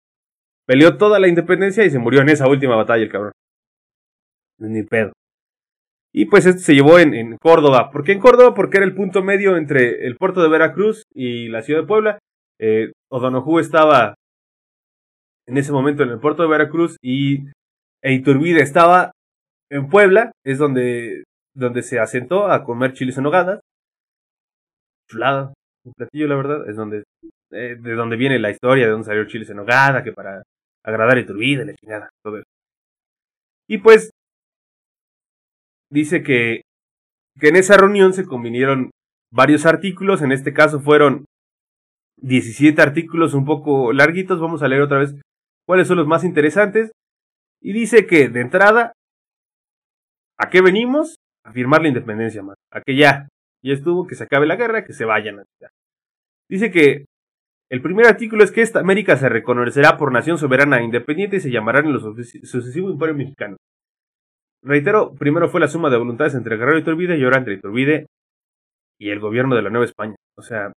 Peleó 0.71 0.95
toda 0.97 1.19
la 1.19 1.27
independencia 1.27 1.83
y 1.83 1.89
se 1.89 1.99
murió 1.99 2.21
en 2.21 2.29
esa 2.29 2.47
última 2.47 2.77
batalla 2.77 3.03
el 3.03 3.11
cabrón. 3.11 3.33
Ni 4.57 4.83
pedo. 4.83 5.11
Y 6.13 6.27
pues 6.27 6.45
esto 6.45 6.61
se 6.61 6.73
llevó 6.73 6.97
en, 6.97 7.35
Córdoba. 7.41 7.91
¿Por 7.91 8.05
qué 8.05 8.13
en 8.13 8.21
Córdoba? 8.21 8.53
Porque 8.53 8.77
era 8.77 8.85
el 8.85 8.95
punto 8.95 9.21
medio 9.21 9.57
entre 9.57 10.07
el 10.07 10.15
puerto 10.15 10.41
de 10.41 10.47
Veracruz 10.47 11.03
y 11.13 11.49
la 11.49 11.61
ciudad 11.61 11.81
de 11.81 11.87
Puebla. 11.87 12.19
Eh, 12.57 12.93
O'Donoghue 13.11 13.59
estaba 13.59 14.15
en 15.45 15.57
ese 15.57 15.73
momento 15.73 16.03
en 16.03 16.09
el 16.11 16.19
puerto 16.21 16.41
de 16.41 16.47
Veracruz 16.47 16.95
y 17.01 17.49
e 18.01 18.13
Iturbide 18.13 18.61
estaba 18.61 19.11
en 19.69 19.89
Puebla, 19.89 20.31
es 20.45 20.57
donde, 20.57 21.25
donde 21.53 21.83
se 21.83 21.99
asentó 21.99 22.49
a 22.49 22.63
comer 22.63 22.93
chiles 22.93 23.17
en 23.17 23.25
nogada. 23.25 23.59
Chulada, 25.09 25.53
un 25.83 25.91
platillo, 25.97 26.29
la 26.29 26.35
verdad, 26.37 26.69
es 26.69 26.77
donde, 26.77 27.03
eh, 27.51 27.75
de 27.77 27.93
donde 27.93 28.15
viene 28.15 28.39
la 28.39 28.51
historia, 28.51 28.85
de 28.85 28.91
donde 28.91 29.07
salió 29.07 29.27
chiles 29.27 29.49
en 29.49 29.57
nogada, 29.57 30.01
que 30.01 30.13
para 30.13 30.43
agradar 30.83 31.17
a 31.17 31.21
Iturbide, 31.21 31.65
la 31.65 31.75
chingada, 31.75 32.09
todo 32.23 32.37
eso. 32.37 32.49
Y 33.67 33.77
pues 33.79 34.11
dice 35.89 36.23
que, 36.23 36.61
que 37.39 37.49
en 37.49 37.55
esa 37.55 37.77
reunión 37.77 38.13
se 38.13 38.25
convinieron 38.25 38.91
varios 39.31 39.65
artículos, 39.65 40.21
en 40.21 40.31
este 40.31 40.53
caso 40.53 40.79
fueron 40.79 41.25
17 42.17 42.81
artículos 42.81 43.33
un 43.33 43.45
poco 43.45 43.93
larguitos, 43.93 44.39
vamos 44.39 44.61
a 44.61 44.67
leer 44.67 44.81
otra 44.81 44.99
vez 44.99 45.15
cuáles 45.65 45.87
son 45.87 45.97
los 45.97 46.07
más 46.07 46.23
interesantes. 46.23 46.91
Y 47.61 47.73
dice 47.73 48.07
que 48.07 48.29
de 48.29 48.41
entrada, 48.41 48.93
¿a 50.37 50.49
qué 50.49 50.61
venimos? 50.61 51.15
A 51.43 51.51
firmar 51.51 51.81
la 51.81 51.89
independencia, 51.89 52.41
más. 52.41 52.57
A 52.71 52.81
que 52.81 52.95
ya, 52.95 53.27
ya 53.63 53.73
estuvo, 53.73 54.07
que 54.07 54.15
se 54.15 54.23
acabe 54.23 54.47
la 54.47 54.55
guerra, 54.55 54.83
que 54.83 54.93
se 54.93 55.05
vayan. 55.05 55.43
Dice 56.49 56.71
que 56.71 57.05
el 57.71 57.81
primer 57.81 58.05
artículo 58.05 58.43
es 58.43 58.51
que 58.51 58.61
esta 58.61 58.81
América 58.81 59.15
se 59.15 59.29
reconocerá 59.29 59.97
por 59.97 60.11
nación 60.11 60.37
soberana 60.37 60.79
e 60.79 60.83
independiente 60.83 61.37
y 61.37 61.39
se 61.39 61.51
llamará 61.51 61.79
en 61.79 61.93
los 61.93 62.03
sucesivos 62.03 62.91
imperios 62.91 63.17
mexicanos. 63.17 63.57
Reitero, 64.61 65.13
primero 65.13 65.47
fue 65.47 65.61
la 65.61 65.69
suma 65.69 65.89
de 65.89 65.97
voluntades 65.97 66.35
entre 66.35 66.57
Guerrero 66.57 66.77
y 66.77 66.81
Iturbide 66.81 67.17
y 67.17 67.23
ahora 67.23 67.37
entre 67.37 67.53
Iturbide 67.53 68.07
y 68.99 69.09
el 69.09 69.21
gobierno 69.21 69.55
de 69.55 69.61
la 69.61 69.69
Nueva 69.69 69.85
España. 69.85 70.15
O 70.37 70.41
sea, 70.41 70.73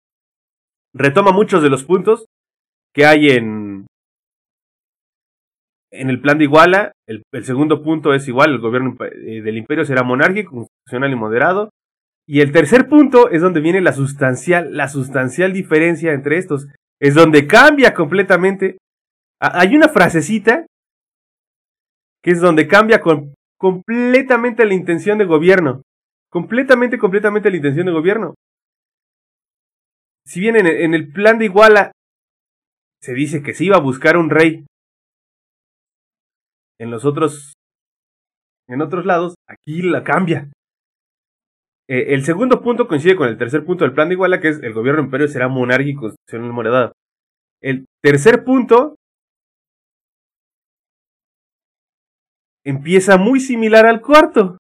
retoma 0.93 1.33
muchos 1.33 1.63
de 1.63 1.71
los 1.71 1.83
puntos 1.85 2.27
que 2.95 3.07
hay 3.07 3.31
en, 3.31 3.87
en 5.91 6.11
el 6.11 6.21
plan 6.21 6.37
de 6.37 6.45
Iguala. 6.45 6.93
El, 7.07 7.25
segundo 7.43 7.83
punto 7.83 8.13
es 8.13 8.29
igual, 8.29 8.51
el 8.51 8.61
gobierno 8.61 8.95
eh, 9.01 9.41
del 9.41 9.57
imperio 9.57 9.87
será 9.87 10.03
monárquico, 10.03 10.51
constitucional 10.51 11.11
y 11.11 11.17
moderado. 11.17 11.71
Y 12.29 12.43
el 12.43 12.53
tercer 12.53 12.87
punto 12.87 13.31
es 13.31 13.41
donde 13.41 13.63
viene 13.63 13.81
la 13.81 13.95
sustancial, 13.95 14.77
la 14.77 14.89
sustancial 14.89 15.55
diferencia 15.55 16.13
entre 16.13 16.37
estos 16.37 16.69
es 17.03 17.17
donde 17.17 17.49
cambia 17.49 17.93
completamente. 17.95 18.79
Hay 19.41 19.75
una 19.75 19.89
frasecita 19.89 20.67
que 22.23 22.31
es 22.31 22.41
donde 22.41 22.69
cambia 22.69 23.01
con, 23.01 23.35
completamente 23.59 24.65
la 24.65 24.75
intención 24.75 25.19
de 25.19 25.25
gobierno. 25.25 25.83
Completamente, 26.31 26.99
completamente 26.99 27.51
la 27.51 27.57
intención 27.57 27.87
de 27.87 27.93
gobierno. 27.93 28.35
Si 30.25 30.39
bien 30.39 30.55
en, 30.55 30.95
el 30.95 31.13
plan 31.13 31.39
de 31.41 31.47
Iguala 31.47 31.91
se 33.03 33.15
dice 33.15 33.43
que 33.43 33.53
se 33.53 33.65
iba 33.65 33.77
a 33.77 33.81
buscar 33.81 34.17
un 34.17 34.31
rey, 34.31 34.65
en 36.79 36.93
los 36.93 37.05
otros, 37.05 37.55
en 38.69 38.81
otros 38.81 39.05
lados, 39.05 39.35
aquí 39.49 39.83
la 39.83 40.05
cambia. 40.05 40.53
Eh, 41.89 42.15
el 42.15 42.25
segundo 42.25 42.63
punto 42.63 42.87
coincide 42.87 43.17
con 43.17 43.29
el 43.29 43.39
tercer 43.39 43.65
punto 43.65 43.85
del 43.85 43.95
plan 43.95 44.09
de 44.09 44.15
Iguala, 44.15 44.41
que 44.41 44.49
es 44.49 44.63
el 44.63 44.73
gobierno 44.73 45.03
imperio 45.03 45.29
será 45.29 45.49
monárquico 45.49 46.03
constitucional 46.03 46.53
moderado. 46.53 46.93
El 47.61 47.87
tercer 48.03 48.45
punto 48.45 48.97
empieza 52.65 53.17
muy 53.17 53.41
similar 53.41 53.87
al 53.87 54.01
cuarto, 54.01 54.59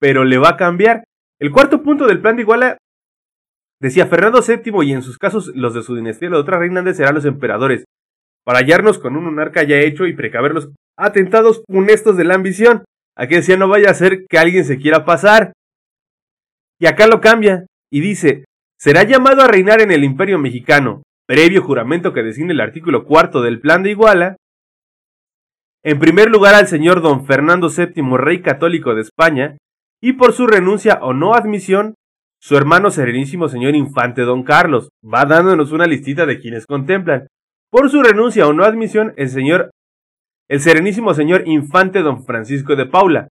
pero 0.00 0.24
le 0.24 0.38
va 0.38 0.50
a 0.50 0.56
cambiar. 0.56 1.04
El 1.40 1.50
cuarto 1.50 1.82
punto 1.82 2.06
del 2.06 2.20
plan 2.20 2.36
de 2.36 2.42
Iguala 2.42 2.78
decía 3.80 4.06
Fernando 4.06 4.40
VII 4.40 4.88
y 4.88 4.92
en 4.92 5.02
sus 5.02 5.18
casos 5.18 5.52
los 5.54 5.74
de 5.74 5.82
su 5.82 5.94
dinastía 5.94 6.28
y 6.28 6.30
la 6.30 6.38
otra 6.38 6.58
reina 6.58 6.94
serán 6.94 7.14
los 7.14 7.24
emperadores, 7.24 7.84
para 8.44 8.58
hallarnos 8.58 8.98
con 8.98 9.16
un 9.16 9.24
monarca 9.24 9.62
ya 9.62 9.76
hecho 9.78 10.06
y 10.06 10.14
precaver 10.14 10.52
los 10.52 10.70
atentados 10.96 11.62
funestos 11.66 12.16
de 12.16 12.24
la 12.24 12.34
ambición. 12.34 12.84
Aquí 13.16 13.36
decía 13.36 13.56
no 13.56 13.68
vaya 13.68 13.90
a 13.90 13.94
ser 13.94 14.26
que 14.28 14.38
alguien 14.38 14.64
se 14.64 14.78
quiera 14.78 15.04
pasar. 15.04 15.52
Y 16.78 16.86
acá 16.86 17.06
lo 17.06 17.20
cambia 17.20 17.66
y 17.90 18.00
dice, 18.00 18.44
será 18.78 19.04
llamado 19.04 19.42
a 19.42 19.48
reinar 19.48 19.80
en 19.80 19.90
el 19.90 20.04
imperio 20.04 20.38
mexicano, 20.38 21.02
previo 21.26 21.62
juramento 21.62 22.12
que 22.12 22.22
designa 22.22 22.52
el 22.52 22.60
artículo 22.60 23.04
cuarto 23.04 23.42
del 23.42 23.60
Plan 23.60 23.82
de 23.82 23.90
Iguala, 23.90 24.36
en 25.86 25.98
primer 25.98 26.30
lugar 26.30 26.54
al 26.54 26.66
señor 26.66 27.02
don 27.02 27.26
Fernando 27.26 27.68
VII, 27.68 28.16
rey 28.16 28.40
católico 28.40 28.94
de 28.94 29.02
España, 29.02 29.58
y 30.00 30.14
por 30.14 30.32
su 30.32 30.46
renuncia 30.46 30.98
o 31.02 31.12
no 31.12 31.34
admisión, 31.34 31.94
su 32.40 32.56
hermano 32.56 32.90
serenísimo 32.90 33.48
señor 33.48 33.74
infante 33.74 34.22
don 34.22 34.44
Carlos, 34.44 34.88
va 35.02 35.26
dándonos 35.26 35.72
una 35.72 35.86
listita 35.86 36.24
de 36.24 36.40
quienes 36.40 36.66
contemplan. 36.66 37.26
Por 37.70 37.90
su 37.90 38.02
renuncia 38.02 38.46
o 38.46 38.52
no 38.54 38.64
admisión, 38.64 39.12
el 39.16 39.28
señor, 39.28 39.70
el 40.48 40.60
serenísimo 40.60 41.12
señor 41.12 41.46
infante 41.46 42.00
don 42.00 42.24
Francisco 42.24 42.76
de 42.76 42.86
Paula. 42.86 43.28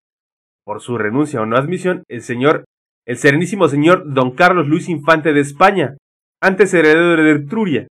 Por 0.64 0.80
su 0.80 0.96
renuncia 0.96 1.40
o 1.42 1.46
no 1.46 1.56
admisión, 1.56 2.02
el 2.08 2.22
señor 2.22 2.64
el 3.08 3.16
serenísimo 3.16 3.68
señor 3.68 4.12
don 4.12 4.32
Carlos 4.32 4.68
Luis 4.68 4.90
Infante 4.90 5.32
de 5.32 5.40
España, 5.40 5.96
antes 6.42 6.74
heredero 6.74 7.22
de 7.22 7.30
Etruria, 7.32 7.88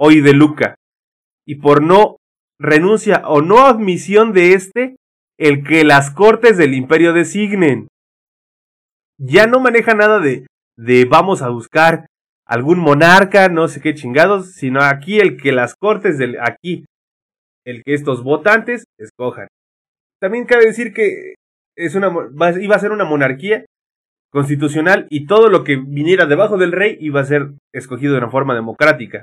hoy 0.00 0.22
de 0.22 0.32
Luca, 0.32 0.74
y 1.46 1.56
por 1.56 1.82
no 1.82 2.16
renuncia 2.58 3.22
o 3.26 3.42
no 3.42 3.66
admisión 3.66 4.32
de 4.32 4.54
éste, 4.54 4.96
el 5.38 5.64
que 5.64 5.84
las 5.84 6.10
cortes 6.10 6.56
del 6.56 6.72
imperio 6.72 7.12
designen. 7.12 7.88
Ya 9.18 9.46
no 9.46 9.60
maneja 9.60 9.92
nada 9.92 10.18
de, 10.18 10.46
de 10.78 11.04
vamos 11.04 11.42
a 11.42 11.50
buscar 11.50 12.06
algún 12.46 12.78
monarca, 12.78 13.50
no 13.50 13.68
sé 13.68 13.82
qué 13.82 13.94
chingados, 13.94 14.52
sino 14.52 14.80
aquí 14.82 15.18
el 15.18 15.36
que 15.36 15.52
las 15.52 15.74
cortes 15.74 16.16
del, 16.16 16.38
aquí, 16.40 16.86
el 17.66 17.82
que 17.84 17.92
estos 17.92 18.22
votantes 18.22 18.84
escojan. 18.98 19.48
También 20.22 20.46
cabe 20.46 20.64
decir 20.64 20.94
que 20.94 21.34
es 21.76 21.94
una, 21.94 22.10
iba 22.62 22.76
a 22.76 22.78
ser 22.78 22.92
una 22.92 23.04
monarquía 23.04 23.66
constitucional 24.34 25.06
y 25.10 25.26
todo 25.26 25.48
lo 25.48 25.62
que 25.62 25.76
viniera 25.76 26.26
debajo 26.26 26.58
del 26.58 26.72
rey 26.72 26.96
iba 27.00 27.20
a 27.20 27.24
ser 27.24 27.52
escogido 27.72 28.14
de 28.14 28.18
una 28.18 28.30
forma 28.30 28.54
democrática. 28.54 29.22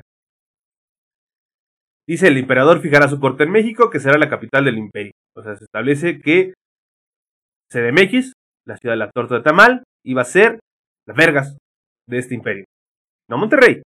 Dice 2.08 2.30
el 2.30 2.38
emperador 2.38 2.82
fijará 2.82 3.10
su 3.10 3.20
corte 3.20 3.44
en 3.44 3.52
México, 3.52 3.90
que 3.90 4.00
será 4.00 4.18
la 4.18 4.30
capital 4.30 4.64
del 4.64 4.78
imperio. 4.78 5.12
O 5.36 5.44
sea, 5.44 5.58
se 5.58 5.66
establece 5.66 6.22
que 6.22 6.54
CDMX, 7.70 8.32
la 8.66 8.78
ciudad 8.78 8.94
de 8.94 9.00
la 9.00 9.12
torta 9.12 9.36
de 9.36 9.44
Tamal, 9.44 9.84
iba 10.06 10.22
a 10.22 10.26
ser 10.26 10.60
las 11.06 11.18
vergas 11.18 11.58
de 12.08 12.18
este 12.18 12.34
imperio. 12.34 12.64
No 13.30 13.38
Monterrey, 13.38 13.82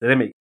CDMX. 0.00 0.32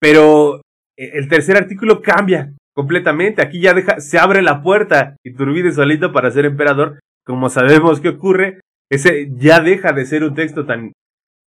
Pero 0.00 0.60
e, 0.96 1.18
el 1.18 1.28
tercer 1.28 1.56
artículo 1.56 2.00
cambia 2.00 2.52
completamente. 2.74 3.42
Aquí 3.42 3.60
ya 3.60 3.72
deja, 3.72 4.00
se 4.00 4.18
abre 4.18 4.42
la 4.42 4.62
puerta 4.62 5.16
y 5.24 5.32
Turbide 5.34 5.72
solito 5.72 6.12
para 6.12 6.30
ser 6.30 6.44
emperador. 6.44 7.00
Como 7.24 7.48
sabemos 7.48 8.00
que 8.00 8.10
ocurre, 8.10 8.60
ese 8.90 9.30
ya 9.36 9.60
deja 9.60 9.92
de 9.92 10.04
ser 10.04 10.24
un 10.24 10.34
texto 10.34 10.66
tan, 10.66 10.92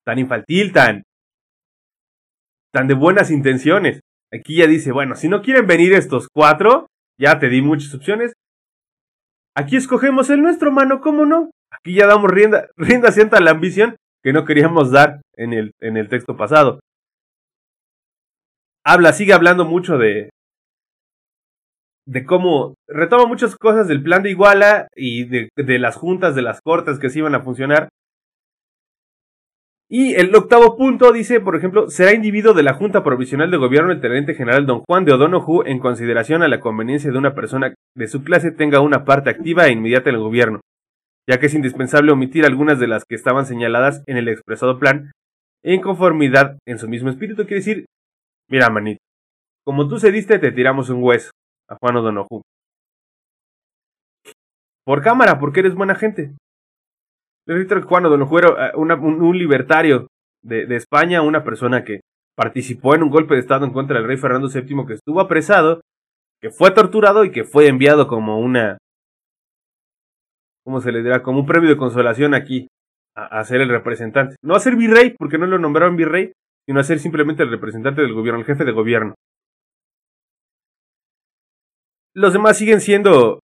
tan 0.05 0.19
infantil, 0.19 0.73
tan, 0.73 1.03
tan 2.73 2.87
de 2.87 2.93
buenas 2.93 3.29
intenciones. 3.29 3.99
Aquí 4.33 4.57
ya 4.57 4.67
dice, 4.67 4.91
bueno, 4.91 5.15
si 5.15 5.29
no 5.29 5.41
quieren 5.41 5.67
venir 5.67 5.93
estos 5.93 6.27
cuatro, 6.33 6.87
ya 7.19 7.39
te 7.39 7.49
di 7.49 7.61
muchas 7.61 7.93
opciones. 7.93 8.33
Aquí 9.55 9.75
escogemos 9.75 10.29
el 10.29 10.41
nuestro, 10.41 10.71
mano, 10.71 11.01
¿cómo 11.01 11.25
no? 11.25 11.51
Aquí 11.71 11.93
ya 11.93 12.07
damos 12.07 12.31
rienda, 12.31 12.67
rienda 12.77 13.11
sienta 13.11 13.37
a 13.37 13.41
la 13.41 13.51
ambición 13.51 13.95
que 14.23 14.33
no 14.33 14.45
queríamos 14.45 14.91
dar 14.91 15.21
en 15.35 15.53
el, 15.53 15.71
en 15.79 15.97
el 15.97 16.09
texto 16.09 16.35
pasado. 16.35 16.79
Habla, 18.83 19.13
sigue 19.13 19.33
hablando 19.33 19.65
mucho 19.65 19.97
de, 19.97 20.29
de 22.07 22.23
cómo 22.23 22.75
retoma 22.87 23.25
muchas 23.25 23.55
cosas 23.55 23.87
del 23.87 24.01
plan 24.01 24.23
de 24.23 24.31
Iguala 24.31 24.87
y 24.95 25.25
de, 25.25 25.49
las 25.79 25.97
juntas 25.97 26.35
de 26.35 26.41
las 26.41 26.61
cortes 26.61 26.99
que 26.99 27.09
se 27.09 27.19
iban 27.19 27.35
a 27.35 27.41
funcionar. 27.41 27.89
Y 29.89 30.15
el 30.15 30.33
octavo 30.35 30.77
punto 30.77 31.11
dice, 31.11 31.39
por 31.39 31.55
ejemplo, 31.55 31.89
será 31.89 32.13
individuo 32.13 32.53
de 32.53 32.63
la 32.63 32.73
Junta 32.73 33.03
Provisional 33.03 33.51
de 33.51 33.57
Gobierno 33.57 33.91
el 33.91 34.01
Teniente 34.01 34.35
General 34.35 34.65
Don 34.65 34.83
Juan 34.87 35.05
de 35.05 35.13
O'Donoghue 35.13 35.69
en 35.69 35.79
consideración 35.79 36.43
a 36.43 36.49
la 36.49 36.59
conveniencia 36.59 37.11
de 37.11 37.17
una 37.17 37.35
persona 37.35 37.73
de 37.95 38.07
su 38.07 38.23
clase 38.23 38.51
tenga 38.51 38.81
una 38.81 39.05
parte 39.05 39.29
activa 39.29 39.67
e 39.67 39.71
inmediata 39.71 40.09
en 40.09 40.15
el 40.15 40.21
gobierno, 40.21 40.59
ya 41.29 41.39
que 41.39 41.45
es 41.45 41.53
indispensable 41.53 42.11
omitir 42.11 42.45
algunas 42.45 42.79
de 42.79 42.87
las 42.87 43.05
que 43.05 43.15
estaban 43.15 43.45
señaladas 43.45 44.03
en 44.07 44.17
el 44.17 44.27
expresado 44.27 44.77
plan 44.77 45.11
en 45.63 45.81
conformidad 45.81 46.57
en 46.65 46.79
su 46.79 46.89
mismo 46.89 47.09
espíritu. 47.09 47.43
Quiere 47.43 47.55
decir, 47.55 47.85
mira, 48.49 48.69
manito, 48.69 48.99
como 49.65 49.87
tú 49.87 49.99
cediste, 49.99 50.37
te 50.39 50.51
tiramos 50.51 50.89
un 50.89 51.01
hueso 51.01 51.31
a 51.69 51.75
Juan 51.79 51.97
O'Donoghue. 51.97 52.41
Por 54.85 55.01
cámara, 55.01 55.39
porque 55.39 55.59
eres 55.59 55.75
buena 55.75 55.95
gente. 55.95 56.31
Juan 57.85 58.05
O'Donoghue 58.05 58.39
era 58.39 58.69
eh, 58.69 58.71
un, 58.75 59.37
libertario 59.37 60.07
de, 60.43 60.65
de, 60.65 60.75
España, 60.75 61.21
una 61.21 61.43
persona 61.43 61.83
que 61.83 62.01
participó 62.35 62.95
en 62.95 63.03
un 63.03 63.09
golpe 63.09 63.33
de 63.33 63.41
Estado 63.41 63.65
en 63.65 63.73
contra 63.73 63.97
del 63.97 64.07
rey 64.07 64.17
Fernando 64.17 64.47
VII, 64.47 64.85
que 64.85 64.93
estuvo 64.93 65.19
apresado, 65.19 65.81
que 66.41 66.51
fue 66.51 66.71
torturado 66.71 67.25
y 67.25 67.31
que 67.31 67.43
fue 67.43 67.67
enviado 67.67 68.07
como 68.07 68.39
una... 68.39 68.77
¿Cómo 70.63 70.81
se 70.81 70.91
le 70.91 71.01
dirá? 71.01 71.23
Como 71.23 71.39
un 71.39 71.45
premio 71.45 71.69
de 71.69 71.77
consolación 71.77 72.33
aquí, 72.33 72.67
a, 73.15 73.39
a 73.39 73.43
ser 73.45 73.61
el 73.61 73.69
representante. 73.69 74.35
No 74.43 74.55
a 74.55 74.59
ser 74.59 74.75
virrey, 74.75 75.15
porque 75.17 75.37
no 75.37 75.47
lo 75.47 75.57
nombraron 75.57 75.95
virrey, 75.95 76.33
sino 76.65 76.79
a 76.79 76.83
ser 76.83 76.99
simplemente 76.99 77.43
el 77.43 77.49
representante 77.49 78.01
del 78.01 78.13
gobierno, 78.13 78.41
el 78.41 78.45
jefe 78.45 78.65
de 78.65 78.73
gobierno. 78.73 79.15
Los 82.17 82.33
demás 82.33 82.57
siguen 82.57 82.81
siendo, 82.81 83.41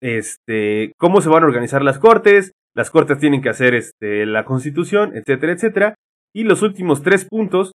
este, 0.00 0.92
cómo 0.98 1.20
se 1.20 1.28
van 1.28 1.42
a 1.42 1.46
organizar 1.46 1.82
las 1.82 1.98
cortes, 1.98 2.52
las 2.72 2.92
cortes 2.92 3.18
tienen 3.18 3.42
que 3.42 3.48
hacer 3.48 3.74
este, 3.74 4.24
la 4.24 4.44
constitución, 4.44 5.16
etcétera, 5.16 5.52
etcétera. 5.52 5.94
Y 6.32 6.44
los 6.44 6.62
últimos 6.62 7.02
tres 7.02 7.24
puntos 7.24 7.72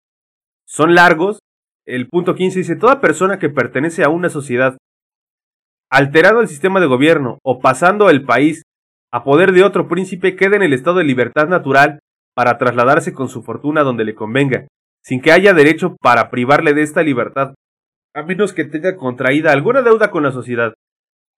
son 0.68 0.94
largos. 0.94 1.40
El 1.88 2.08
punto 2.08 2.36
15 2.36 2.60
dice, 2.60 2.76
toda 2.76 3.02
persona 3.02 3.40
que 3.40 3.50
pertenece 3.50 4.04
a 4.04 4.10
una 4.10 4.30
sociedad, 4.30 4.78
alterando 5.90 6.42
el 6.42 6.48
sistema 6.48 6.80
de 6.80 6.86
gobierno 6.86 7.40
o 7.44 7.60
pasando 7.60 8.12
el 8.12 8.24
país 8.24 8.62
a 9.12 9.24
poder 9.24 9.54
de 9.54 9.64
otro 9.64 9.88
príncipe, 9.88 10.36
queda 10.36 10.56
en 10.56 10.62
el 10.62 10.74
estado 10.74 11.00
de 11.00 11.06
libertad 11.06 11.48
natural 11.48 11.98
para 12.36 12.60
trasladarse 12.60 13.12
con 13.12 13.28
su 13.28 13.42
fortuna 13.42 13.82
donde 13.82 14.06
le 14.06 14.14
convenga, 14.14 14.68
sin 15.04 15.20
que 15.20 15.32
haya 15.32 15.56
derecho 15.56 15.96
para 16.00 16.30
privarle 16.30 16.76
de 16.76 16.84
esta 16.84 17.02
libertad, 17.02 17.56
a 18.14 18.24
menos 18.24 18.54
que 18.54 18.66
tenga 18.66 18.96
contraída 18.96 19.52
alguna 19.52 19.82
deuda 19.82 20.12
con 20.12 20.24
la 20.24 20.32
sociedad, 20.32 20.74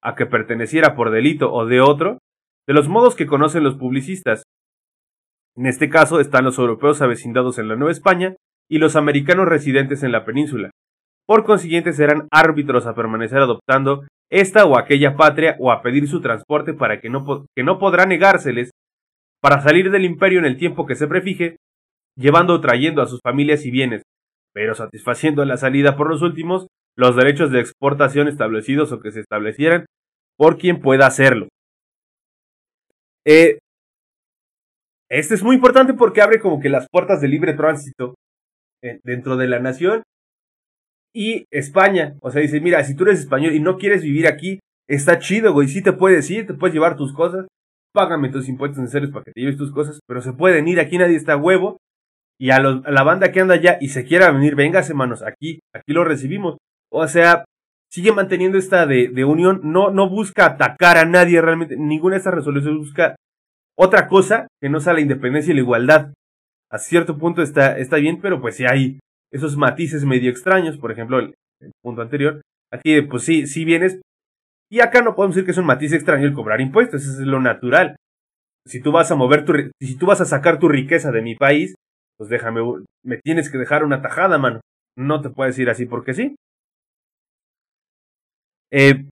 a 0.01 0.15
que 0.15 0.25
perteneciera 0.25 0.95
por 0.95 1.11
delito 1.11 1.51
o 1.51 1.65
de 1.65 1.81
otro, 1.81 2.19
de 2.67 2.73
los 2.73 2.87
modos 2.87 3.15
que 3.15 3.27
conocen 3.27 3.63
los 3.63 3.75
publicistas. 3.75 4.43
En 5.55 5.67
este 5.67 5.89
caso 5.89 6.19
están 6.19 6.45
los 6.45 6.57
europeos 6.57 7.01
avecindados 7.01 7.59
en 7.59 7.67
la 7.67 7.75
Nueva 7.75 7.91
España 7.91 8.35
y 8.69 8.79
los 8.79 8.95
americanos 8.95 9.47
residentes 9.47 10.03
en 10.03 10.11
la 10.11 10.25
península. 10.25 10.71
Por 11.25 11.45
consiguiente 11.45 11.93
serán 11.93 12.27
árbitros 12.31 12.85
a 12.85 12.95
permanecer 12.95 13.37
adoptando 13.39 14.03
esta 14.29 14.65
o 14.65 14.77
aquella 14.77 15.15
patria 15.15 15.55
o 15.59 15.71
a 15.71 15.81
pedir 15.81 16.07
su 16.07 16.21
transporte 16.21 16.73
para 16.73 16.99
que 16.99 17.09
no, 17.09 17.45
que 17.55 17.63
no 17.63 17.77
podrá 17.77 18.05
negárseles 18.05 18.71
para 19.41 19.61
salir 19.61 19.91
del 19.91 20.05
imperio 20.05 20.39
en 20.39 20.45
el 20.45 20.57
tiempo 20.57 20.85
que 20.85 20.95
se 20.95 21.07
prefije, 21.07 21.57
llevando 22.17 22.53
o 22.53 22.61
trayendo 22.61 23.01
a 23.01 23.07
sus 23.07 23.19
familias 23.21 23.65
y 23.65 23.71
bienes, 23.71 24.01
pero 24.53 24.75
satisfaciendo 24.75 25.41
en 25.41 25.49
la 25.49 25.57
salida 25.57 25.95
por 25.95 26.09
los 26.09 26.21
últimos 26.21 26.67
los 26.95 27.15
derechos 27.15 27.51
de 27.51 27.59
exportación 27.59 28.27
establecidos 28.27 28.91
o 28.91 28.99
que 28.99 29.11
se 29.11 29.19
establecieran 29.19 29.85
por 30.37 30.57
quien 30.57 30.79
pueda 30.79 31.07
hacerlo. 31.07 31.47
Eh, 33.25 33.57
este 35.09 35.35
es 35.35 35.43
muy 35.43 35.55
importante 35.55 35.93
porque 35.93 36.21
abre 36.21 36.39
como 36.39 36.59
que 36.59 36.69
las 36.69 36.87
puertas 36.89 37.21
de 37.21 37.27
libre 37.27 37.53
tránsito 37.53 38.15
eh, 38.83 38.99
dentro 39.03 39.37
de 39.37 39.47
la 39.47 39.59
nación 39.59 40.03
y 41.13 41.45
España. 41.51 42.15
O 42.21 42.31
sea, 42.31 42.41
dice, 42.41 42.59
mira, 42.59 42.83
si 42.83 42.95
tú 42.95 43.03
eres 43.03 43.19
español 43.19 43.53
y 43.53 43.59
no 43.59 43.77
quieres 43.77 44.01
vivir 44.03 44.27
aquí, 44.27 44.59
está 44.87 45.19
chido, 45.19 45.53
güey, 45.53 45.67
sí 45.67 45.81
te 45.81 45.93
puedes 45.93 46.29
ir, 46.29 46.47
te 46.47 46.53
puedes 46.53 46.73
llevar 46.73 46.97
tus 46.97 47.13
cosas, 47.13 47.47
págame 47.93 48.29
tus 48.29 48.49
impuestos 48.49 48.79
necesarios 48.79 49.11
para 49.11 49.23
que 49.23 49.31
te 49.31 49.41
lleves 49.41 49.57
tus 49.57 49.71
cosas, 49.71 49.99
pero 50.07 50.21
se 50.21 50.33
pueden 50.33 50.67
ir, 50.67 50.79
aquí 50.79 50.97
nadie 50.97 51.15
está 51.15 51.37
huevo, 51.37 51.77
y 52.39 52.51
a, 52.51 52.59
la 52.59 53.03
banda 53.03 53.31
que 53.31 53.41
anda 53.41 53.55
allá 53.55 53.77
y 53.79 53.89
se 53.89 54.05
quiera 54.05 54.31
venir, 54.31 54.55
venga, 54.55 54.79
hermanos, 54.79 55.23
aquí, 55.23 55.59
aquí 55.73 55.93
lo 55.93 56.03
recibimos. 56.03 56.57
O 56.91 57.07
sea, 57.07 57.45
sigue 57.91 58.11
manteniendo 58.11 58.57
esta 58.57 58.85
de, 58.85 59.09
de, 59.09 59.25
unión, 59.25 59.61
no, 59.63 59.91
no 59.91 60.09
busca 60.09 60.45
atacar 60.45 60.97
a 60.97 61.05
nadie 61.05 61.41
realmente, 61.41 61.77
ninguna 61.77 62.15
de 62.15 62.19
estas 62.19 62.33
resoluciones 62.33 62.79
busca 62.79 63.15
otra 63.77 64.07
cosa 64.07 64.47
que 64.61 64.69
no 64.69 64.79
sea 64.79 64.93
la 64.93 65.01
independencia 65.01 65.51
y 65.51 65.55
la 65.55 65.61
igualdad. 65.61 66.13
A 66.71 66.79
cierto 66.79 67.17
punto 67.17 67.41
está, 67.41 67.77
está 67.77 67.97
bien, 67.97 68.19
pero 68.19 68.41
pues 68.41 68.55
si 68.55 68.65
hay 68.65 68.99
esos 69.31 69.57
matices 69.57 70.05
medio 70.05 70.29
extraños, 70.29 70.77
por 70.77 70.91
ejemplo, 70.91 71.19
el, 71.19 71.35
punto 71.81 72.01
anterior, 72.01 72.41
aquí 72.71 73.01
pues 73.03 73.23
sí, 73.23 73.47
sí 73.47 73.63
vienes, 73.63 74.01
y 74.69 74.79
acá 74.79 75.01
no 75.01 75.15
podemos 75.15 75.35
decir 75.35 75.45
que 75.45 75.51
es 75.51 75.57
un 75.57 75.65
matiz 75.65 75.93
extraño 75.93 76.25
el 76.25 76.33
cobrar 76.33 76.61
impuestos, 76.61 77.03
eso 77.03 77.21
es 77.21 77.27
lo 77.27 77.39
natural. 77.39 77.95
Si 78.65 78.81
tú 78.81 78.91
vas 78.91 79.11
a 79.11 79.15
mover 79.15 79.45
tu, 79.45 79.53
si 79.79 79.97
tú 79.97 80.07
vas 80.07 80.19
a 80.19 80.25
sacar 80.25 80.57
tu 80.57 80.67
riqueza 80.67 81.11
de 81.11 81.21
mi 81.21 81.35
país, 81.35 81.75
pues 82.23 82.29
déjame, 82.29 82.61
me 83.03 83.17
tienes 83.17 83.51
que 83.51 83.57
dejar 83.57 83.83
una 83.83 84.01
tajada, 84.01 84.37
mano. 84.37 84.61
No 84.97 85.19
te 85.19 85.29
puedes 85.29 85.59
ir 85.59 85.69
así 85.69 85.85
porque 85.85 86.13
sí. 86.13 86.35
Eh, 88.71 89.09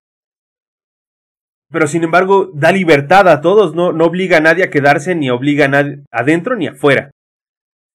pero 1.70 1.88
sin 1.88 2.06
embargo, 2.06 2.50
da 2.54 2.72
libertad 2.72 3.28
a 3.28 3.42
todos, 3.42 3.76
no, 3.76 3.92
no 3.92 4.06
obliga 4.06 4.38
a 4.38 4.40
nadie 4.40 4.64
a 4.64 4.70
quedarse, 4.70 5.14
ni 5.14 5.30
obliga 5.30 5.66
a 5.66 5.68
nadie 5.68 6.04
adentro 6.10 6.56
ni 6.56 6.68
afuera. 6.68 7.12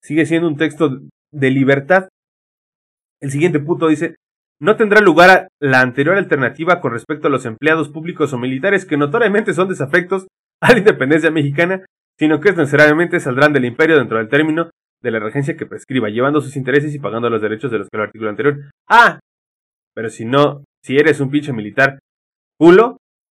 Sigue 0.03 0.27
siendo 0.27 0.49
un 0.49 0.59
texto 0.59 1.01
de 1.33 1.51
libertad. 1.51 2.09
El 3.23 3.31
siguiente 3.31 3.59
punto 3.59 3.89
dice, 3.89 4.17
no 4.61 4.77
tendrá 4.77 5.01
lugar 5.01 5.49
la 5.63 5.81
anterior 5.81 6.19
alternativa 6.19 6.83
con 6.83 6.93
respecto 6.93 7.29
a 7.29 7.31
los 7.31 7.47
empleados 7.47 7.89
públicos 7.89 8.35
o 8.35 8.39
militares 8.39 8.85
que 8.85 8.99
notoriamente 8.99 9.55
son 9.55 9.71
desafectos 9.71 10.27
a 10.61 10.73
la 10.73 10.79
independencia 10.79 11.31
mexicana, 11.31 11.87
sino 12.19 12.39
que 12.39 12.53
necesariamente 12.53 13.19
saldrán 13.19 13.55
del 13.55 13.65
imperio 13.65 13.97
dentro 13.97 14.19
del 14.19 14.29
término 14.29 14.69
de 15.03 15.11
la 15.11 15.19
regencia 15.19 15.57
que 15.57 15.67
prescriba, 15.67 16.09
llevando 16.09 16.41
sus 16.41 16.57
intereses 16.57 16.95
y 16.95 16.99
pagando 16.99 17.31
los 17.31 17.43
derechos 17.43 17.71
de 17.71 17.79
los 17.79 17.89
que 17.89 17.97
el 17.97 18.05
artículo 18.05 18.31
anterior. 18.31 18.57
Ah, 18.89 19.21
pero 19.95 20.11
si 20.11 20.25
no, 20.25 20.65
si 20.83 20.97
eres 20.97 21.21
un 21.21 21.31
pinche 21.31 21.53
militar 21.53 21.99
culo, 22.59 22.99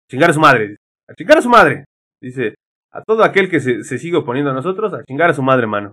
chingar 0.09 0.29
a 0.29 0.33
su 0.33 0.39
madre, 0.39 0.77
a 1.09 1.13
chingar 1.13 1.37
a 1.37 1.41
su 1.41 1.49
madre, 1.49 1.85
dice, 2.21 2.55
a 2.91 3.01
todo 3.03 3.23
aquel 3.23 3.49
que 3.49 3.59
se, 3.59 3.83
se 3.83 3.97
sigue 3.97 4.17
oponiendo 4.17 4.51
a 4.51 4.53
nosotros, 4.53 4.93
a 4.93 5.03
chingar 5.03 5.29
a 5.29 5.33
su 5.33 5.43
madre, 5.43 5.67
mano. 5.67 5.91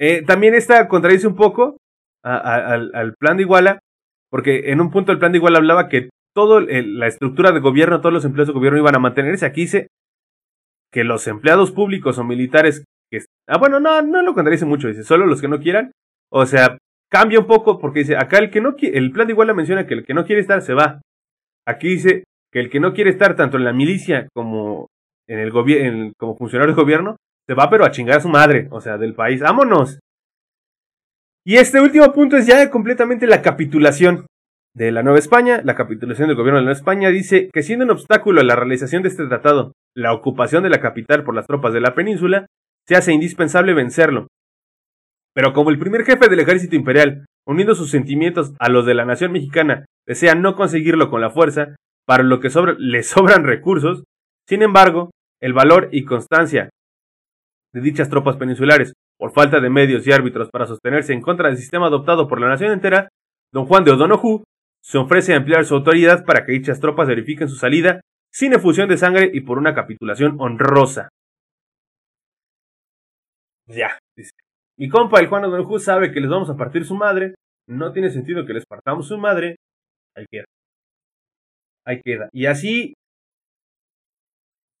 Eh, 0.00 0.22
también 0.22 0.54
esta 0.54 0.88
contradice 0.88 1.28
un 1.28 1.36
poco 1.36 1.76
al, 2.24 3.14
plan 3.18 3.36
de 3.36 3.44
Iguala, 3.44 3.78
porque 4.30 4.72
en 4.72 4.80
un 4.80 4.90
punto 4.90 5.12
el 5.12 5.18
plan 5.18 5.30
de 5.30 5.38
Iguala 5.38 5.58
hablaba 5.58 5.88
que 5.88 6.10
toda 6.34 6.60
la 6.60 7.06
estructura 7.06 7.52
de 7.52 7.60
gobierno, 7.60 8.00
todos 8.00 8.12
los 8.12 8.24
empleados 8.24 8.48
de 8.48 8.54
gobierno 8.54 8.78
iban 8.78 8.96
a 8.96 9.00
mantenerse. 9.00 9.46
Aquí 9.46 9.62
dice 9.62 9.88
que 10.90 11.04
los 11.04 11.26
empleados 11.28 11.70
públicos 11.70 12.18
o 12.18 12.24
militares 12.24 12.84
Ah, 13.46 13.58
bueno, 13.58 13.80
no, 13.80 14.02
no 14.02 14.22
lo 14.22 14.34
contradice 14.34 14.64
mucho, 14.64 14.88
dice, 14.88 15.04
solo 15.04 15.26
los 15.26 15.40
que 15.40 15.48
no 15.48 15.60
quieran. 15.60 15.92
O 16.30 16.46
sea, 16.46 16.78
cambia 17.10 17.40
un 17.40 17.46
poco 17.46 17.78
porque 17.78 18.00
dice, 18.00 18.16
acá 18.16 18.38
el 18.38 18.50
que 18.50 18.60
no 18.60 18.74
quiere, 18.74 18.98
el 18.98 19.12
plan 19.12 19.26
de 19.26 19.32
Iguala 19.32 19.54
menciona 19.54 19.86
que 19.86 19.94
el 19.94 20.04
que 20.04 20.14
no 20.14 20.24
quiere 20.24 20.40
estar 20.40 20.62
se 20.62 20.74
va. 20.74 21.02
Aquí 21.66 21.88
dice 21.88 22.24
que 22.52 22.60
el 22.60 22.70
que 22.70 22.80
no 22.80 22.92
quiere 22.92 23.10
estar 23.10 23.36
tanto 23.36 23.56
en 23.56 23.64
la 23.64 23.72
milicia 23.72 24.28
como 24.34 24.88
en 25.28 25.38
el 25.38 25.50
gobierno, 25.50 26.12
como 26.18 26.36
funcionario 26.36 26.74
de 26.74 26.80
gobierno, 26.80 27.16
se 27.46 27.54
va 27.54 27.68
pero 27.70 27.84
a 27.84 27.90
chingar 27.90 28.18
a 28.18 28.20
su 28.20 28.28
madre, 28.28 28.68
o 28.70 28.80
sea, 28.80 28.98
del 28.98 29.14
país. 29.14 29.40
¡Vámonos! 29.40 29.98
Y 31.44 31.56
este 31.56 31.80
último 31.80 32.12
punto 32.12 32.36
es 32.36 32.46
ya 32.46 32.70
completamente 32.70 33.26
la 33.26 33.42
capitulación 33.42 34.26
de 34.74 34.92
la 34.92 35.02
Nueva 35.02 35.18
España. 35.18 35.60
La 35.64 35.74
capitulación 35.74 36.28
del 36.28 36.36
gobierno 36.36 36.58
de 36.58 36.62
la 36.62 36.66
Nueva 36.66 36.78
España 36.78 37.08
dice 37.10 37.50
que 37.52 37.62
siendo 37.62 37.84
un 37.84 37.90
obstáculo 37.90 38.40
a 38.40 38.44
la 38.44 38.56
realización 38.56 39.02
de 39.02 39.08
este 39.08 39.26
tratado, 39.26 39.72
la 39.94 40.14
ocupación 40.14 40.62
de 40.62 40.70
la 40.70 40.80
capital 40.80 41.24
por 41.24 41.34
las 41.34 41.46
tropas 41.46 41.72
de 41.72 41.80
la 41.80 41.94
península, 41.94 42.46
se 42.86 42.96
hace 42.96 43.12
indispensable 43.12 43.74
vencerlo. 43.74 44.28
Pero 45.34 45.52
como 45.52 45.70
el 45.70 45.78
primer 45.78 46.04
jefe 46.04 46.28
del 46.28 46.40
ejército 46.40 46.76
imperial, 46.76 47.24
uniendo 47.46 47.74
sus 47.74 47.90
sentimientos 47.90 48.52
a 48.58 48.68
los 48.68 48.86
de 48.86 48.94
la 48.94 49.04
nación 49.04 49.32
mexicana, 49.32 49.86
desea 50.06 50.34
no 50.34 50.56
conseguirlo 50.56 51.10
con 51.10 51.20
la 51.20 51.30
fuerza, 51.30 51.76
para 52.06 52.22
lo 52.22 52.40
que 52.40 52.50
le 52.78 53.02
sobran 53.02 53.44
recursos, 53.44 54.04
sin 54.46 54.62
embargo, 54.62 55.10
el 55.40 55.52
valor 55.52 55.88
y 55.92 56.04
constancia 56.04 56.70
de 57.72 57.80
dichas 57.80 58.10
tropas 58.10 58.36
peninsulares, 58.36 58.92
por 59.18 59.32
falta 59.32 59.60
de 59.60 59.70
medios 59.70 60.06
y 60.06 60.12
árbitros 60.12 60.50
para 60.50 60.66
sostenerse 60.66 61.12
en 61.12 61.22
contra 61.22 61.48
del 61.48 61.56
sistema 61.56 61.86
adoptado 61.86 62.28
por 62.28 62.40
la 62.40 62.48
nación 62.48 62.72
entera, 62.72 63.08
don 63.52 63.66
Juan 63.66 63.84
de 63.84 63.92
O'Donoghue 63.92 64.42
se 64.82 64.98
ofrece 64.98 65.32
a 65.32 65.36
emplear 65.36 65.64
su 65.64 65.74
autoridad 65.74 66.24
para 66.24 66.44
que 66.44 66.52
dichas 66.52 66.80
tropas 66.80 67.08
verifiquen 67.08 67.48
su 67.48 67.56
salida 67.56 68.00
sin 68.32 68.52
efusión 68.52 68.88
de 68.88 68.96
sangre 68.96 69.30
y 69.32 69.42
por 69.42 69.58
una 69.58 69.74
capitulación 69.74 70.36
honrosa. 70.38 71.08
Ya, 73.66 73.98
dice. 74.16 74.32
Mi 74.78 74.88
compa, 74.88 75.20
el 75.20 75.28
Juan 75.28 75.44
O'Donoghue, 75.44 75.80
sabe 75.80 76.12
que 76.12 76.20
les 76.20 76.30
vamos 76.30 76.50
a 76.50 76.56
partir 76.56 76.84
su 76.84 76.94
madre. 76.94 77.34
No 77.68 77.92
tiene 77.92 78.10
sentido 78.10 78.44
que 78.46 78.54
les 78.54 78.66
partamos 78.66 79.08
su 79.08 79.18
madre. 79.18 79.56
Ahí 80.16 80.26
queda. 80.30 80.44
Ahí 81.84 82.00
queda. 82.02 82.28
Y 82.32 82.46
así 82.46 82.94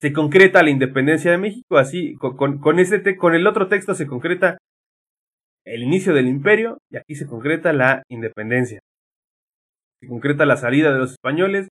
se 0.00 0.12
concreta 0.12 0.62
la 0.64 0.70
independencia 0.70 1.30
de 1.30 1.38
México, 1.38 1.78
así, 1.78 2.16
con, 2.16 2.58
con, 2.58 2.78
este 2.80 3.16
con 3.16 3.36
el 3.36 3.46
otro 3.46 3.68
texto 3.68 3.94
se 3.94 4.08
concreta 4.08 4.58
el 5.64 5.84
inicio 5.84 6.12
del 6.12 6.26
imperio 6.26 6.78
y 6.90 6.96
aquí 6.96 7.14
se 7.14 7.26
concreta 7.26 7.72
la 7.72 8.02
independencia. 8.10 8.80
Se 10.00 10.08
concreta 10.08 10.44
la 10.44 10.56
salida 10.56 10.92
de 10.92 10.98
los 10.98 11.12
españoles. 11.12 11.68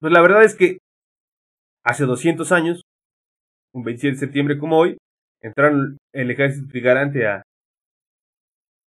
Pues 0.00 0.12
la 0.12 0.22
verdad 0.22 0.44
es 0.44 0.54
que 0.54 0.78
hace 1.84 2.04
200 2.04 2.52
años, 2.52 2.82
un 3.74 3.82
27 3.82 4.14
de 4.14 4.20
septiembre 4.20 4.58
como 4.58 4.78
hoy, 4.78 4.96
entraron 5.44 5.98
el 6.14 6.30
ejército 6.30 6.68
trigarante 6.70 7.26
a, 7.26 7.42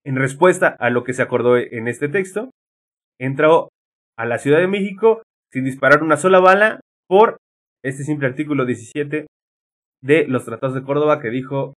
en 0.06 0.16
respuesta 0.16 0.76
a 0.80 0.90
lo 0.90 1.04
que 1.04 1.14
se 1.14 1.22
acordó 1.22 1.58
en 1.58 1.88
este 1.88 2.08
texto, 2.08 2.52
entró 3.20 3.70
a 4.18 4.26
la 4.26 4.38
Ciudad 4.38 4.60
de 4.60 4.68
México 4.68 5.24
sin 5.52 5.66
disparar 5.66 6.02
una 6.02 6.18
sola 6.18 6.40
bala 6.40 6.80
por 7.08 7.38
este 7.84 8.04
simple 8.04 8.28
artículo 8.28 8.66
17 8.66 9.28
de 10.02 10.28
los 10.28 10.46
tratados 10.46 10.76
de 10.76 10.84
Córdoba 10.84 11.20
que 11.20 11.30
dijo 11.30 11.74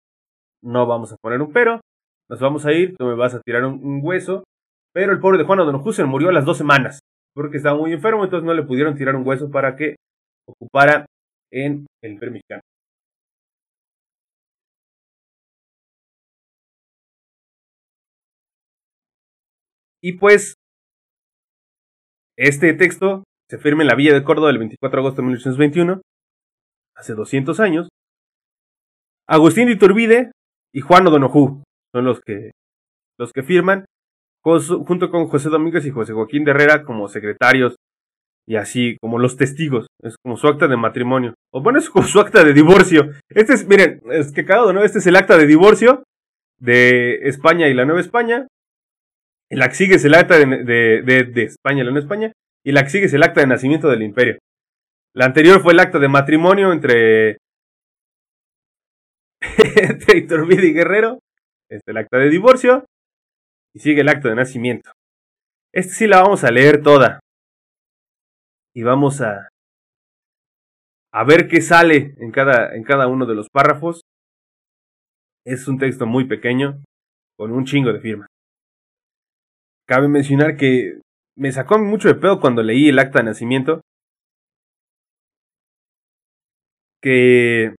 no 0.63 0.87
vamos 0.87 1.13
a 1.13 1.17
poner 1.17 1.41
un 1.41 1.53
pero, 1.53 1.81
nos 2.29 2.41
vamos 2.41 2.67
a 2.67 2.73
ir, 2.73 2.97
tú 2.97 3.07
me 3.07 3.15
vas 3.15 3.35
a 3.35 3.41
tirar 3.41 3.65
un, 3.65 4.01
hueso, 4.03 4.45
pero 4.93 5.13
el 5.13 5.21
pobre 5.21 5.39
de 5.39 5.45
Juan 5.45 5.61
O'Donoghue 5.61 6.05
murió 6.05 6.29
a 6.31 6.33
las 6.33 6.45
dos 6.45 6.59
semanas 6.59 7.01
porque 7.35 7.59
estaba 7.59 7.79
muy 7.79 7.93
enfermo, 7.93 8.25
entonces 8.25 8.47
no 8.47 8.55
le 8.55 8.63
pudieron 8.63 8.97
tirar 8.97 9.15
un 9.15 9.27
hueso 9.27 9.51
para 9.51 9.77
que 9.77 9.97
ocupara 10.49 11.07
en 11.53 11.87
el 12.03 12.13
Imperio 12.13 12.33
Mexicano. 12.33 12.63
Y 20.07 20.13
pues, 20.13 20.55
este 22.39 22.75
texto 22.75 23.25
se 23.51 23.59
firma 23.59 23.83
en 23.83 23.89
la 23.89 23.97
Villa 23.97 24.15
de 24.15 24.23
Córdoba 24.23 24.51
el 24.51 24.59
24 24.59 24.97
de 24.97 25.01
agosto 25.01 25.21
de 25.21 25.27
1821, 25.27 26.01
hace 26.95 27.15
200 27.15 27.59
años. 27.59 27.89
Agustín 29.27 29.67
de 29.67 29.73
Iturbide 29.73 30.31
y 30.73 30.81
Juan 30.81 31.09
O'Donoghue, 31.09 31.65
son 31.93 32.05
los 32.05 32.21
que, 32.21 32.53
los 33.19 33.33
que 33.33 33.43
firman, 33.43 33.85
junto 34.45 35.11
con 35.11 35.27
José 35.27 35.49
Domínguez 35.49 35.85
y 35.87 35.91
José 35.91 36.13
Joaquín 36.13 36.45
de 36.45 36.53
Herrera 36.53 36.85
como 36.85 37.09
secretarios 37.09 37.75
y 38.47 38.55
así 38.55 38.99
como 39.01 39.19
los 39.19 39.37
testigos. 39.37 39.89
Es 40.05 40.15
como 40.23 40.37
su 40.37 40.47
acta 40.47 40.69
de 40.69 40.77
matrimonio. 40.77 41.35
O 41.53 41.63
bueno, 41.63 41.81
es 41.81 41.91
como 41.91 42.07
su 42.07 42.21
acta 42.21 42.45
de 42.45 42.53
divorcio. 42.53 43.11
Este 43.29 43.55
es, 43.55 43.67
miren, 43.67 44.03
es 44.13 44.31
que 44.31 44.45
cagado, 44.45 44.73
¿no? 44.73 44.85
Este 44.85 45.01
es 45.01 45.07
el 45.09 45.17
acta 45.17 45.37
de 45.37 45.49
divorcio 45.49 46.05
de 46.61 47.29
España 47.29 47.67
y 47.67 47.75
la 47.75 47.87
Nueva 47.87 48.01
España. 48.01 48.47
La 49.51 49.69
que 49.69 49.75
sigue 49.75 49.95
es 49.95 50.05
el 50.05 50.15
acta 50.15 50.39
de, 50.39 50.45
de, 50.45 51.25
de, 51.25 51.43
España 51.43 51.85
la 51.85 51.91
Nueva 51.91 52.05
España. 52.05 52.33
Y 52.65 52.73
la 52.73 52.83
que 52.83 52.91
sigue 52.91 53.07
es 53.07 53.15
el 53.15 53.23
acta 53.23 53.41
de 53.41 53.47
nacimiento 53.47 53.89
del 53.89 54.03
imperio. 54.03 54.39
La 55.15 55.27
anterior 55.27 55.63
fue 55.63 55.73
el 55.73 55.81
acta 55.81 55.99
de 55.99 56.09
matrimonio 56.09 56.73
entre, 56.73 57.39
entre 59.77 60.19
Iturbide 60.19 60.67
y 60.67 60.73
Guerrero. 60.73 61.21
Este 61.71 61.93
el 61.93 61.97
acta 61.97 62.19
de 62.19 62.29
divorcio. 62.29 62.85
Y 63.75 63.79
sigue 63.79 64.01
el 64.01 64.09
acta 64.09 64.29
de 64.29 64.35
nacimiento. 64.35 64.91
Este 65.73 65.93
sí 65.93 66.07
la 66.07 66.23
vamos 66.23 66.43
a 66.43 66.51
leer 66.51 66.83
toda. 66.83 67.21
Y 68.75 68.83
vamos 68.83 69.21
a, 69.21 69.49
a 71.13 71.25
ver 71.25 71.49
qué 71.49 71.63
sale 71.63 72.15
en 72.19 72.31
cada, 72.31 72.75
en 72.75 72.83
cada 72.83 73.07
uno 73.07 73.27
de 73.27 73.35
los 73.35 73.49
párrafos. 73.49 74.03
Es 75.47 75.69
un 75.69 75.79
texto 75.79 76.07
muy 76.07 76.25
pequeño, 76.27 76.83
con 77.39 77.53
un 77.53 77.65
chingo 77.65 77.93
de 77.93 78.01
firmas. 78.01 78.29
Cabe 79.87 80.09
mencionar 80.09 80.57
que 80.57 81.01
me 81.37 81.53
sacó 81.53 81.79
mucho 81.79 82.09
de 82.09 82.17
pedo 82.17 82.41
cuando 82.41 82.63
leí 82.63 82.89
el 82.89 82.99
acta 82.99 83.21
de 83.21 83.27
nacimiento. 83.27 83.81
Que 87.01 87.75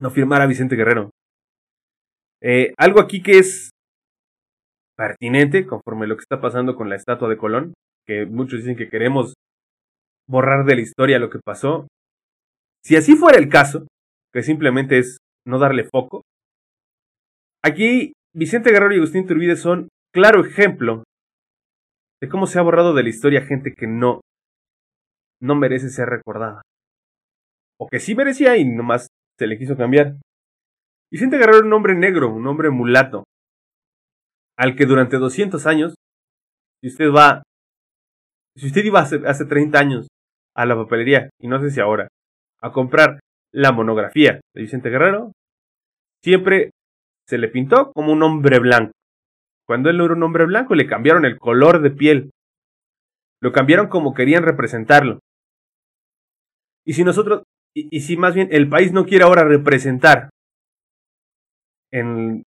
no 0.00 0.10
firmara 0.10 0.46
Vicente 0.46 0.76
Guerrero. 0.76 1.10
Eh, 2.42 2.72
algo 2.78 3.00
aquí 3.00 3.22
que 3.22 3.38
es 3.38 3.70
pertinente 4.96 5.66
conforme 5.66 6.06
lo 6.06 6.16
que 6.16 6.22
está 6.22 6.40
pasando 6.40 6.76
con 6.76 6.88
la 6.88 6.96
estatua 6.96 7.28
de 7.28 7.36
Colón, 7.36 7.74
que 8.06 8.26
muchos 8.26 8.60
dicen 8.60 8.76
que 8.76 8.88
queremos 8.88 9.34
borrar 10.28 10.64
de 10.64 10.76
la 10.76 10.80
historia 10.82 11.18
lo 11.18 11.30
que 11.30 11.40
pasó. 11.44 11.88
Si 12.84 12.96
así 12.96 13.16
fuera 13.16 13.38
el 13.38 13.48
caso, 13.48 13.86
que 14.32 14.42
simplemente 14.42 14.98
es 14.98 15.18
no 15.46 15.58
darle 15.58 15.84
foco, 15.84 16.22
aquí 17.64 18.12
Vicente 18.34 18.70
Guerrero 18.70 18.94
y 18.94 18.98
Agustín 18.98 19.26
Turbide 19.26 19.56
son 19.56 19.88
claro 20.16 20.40
ejemplo 20.40 21.04
de 22.22 22.28
cómo 22.30 22.46
se 22.46 22.58
ha 22.58 22.62
borrado 22.62 22.94
de 22.94 23.02
la 23.02 23.10
historia 23.10 23.42
gente 23.42 23.74
que 23.76 23.86
no, 23.86 24.22
no 25.42 25.54
merece 25.54 25.90
ser 25.90 26.08
recordada. 26.08 26.62
O 27.78 27.86
que 27.86 28.00
sí 28.00 28.14
merecía 28.14 28.56
y 28.56 28.64
nomás 28.64 29.08
se 29.38 29.46
le 29.46 29.58
quiso 29.58 29.76
cambiar. 29.76 30.16
Vicente 31.12 31.36
Guerrero 31.36 31.58
era 31.58 31.66
un 31.66 31.72
hombre 31.74 31.94
negro, 31.94 32.32
un 32.32 32.46
hombre 32.46 32.70
mulato, 32.70 33.24
al 34.56 34.74
que 34.74 34.86
durante 34.86 35.18
200 35.18 35.66
años, 35.66 35.94
si 36.80 36.88
usted 36.88 37.12
va, 37.14 37.42
si 38.56 38.68
usted 38.68 38.86
iba 38.86 39.00
hace, 39.00 39.20
hace 39.26 39.44
30 39.44 39.78
años 39.78 40.08
a 40.54 40.64
la 40.64 40.76
papelería, 40.76 41.28
y 41.38 41.48
no 41.48 41.60
sé 41.60 41.70
si 41.70 41.80
ahora, 41.80 42.08
a 42.62 42.72
comprar 42.72 43.20
la 43.52 43.70
monografía 43.72 44.40
de 44.54 44.62
Vicente 44.62 44.88
Guerrero, 44.88 45.32
siempre 46.24 46.70
se 47.28 47.36
le 47.36 47.48
pintó 47.48 47.92
como 47.92 48.14
un 48.14 48.22
hombre 48.22 48.60
blanco. 48.60 48.95
Cuando 49.66 49.90
él 49.90 49.98
no 49.98 50.04
era 50.04 50.14
un 50.14 50.22
hombre 50.22 50.46
blanco, 50.46 50.74
le 50.74 50.86
cambiaron 50.86 51.24
el 51.24 51.38
color 51.38 51.82
de 51.82 51.90
piel. 51.90 52.30
Lo 53.42 53.52
cambiaron 53.52 53.88
como 53.88 54.14
querían 54.14 54.44
representarlo. 54.44 55.20
Y 56.86 56.92
si 56.92 57.02
nosotros, 57.02 57.42
y, 57.74 58.00
si 58.00 58.16
más 58.16 58.34
bien 58.34 58.48
el 58.52 58.68
país 58.68 58.92
no 58.92 59.04
quiere 59.04 59.24
ahora 59.24 59.44
representar 59.44 60.30
en, 61.92 62.44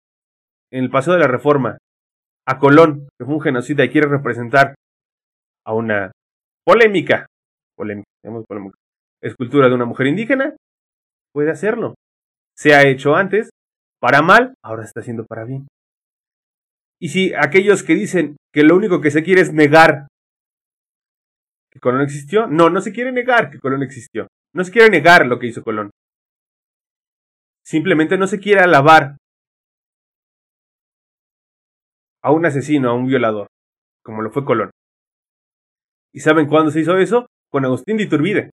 en 0.70 0.84
el 0.84 0.90
paseo 0.90 1.14
de 1.14 1.20
la 1.20 1.26
reforma 1.26 1.78
a 2.46 2.58
Colón, 2.58 3.08
que 3.18 3.24
fue 3.24 3.34
un 3.34 3.40
genocida 3.40 3.84
y 3.84 3.90
quiere 3.90 4.08
representar 4.08 4.74
a 5.64 5.74
una 5.74 6.12
polémica, 6.64 7.26
polémica, 7.76 8.08
polémica, 8.46 8.78
escultura 9.22 9.68
de 9.68 9.74
una 9.74 9.86
mujer 9.86 10.06
indígena, 10.06 10.54
puede 11.32 11.50
hacerlo. 11.50 11.94
Se 12.54 12.74
ha 12.74 12.86
hecho 12.86 13.16
antes, 13.16 13.50
para 14.00 14.22
mal, 14.22 14.54
ahora 14.62 14.84
está 14.84 15.00
haciendo 15.00 15.24
para 15.24 15.44
bien. 15.44 15.66
Y 17.00 17.08
si 17.08 17.34
aquellos 17.34 17.82
que 17.82 17.94
dicen 17.94 18.36
que 18.52 18.62
lo 18.62 18.76
único 18.76 19.00
que 19.00 19.10
se 19.10 19.22
quiere 19.22 19.42
es 19.42 19.52
negar 19.52 20.08
que 21.70 21.80
Colón 21.80 22.02
existió, 22.02 22.46
no, 22.46 22.70
no 22.70 22.80
se 22.80 22.92
quiere 22.92 23.12
negar 23.12 23.50
que 23.50 23.58
Colón 23.58 23.82
existió. 23.82 24.28
No 24.54 24.64
se 24.64 24.72
quiere 24.72 24.88
negar 24.88 25.26
lo 25.26 25.38
que 25.38 25.48
hizo 25.48 25.62
Colón. 25.62 25.90
Simplemente 27.64 28.16
no 28.16 28.26
se 28.26 28.38
quiere 28.38 28.60
alabar 28.60 29.16
a 32.22 32.32
un 32.32 32.46
asesino, 32.46 32.90
a 32.90 32.94
un 32.94 33.06
violador, 33.06 33.48
como 34.02 34.22
lo 34.22 34.30
fue 34.30 34.44
Colón. 34.44 34.70
¿Y 36.14 36.20
saben 36.20 36.46
cuándo 36.46 36.70
se 36.70 36.80
hizo 36.80 36.96
eso? 36.96 37.26
Con 37.50 37.64
Agustín 37.64 37.98
de 37.98 38.04
Iturbide. 38.04 38.50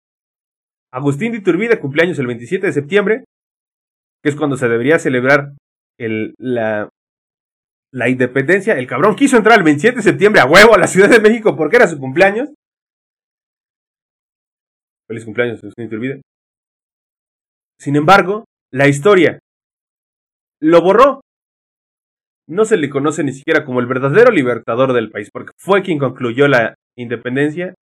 Agustín 0.92 1.32
de 1.32 1.38
Iturbide 1.38 1.80
cumpleaños 1.80 2.18
el 2.20 2.28
27 2.28 2.66
de 2.66 2.74
septiembre, 2.74 3.24
que 4.24 4.30
es 4.30 4.36
cuando 4.36 4.58
se 4.58 4.68
debería 4.68 4.98
celebrar 4.98 5.54
el, 6.00 6.34
la, 6.38 6.90
la 7.92 8.10
independencia. 8.10 8.78
El 8.78 8.88
cabrón 8.88 9.16
quiso 9.16 9.38
entrar 9.38 9.58
el 9.58 9.64
27 9.64 9.98
de 9.98 10.02
septiembre 10.02 10.42
a 10.42 10.46
huevo 10.46 10.74
a 10.74 10.80
la 10.80 10.88
Ciudad 10.88 11.10
de 11.10 11.20
México 11.20 11.56
porque 11.56 11.78
era 11.78 11.88
su 11.88 11.98
cumpleaños. 12.00 12.50
Feliz 15.08 15.26
cumpleaños, 15.26 15.62
de 15.62 15.84
Iturbide. 15.84 16.22
Sin 17.78 17.96
embargo, 17.96 18.46
la 18.72 18.88
historia 18.88 19.40
lo 20.62 20.82
borró. 20.82 21.22
No 22.48 22.66
se 22.66 22.78
le 22.78 22.90
conoce 22.90 23.24
ni 23.24 23.34
siquiera 23.34 23.66
como 23.66 23.80
el 23.80 23.88
verdadero 23.88 24.32
libertador 24.32 24.94
del 24.94 25.10
país, 25.10 25.30
porque 25.32 25.52
fue 25.58 25.84
quien 25.84 26.00
concluyó 26.00 26.48
la 26.48 26.76
independencia. 26.96 27.74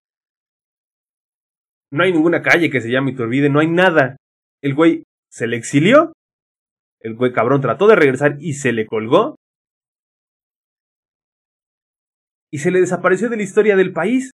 No 1.91 2.03
hay 2.03 2.13
ninguna 2.13 2.41
calle 2.41 2.69
que 2.69 2.81
se 2.81 2.91
llame 2.91 3.11
Iturbide, 3.11 3.49
no 3.49 3.59
hay 3.59 3.67
nada. 3.67 4.17
El 4.61 4.75
güey 4.75 5.03
se 5.31 5.47
le 5.47 5.57
exilió, 5.57 6.13
el 6.99 7.15
güey 7.15 7.31
cabrón 7.31 7.61
trató 7.61 7.87
de 7.87 7.95
regresar 7.95 8.37
y 8.39 8.53
se 8.53 8.71
le 8.71 8.85
colgó. 8.85 9.35
Y 12.51 12.59
se 12.59 12.71
le 12.71 12.79
desapareció 12.79 13.29
de 13.29 13.37
la 13.37 13.43
historia 13.43 13.75
del 13.75 13.93
país. 13.93 14.31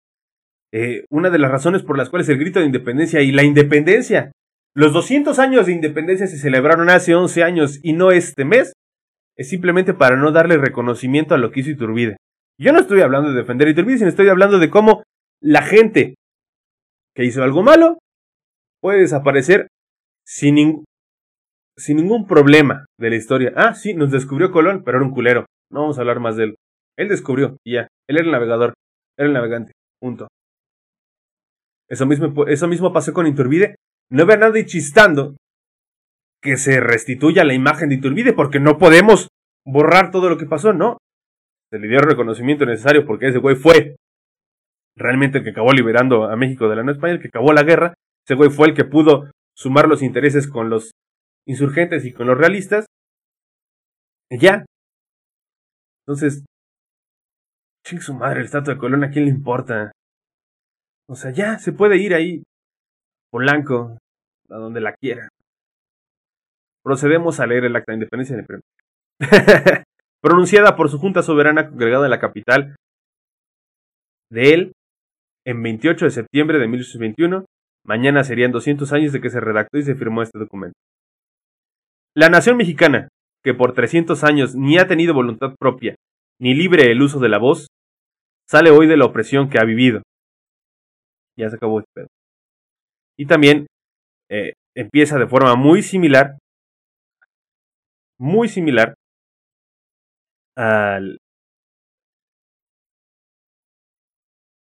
Eh, 0.73 1.05
una 1.11 1.31
de 1.31 1.39
las 1.39 1.51
razones 1.51 1.83
por 1.83 1.97
las 1.97 2.11
cuales 2.11 2.29
el 2.29 2.39
grito 2.39 2.61
de 2.61 2.67
independencia 2.67 3.21
y 3.21 3.33
la 3.33 3.45
independencia, 3.45 4.33
los 4.75 4.93
200 4.93 5.39
años 5.39 5.67
de 5.67 5.73
independencia 5.73 6.27
se 6.27 6.39
celebraron 6.39 6.91
hace 6.91 7.15
11 7.15 7.45
años 7.45 7.79
y 7.83 7.93
no 7.93 8.11
este 8.11 8.45
mes, 8.45 8.73
es 9.37 9.49
simplemente 9.49 9.95
para 9.95 10.17
no 10.17 10.33
darle 10.33 10.57
reconocimiento 10.59 11.35
a 11.35 11.39
lo 11.39 11.51
que 11.51 11.61
hizo 11.61 11.71
Iturbide. 11.71 12.17
Yo 12.59 12.73
no 12.73 12.81
estoy 12.81 13.01
hablando 13.01 13.31
de 13.31 13.37
defender 13.37 13.69
a 13.69 13.71
Iturbide, 13.71 13.99
sino 13.99 14.11
estoy 14.11 14.29
hablando 14.29 14.59
de 14.59 14.71
cómo 14.71 15.03
la 15.41 15.63
gente 15.63 16.15
que 17.15 17.25
hizo 17.25 17.43
algo 17.43 17.63
malo 17.63 17.99
puede 18.81 19.01
desaparecer 19.01 19.69
sin, 20.27 20.85
sin 21.77 21.97
ningún 21.97 22.27
problema 22.27 22.87
de 22.99 23.11
la 23.11 23.17
historia. 23.17 23.53
Ah, 23.57 23.75
sí, 23.75 23.95
nos 23.95 24.11
descubrió 24.11 24.51
Colón, 24.51 24.83
pero 24.85 24.99
era 24.99 25.07
un 25.07 25.13
culero. 25.13 25.47
No 25.71 25.81
vamos 25.83 25.99
a 25.99 26.03
hablar 26.03 26.21
más 26.21 26.37
de 26.37 26.45
él. 26.45 26.57
Él 26.97 27.09
descubrió, 27.09 27.57
y 27.65 27.75
ya. 27.75 27.89
Él 28.09 28.17
era 28.17 28.25
el 28.27 28.33
navegador. 28.33 28.75
Era 29.17 29.29
el 29.29 29.35
navegante. 29.35 29.73
Punto. 30.01 30.29
Eso 31.89 32.07
mismo, 32.07 32.47
eso 32.47 32.69
mismo 32.69 32.93
pasó 32.93 33.13
con 33.13 33.27
Iturbide. 33.27 33.77
No 34.11 34.27
vea 34.27 34.37
nadie 34.37 34.67
chistando 34.67 35.37
que 36.43 36.57
se 36.57 36.81
restituya 36.81 37.45
la 37.45 37.55
imagen 37.55 37.89
de 37.89 37.97
Iturbide 37.97 38.33
porque 38.33 38.61
no 38.61 38.79
podemos 38.79 39.29
borrar 39.67 40.11
todo 40.11 40.29
lo 40.29 40.37
que 40.37 40.47
pasó, 40.47 40.73
¿no? 40.73 40.99
Se 41.71 41.79
le 41.79 41.89
dio 41.89 41.99
el 41.99 42.07
reconocimiento 42.07 42.67
necesario 42.67 43.07
porque 43.07 43.29
ese 43.29 43.39
güey 43.39 43.57
fue 43.57 43.97
realmente 44.97 45.39
el 45.39 45.45
que 45.45 45.51
acabó 45.51 45.73
liberando 45.73 46.25
a 46.25 46.37
México 46.37 46.69
de 46.69 46.77
la 46.77 46.83
Nueva 46.83 46.97
España, 46.97 47.15
el 47.15 47.21
que 47.21 47.29
acabó 47.29 47.53
la 47.53 47.63
guerra. 47.63 47.95
Ese 48.27 48.35
güey 48.35 48.51
fue 48.51 48.69
el 48.69 48.75
que 48.75 48.85
pudo 48.85 49.31
sumar 49.57 49.89
los 49.89 50.03
intereses 50.03 50.47
con 50.47 50.71
los 50.71 50.93
insurgentes 51.47 52.05
y 52.05 52.13
con 52.13 52.27
los 52.27 52.39
realistas. 52.39 52.87
Y 54.31 54.39
ya. 54.39 54.65
Entonces, 56.07 56.45
ching 57.85 58.01
su 58.01 58.15
madre, 58.15 58.41
el 58.41 58.47
estatua 58.47 58.75
de 58.75 58.81
Colón, 58.81 59.05
¿a 59.05 59.11
quién 59.11 59.27
le 59.27 59.31
importa? 59.31 59.93
O 61.09 61.15
sea, 61.15 61.31
ya, 61.31 61.59
se 61.59 61.73
puede 61.73 61.99
ir 61.99 62.15
ahí, 62.15 62.43
Polanco, 63.31 63.99
a 64.49 64.57
donde 64.57 64.81
la 64.81 64.95
quiera. 64.95 65.29
Procedemos 66.83 67.41
a 67.41 67.47
leer 67.47 67.65
el 67.65 67.77
acta 67.77 67.93
de 67.93 67.97
independencia 67.97 68.37
de 68.37 68.61
pronunciada 70.23 70.77
por 70.77 70.91
su 70.91 70.99
Junta 70.99 71.23
Soberana 71.23 71.69
congregada 71.69 72.07
en 72.07 72.11
la 72.11 72.21
capital 72.21 72.77
de 74.31 74.55
él 74.55 74.73
en 75.47 75.63
28 75.63 76.07
de 76.07 76.11
septiembre 76.11 76.59
de 76.59 76.69
1821. 76.69 77.45
Mañana 77.87 78.25
serían 78.25 78.53
200 78.53 78.93
años 78.93 79.13
de 79.13 79.21
que 79.21 79.31
se 79.31 79.41
redactó 79.41 79.79
y 79.79 79.83
se 79.83 79.95
firmó 79.95 80.23
este 80.23 80.39
documento. 80.39 80.75
La 82.17 82.31
nación 82.31 82.57
mexicana, 82.57 83.09
que 83.43 83.53
por 83.53 83.75
300 83.75 84.25
años 84.25 84.55
ni 84.55 84.79
ha 84.79 84.87
tenido 84.87 85.13
voluntad 85.13 85.55
propia, 85.59 85.95
ni 86.41 86.55
libre 86.55 86.91
el 86.91 87.03
uso 87.03 87.19
de 87.19 87.29
la 87.29 87.39
voz, 87.39 87.69
sale 88.49 88.71
hoy 88.71 88.87
de 88.87 88.97
la 88.97 89.07
opresión 89.07 89.49
que 89.49 89.59
ha 89.59 89.65
vivido. 89.65 90.03
Ya 91.37 91.51
se 91.51 91.57
acabó 91.57 91.81
este 91.81 91.91
pedo. 91.95 92.07
Y 93.19 93.27
también 93.27 93.67
eh, 94.31 94.55
empieza 94.77 95.19
de 95.19 95.27
forma 95.27 95.55
muy 95.57 95.83
similar, 95.83 96.39
muy 98.19 98.49
similar 98.49 98.95
al, 100.57 101.19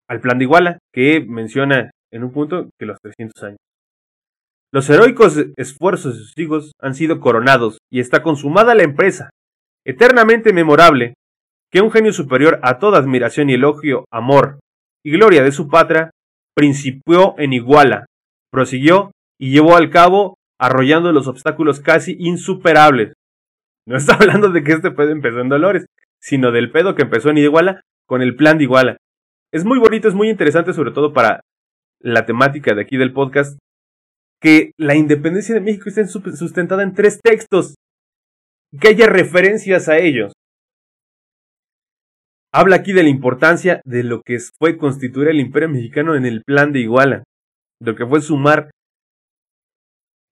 al 0.08 0.20
plan 0.20 0.38
de 0.38 0.44
Iguala, 0.44 0.78
que 0.92 1.20
menciona 1.20 1.90
en 2.12 2.24
un 2.24 2.32
punto 2.32 2.70
que 2.78 2.86
los 2.86 2.98
300 3.00 3.42
años. 3.44 3.58
Los 4.72 4.88
heroicos 4.88 5.36
esfuerzos 5.56 6.14
de 6.14 6.20
sus 6.20 6.38
hijos 6.38 6.72
han 6.80 6.94
sido 6.94 7.18
coronados 7.18 7.78
y 7.90 7.98
está 7.98 8.22
consumada 8.22 8.76
la 8.76 8.84
empresa, 8.84 9.30
eternamente 9.84 10.52
memorable, 10.52 11.14
que 11.70 11.80
un 11.80 11.90
genio 11.90 12.12
superior 12.12 12.58
a 12.62 12.78
toda 12.78 12.98
admiración 12.98 13.50
y 13.50 13.54
elogio, 13.54 14.04
amor 14.10 14.58
y 15.04 15.12
gloria 15.12 15.42
de 15.42 15.52
su 15.52 15.68
patria, 15.68 16.10
principió 16.54 17.34
en 17.38 17.52
Iguala, 17.52 18.06
prosiguió 18.50 19.12
y 19.38 19.52
llevó 19.52 19.76
al 19.76 19.90
cabo 19.90 20.36
arrollando 20.58 21.12
los 21.12 21.26
obstáculos 21.26 21.80
casi 21.80 22.16
insuperables. 22.18 23.14
No 23.86 23.96
está 23.96 24.14
hablando 24.14 24.50
de 24.50 24.62
que 24.62 24.72
este 24.72 24.90
pedo 24.90 25.10
empezó 25.10 25.40
en 25.40 25.48
Dolores, 25.48 25.86
sino 26.20 26.52
del 26.52 26.70
pedo 26.70 26.94
que 26.94 27.02
empezó 27.02 27.30
en 27.30 27.38
Iguala 27.38 27.80
con 28.06 28.20
el 28.20 28.36
plan 28.36 28.58
de 28.58 28.64
Iguala. 28.64 28.96
Es 29.52 29.64
muy 29.64 29.78
bonito, 29.78 30.08
es 30.08 30.14
muy 30.14 30.28
interesante, 30.28 30.72
sobre 30.72 30.90
todo 30.92 31.12
para 31.12 31.40
la 32.00 32.26
temática 32.26 32.74
de 32.74 32.82
aquí 32.82 32.96
del 32.96 33.12
podcast, 33.12 33.58
que 34.40 34.72
la 34.78 34.96
independencia 34.96 35.54
de 35.54 35.60
México 35.60 35.88
esté 35.88 36.06
sustentada 36.06 36.82
en 36.82 36.94
tres 36.94 37.20
textos 37.22 37.74
que 38.80 38.88
haya 38.88 39.06
referencias 39.06 39.88
a 39.88 39.98
ellos. 39.98 40.32
Habla 42.52 42.76
aquí 42.76 42.92
de 42.92 43.04
la 43.04 43.08
importancia 43.08 43.80
de 43.84 44.02
lo 44.02 44.22
que 44.22 44.38
fue 44.58 44.76
constituir 44.76 45.28
el 45.28 45.38
imperio 45.38 45.68
mexicano 45.68 46.16
en 46.16 46.26
el 46.26 46.42
plan 46.44 46.72
de 46.72 46.80
Iguala, 46.80 47.22
de 47.80 47.92
lo 47.92 47.96
que 47.96 48.06
fue 48.06 48.20
sumar 48.20 48.70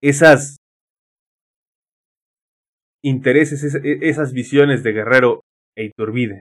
esas 0.03 0.57
intereses, 3.05 3.75
e, 3.75 4.09
esas 4.09 4.33
visiones 4.33 4.83
de 4.83 4.93
Guerrero 4.93 5.43
e 5.77 5.85
Iturbide. 5.85 6.41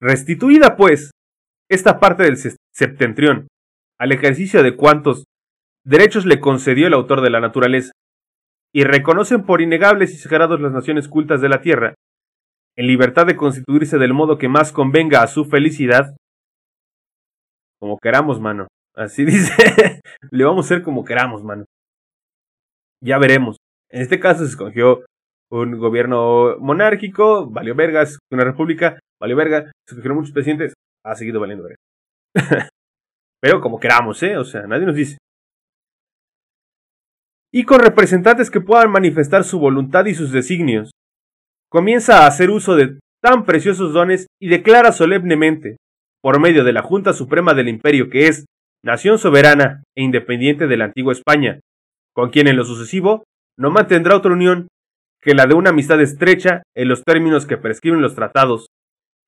Restituida, 0.00 0.76
pues, 0.76 1.12
esta 1.70 2.00
parte 2.00 2.24
del 2.24 2.36
septentrión 2.74 3.46
al 4.00 4.10
ejercicio 4.10 4.64
de 4.64 4.76
cuantos 4.76 5.24
derechos 5.86 6.26
le 6.26 6.40
concedió 6.40 6.88
el 6.88 6.94
autor 6.94 7.20
de 7.20 7.30
la 7.30 7.40
naturaleza, 7.40 7.92
y 8.74 8.82
reconocen 8.84 9.44
por 9.44 9.60
innegables 9.60 10.12
y 10.12 10.16
sagrados 10.16 10.60
las 10.60 10.72
naciones 10.72 11.06
cultas 11.06 11.40
de 11.40 11.48
la 11.48 11.60
tierra, 11.60 11.94
en 12.76 12.86
libertad 12.86 13.26
de 13.26 13.36
constituirse 13.36 13.98
del 13.98 14.14
modo 14.14 14.38
que 14.38 14.48
más 14.48 14.72
convenga 14.72 15.22
a 15.22 15.26
su 15.26 15.44
felicidad, 15.44 16.16
como 17.82 17.98
queramos, 17.98 18.40
mano. 18.40 18.68
Así 18.94 19.24
dice, 19.26 20.00
le 20.30 20.44
vamos 20.44 20.64
a 20.64 20.74
hacer 20.74 20.84
como 20.84 21.04
queramos, 21.04 21.42
mano. 21.42 21.64
Ya 23.02 23.18
veremos. 23.18 23.56
En 23.90 24.02
este 24.02 24.20
caso 24.20 24.44
se 24.44 24.50
escogió 24.50 25.04
un 25.50 25.78
gobierno 25.78 26.56
monárquico, 26.60 27.50
valió 27.50 27.74
vergas, 27.74 28.18
una 28.30 28.44
república, 28.44 29.00
valió 29.20 29.36
verga, 29.36 29.64
se 29.86 29.94
escogieron 29.94 30.18
muchos 30.18 30.32
presidentes, 30.32 30.74
ha 31.04 31.14
seguido 31.14 31.40
valiendo 31.40 31.64
verga. 31.64 31.76
Pero 33.42 33.60
como 33.60 33.80
queramos, 33.80 34.22
¿eh? 34.22 34.36
O 34.36 34.44
sea, 34.44 34.62
nadie 34.68 34.86
nos 34.86 34.94
dice. 34.94 35.18
Y 37.52 37.64
con 37.64 37.80
representantes 37.80 38.50
que 38.50 38.60
puedan 38.60 38.92
manifestar 38.92 39.42
su 39.42 39.58
voluntad 39.58 40.06
y 40.06 40.14
sus 40.14 40.30
designios. 40.30 40.92
Comienza 41.72 42.18
a 42.18 42.26
hacer 42.26 42.50
uso 42.50 42.76
de 42.76 42.98
tan 43.22 43.46
preciosos 43.46 43.94
dones 43.94 44.26
y 44.38 44.50
declara 44.50 44.92
solemnemente, 44.92 45.78
por 46.20 46.38
medio 46.38 46.64
de 46.64 46.74
la 46.74 46.82
Junta 46.82 47.14
Suprema 47.14 47.54
del 47.54 47.68
Imperio 47.68 48.10
que 48.10 48.26
es 48.26 48.44
nación 48.84 49.18
soberana 49.18 49.82
e 49.96 50.02
independiente 50.02 50.66
de 50.66 50.76
la 50.76 50.84
antigua 50.84 51.14
España, 51.14 51.60
con 52.14 52.28
quien 52.28 52.46
en 52.46 52.56
lo 52.56 52.66
sucesivo 52.66 53.24
no 53.58 53.70
mantendrá 53.70 54.14
otra 54.14 54.32
unión 54.32 54.68
que 55.22 55.32
la 55.34 55.46
de 55.46 55.54
una 55.54 55.70
amistad 55.70 55.98
estrecha 56.02 56.62
en 56.76 56.88
los 56.88 57.04
términos 57.04 57.46
que 57.46 57.56
prescriben 57.56 58.02
los 58.02 58.14
tratados, 58.14 58.66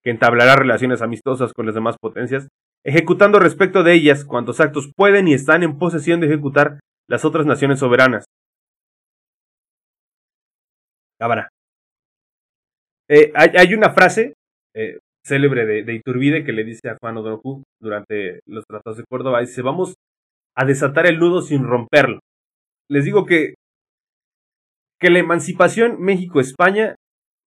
que 0.02 0.10
entablará 0.10 0.54
relaciones 0.54 1.00
amistosas 1.00 1.54
con 1.54 1.64
las 1.64 1.74
demás 1.74 1.96
potencias, 1.98 2.48
ejecutando 2.84 3.38
respecto 3.38 3.82
de 3.82 3.94
ellas 3.94 4.26
cuantos 4.26 4.60
actos 4.60 4.92
pueden 4.94 5.28
y 5.28 5.32
están 5.32 5.62
en 5.62 5.78
posesión 5.78 6.20
de 6.20 6.26
ejecutar 6.26 6.80
las 7.08 7.24
otras 7.24 7.46
naciones 7.46 7.78
soberanas. 7.78 8.26
Cámara. 11.18 11.53
Eh, 13.14 13.32
hay, 13.34 13.74
una 13.74 13.90
frase 13.90 14.34
eh, 14.74 14.98
célebre 15.24 15.66
de, 15.66 15.94
Iturbide 15.94 16.44
que 16.44 16.52
le 16.52 16.64
dice 16.64 16.88
a 16.88 16.96
Juan 17.00 17.18
O'Donoghue 17.18 17.62
durante 17.80 18.40
los 18.46 18.64
tratados 18.66 18.98
de 18.98 19.04
Córdoba, 19.08 19.40
dice, 19.40 19.62
vamos 19.62 19.94
a 20.56 20.64
desatar 20.64 21.06
el 21.06 21.18
nudo 21.18 21.42
sin 21.42 21.64
romperlo 21.64 22.18
les 22.88 23.04
digo 23.04 23.24
que, 23.24 23.54
que 25.00 25.10
la 25.10 25.18
emancipación 25.18 26.00
México-España 26.00 26.96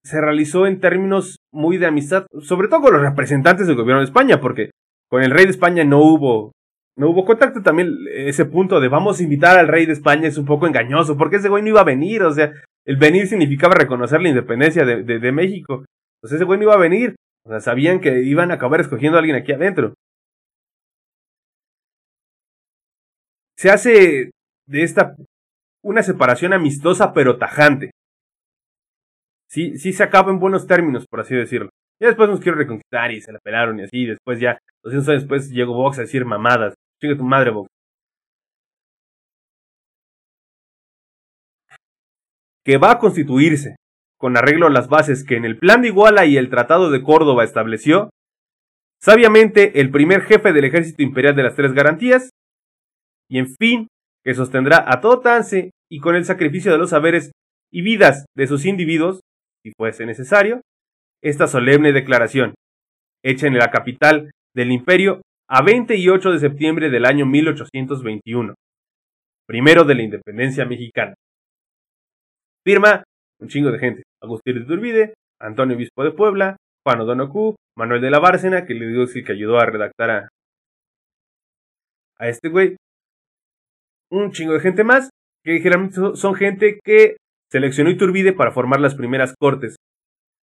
se 0.04 0.22
realizó 0.22 0.68
en 0.68 0.80
términos 0.80 1.38
muy 1.54 1.78
de 1.78 1.88
amistad, 1.88 2.26
sobre 2.42 2.68
todo 2.68 2.82
con 2.82 2.94
los 2.94 3.02
representantes 3.02 3.68
del 3.68 3.76
gobierno 3.76 4.00
de 4.00 4.06
España, 4.06 4.40
porque 4.40 4.72
con 5.10 5.22
el 5.22 5.32
rey 5.32 5.46
de 5.46 5.52
España 5.52 5.84
no 5.84 6.00
hubo, 6.00 6.54
no 6.98 7.10
hubo 7.10 7.26
contacto. 7.26 7.62
También 7.62 7.94
ese 8.14 8.46
punto 8.46 8.80
de 8.80 8.88
vamos 8.88 9.20
a 9.20 9.24
invitar 9.24 9.58
al 9.58 9.68
rey 9.68 9.86
de 9.86 9.94
España 9.94 10.28
es 10.28 10.38
un 10.38 10.46
poco 10.46 10.66
engañoso, 10.68 11.18
porque 11.18 11.38
ese 11.38 11.50
güey 11.50 11.64
no 11.64 11.70
iba 11.70 11.82
a 11.82 11.86
venir, 11.86 12.24
o 12.24 12.32
sea, 12.32 12.54
el 12.88 12.96
venir 12.96 13.28
significaba 13.28 13.76
reconocer 13.76 14.22
la 14.22 14.30
independencia 14.30 14.86
de, 14.86 15.04
de, 15.04 15.32
México. 15.32 15.86
Pues 16.22 16.34
ese 16.34 16.46
güey 16.46 16.58
no 16.58 16.64
iba 16.64 16.74
a 16.74 16.80
venir, 16.80 17.16
o 17.46 17.50
sea, 17.50 17.60
sabían 17.60 18.00
que 18.00 18.24
iban 18.24 18.50
a 18.50 18.56
acabar 18.56 18.80
escogiendo 18.80 19.18
a 19.18 19.20
alguien 19.20 19.36
aquí 19.36 19.52
adentro. 19.52 19.94
Se 23.58 23.70
hace 23.70 24.32
de 24.68 24.84
esta 24.84 25.16
una 25.84 26.02
separación 26.02 26.54
amistosa 26.54 27.14
pero 27.14 27.38
tajante. 27.38 27.92
Sí, 29.50 29.78
sí 29.78 29.92
se 29.92 30.04
acaba 30.04 30.32
en 30.32 30.40
buenos 30.40 30.66
términos, 30.66 31.06
por 31.10 31.20
así 31.20 31.36
decirlo. 31.36 31.70
Y 32.00 32.06
después 32.06 32.30
nos 32.30 32.40
quiero 32.40 32.58
reconquistar 32.58 33.12
y 33.12 33.22
se 33.22 33.34
la 33.34 33.40
pelaron 33.40 33.80
y 33.80 33.84
así. 33.84 34.06
Después 34.06 34.40
ya, 34.40 34.60
200 34.84 35.10
años 35.10 35.22
después 35.24 35.50
llegó 35.50 35.74
Vox 35.74 35.98
a 35.98 36.02
decir 36.02 36.24
mamadas. 36.26 36.74
Chinga 37.02 37.18
tu 37.18 37.24
madre, 37.24 37.52
Vox. 37.52 37.70
Que 42.68 42.76
va 42.76 42.92
a 42.92 43.00
constituirse, 43.00 43.78
con 44.20 44.36
arreglo 44.36 44.68
a 44.68 44.70
las 44.70 44.90
bases 44.90 45.24
que 45.24 45.38
en 45.38 45.46
el 45.46 45.58
Plan 45.58 45.82
de 45.82 45.88
Iguala 45.88 46.26
y 46.26 46.36
el 46.36 46.50
Tratado 46.50 46.92
de 46.92 47.02
Córdoba 47.02 47.46
estableció, 47.46 48.10
sabiamente 49.02 49.80
el 49.80 49.90
primer 49.90 50.24
jefe 50.24 50.52
del 50.52 50.66
ejército 50.66 51.02
imperial 51.02 51.34
de 51.34 51.44
las 51.44 51.56
tres 51.56 51.72
garantías, 51.72 52.30
y 53.30 53.40
en 53.40 53.56
fin, 53.56 53.88
que 54.22 54.34
sostendrá 54.34 54.84
a 54.86 55.00
todo 55.00 55.22
trance 55.22 55.72
y 55.90 56.00
con 56.02 56.18
el 56.18 56.26
sacrificio 56.26 56.74
de 56.74 56.78
los 56.78 56.90
saberes 56.90 57.32
y 57.72 57.84
vidas 57.84 58.26
de 58.36 58.48
sus 58.48 58.66
individuos, 58.66 59.22
si 59.64 59.72
fuese 59.78 60.06
necesario, 60.06 60.60
esta 61.24 61.48
solemne 61.48 61.94
declaración, 61.94 62.54
hecha 63.24 63.48
en 63.48 63.58
la 63.58 63.72
capital 63.72 64.32
del 64.54 64.74
imperio 64.74 65.22
a 65.48 65.62
28 65.62 66.32
de 66.34 66.40
septiembre 66.40 66.90
del 66.90 67.06
año 67.06 67.26
1821, 67.26 68.56
primero 69.48 69.86
de 69.86 69.96
la 69.96 70.04
independencia 70.04 70.66
mexicana. 70.66 71.14
Firma 72.68 73.02
un 73.40 73.48
chingo 73.48 73.72
de 73.72 73.80
gente, 73.80 74.04
Agustín 74.22 74.56
de 74.60 74.66
Turbide, 74.66 75.14
Antonio 75.40 75.78
Obispo 75.78 76.04
de 76.04 76.12
Puebla, 76.12 76.58
Juan 76.86 77.00
O'Donoghue, 77.00 77.56
Manuel 77.78 78.02
de 78.02 78.12
la 78.12 78.20
Bárcena, 78.20 78.66
que 78.66 78.74
le 78.74 78.88
digo 78.88 79.06
que 79.08 79.32
ayudó 79.32 79.58
a 79.58 79.66
redactar 79.66 80.10
a, 80.10 80.30
a 82.20 82.28
este 82.28 82.50
güey, 82.50 82.76
un 84.12 84.34
chingo 84.34 84.52
de 84.52 84.60
gente 84.60 84.84
más, 84.84 85.10
que 85.46 85.60
generalmente 85.60 85.96
son 86.16 86.36
gente 86.36 86.82
que 86.84 87.16
seleccionó 87.50 87.90
Iturbide 87.90 88.34
para 88.34 88.52
formar 88.52 88.82
las 88.82 88.96
primeras 88.96 89.34
cortes, 89.40 89.78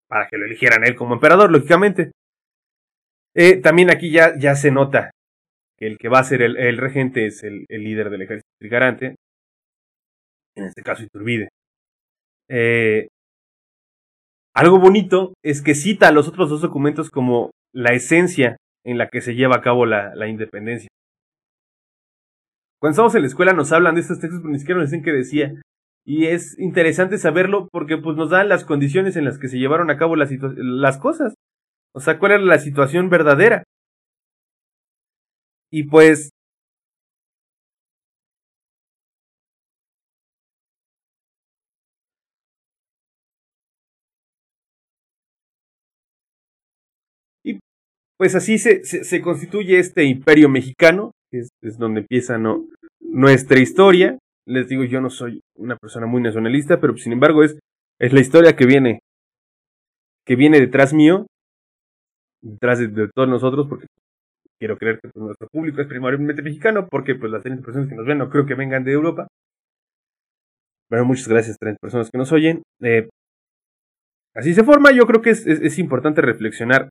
para 0.09 0.28
que 0.28 0.39
lo 0.39 0.45
eligieran 0.45 0.88
él 0.88 0.95
como 0.95 1.13
emperador, 1.13 1.51
lógicamente. 1.51 2.13
Eh, 3.36 3.61
también 3.61 3.91
aquí 3.91 4.11
ya, 4.11 4.34
ya 4.39 4.55
se 4.55 4.72
nota 4.72 5.11
que 5.78 5.86
el 5.86 5.99
que 5.99 6.09
va 6.09 6.18
a 6.18 6.24
ser 6.24 6.41
el, 6.41 6.78
regente 6.80 7.28
es 7.28 7.43
el, 7.43 7.68
líder 7.70 8.09
del 8.09 8.24
ejército 8.24 8.49
trigarante, 8.59 9.15
en 10.55 10.63
este 10.63 10.82
caso 10.82 11.03
Iturbide. 11.03 11.49
Eh, 12.50 13.08
algo 14.56 14.80
bonito 14.80 15.34
es 15.43 15.62
que 15.62 15.76
cita 15.76 16.08
a 16.08 16.12
los 16.12 16.28
otros 16.28 16.50
dos 16.50 16.62
documentos 16.62 17.10
como 17.10 17.52
la 17.74 17.93
esencia 17.93 18.58
en 18.86 18.98
la 18.98 19.10
que 19.10 19.22
se 19.22 19.36
lleva 19.36 19.58
a 19.58 19.62
cabo 19.62 19.86
la 19.86 20.28
independencia. 20.28 20.89
Cuando 22.80 22.93
estamos 22.93 23.16
en 23.16 23.22
la 23.22 23.28
escuela 23.28 23.54
nos 23.54 23.72
hablan 23.72 23.95
de 23.95 24.02
estos 24.02 24.20
textos, 24.20 24.41
pero 24.41 24.52
ni 24.52 24.60
siquiera 24.60 24.80
nos 24.80 24.91
dicen 24.91 25.04
qué 25.04 25.12
decía. 25.12 25.54
Y 26.06 26.28
es 26.28 26.58
interesante 26.60 27.18
saberlo 27.18 27.68
porque 27.72 27.98
pues 27.98 28.16
nos 28.16 28.30
dan 28.30 28.50
las 28.50 28.66
condiciones 28.66 29.16
en 29.16 29.26
las 29.26 29.39
que 29.39 29.50
se 29.50 29.58
llevaron 29.58 29.89
a 29.89 29.98
cabo 29.98 30.16
las, 30.16 30.32
las 30.56 30.98
cosas. 30.98 31.34
O 31.93 32.00
sea, 32.00 32.20
cuál 32.20 32.34
era 32.34 32.43
la 32.43 32.60
situación 32.60 33.10
verdadera. 33.10 33.64
Y 35.72 35.84
pues... 35.84 36.30
Y 47.43 47.60
pues 48.18 48.36
así 48.36 48.57
se, 48.57 48.84
se 48.84 49.22
constituye 49.22 49.80
este 49.80 50.03
imperio 50.03 50.49
mexicano, 50.49 51.11
es, 51.32 51.49
donde 51.78 52.01
empieza 52.01 52.38
no, 52.38 52.68
nuestra 52.99 53.59
historia. 53.59 54.18
Les 54.45 54.68
digo, 54.70 54.84
yo 54.84 55.01
no 55.01 55.09
soy 55.09 55.41
una 55.55 55.76
persona 55.76 56.07
muy 56.07 56.22
nacionalista, 56.22 56.80
pero 56.80 56.97
sin 56.97 57.13
embargo 57.13 57.43
es, 57.43 57.57
es 57.99 58.13
la 58.13 58.22
historia 58.22 58.55
que 58.55 58.65
viene 58.65 58.99
que 60.26 60.36
viene 60.36 60.59
detrás 60.59 60.93
mío, 60.93 61.26
detrás 62.41 62.80
de, 62.80 63.07
todos 63.15 63.30
nosotros, 63.30 63.65
porque 63.70 63.86
quiero 64.59 64.78
creer 64.78 64.99
que 65.01 65.09
pues, 65.09 65.24
nuestro 65.24 65.47
público 65.47 65.82
es 65.82 65.88
primordialmente 65.88 66.41
mexicano, 66.41 66.88
porque 66.89 67.15
pues 67.15 67.32
las 67.32 67.43
30 67.43 67.63
personas 67.63 67.88
que 67.88 67.95
nos 67.95 68.05
ven 68.05 68.18
no 68.18 68.30
creo 68.30 68.45
que 68.45 68.53
vengan 68.53 68.84
de 68.84 68.91
Europa. 68.91 69.28
Pero 70.89 71.05
muchas 71.05 71.30
gracias, 71.30 71.57
30 71.57 71.80
personas 71.80 72.09
que 72.11 72.18
nos 72.18 72.32
oyen. 72.34 72.61
Eh, 72.82 73.07
así 74.36 74.53
se 74.53 74.65
forma, 74.65 74.91
yo 74.91 75.05
creo 75.05 75.22
que 75.22 75.30
es, 75.30 75.80
importante 75.80 76.22
reflexionar 76.22 76.89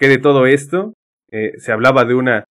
que 0.00 0.08
de 0.08 0.18
todo 0.18 0.46
esto 0.46 0.94
eh, 1.30 1.52
se 1.58 1.72
hablaba 1.72 2.04
de 2.06 2.14
una 2.14 2.44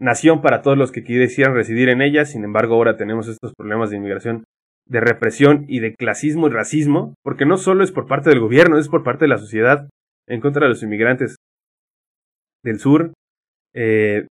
nación 0.00 0.40
para 0.40 0.62
todos 0.62 0.78
los 0.78 0.90
que 0.90 1.04
quisieran 1.04 1.54
residir 1.54 1.90
en 1.90 2.00
ella, 2.00 2.24
sin 2.24 2.42
embargo 2.42 2.74
ahora 2.74 2.96
tenemos 2.96 3.28
estos 3.28 3.52
problemas 3.54 3.90
de 3.90 3.98
inmigración, 3.98 4.44
de 4.88 5.00
represión 5.00 5.66
y 5.68 5.80
de 5.80 5.94
clasismo 5.94 6.48
y 6.48 6.50
racismo, 6.50 7.14
porque 7.22 7.44
no 7.44 7.58
solo 7.58 7.84
es 7.84 7.92
por 7.92 8.06
parte 8.06 8.30
del 8.30 8.40
gobierno, 8.40 8.78
es 8.78 8.88
por 8.88 9.04
parte 9.04 9.26
de 9.26 9.28
la 9.28 9.38
sociedad 9.38 9.88
en 10.26 10.40
contra 10.40 10.64
de 10.64 10.70
los 10.70 10.82
inmigrantes 10.82 11.36
del 12.64 12.80
sur. 12.80 13.12
Eh, 13.74 14.26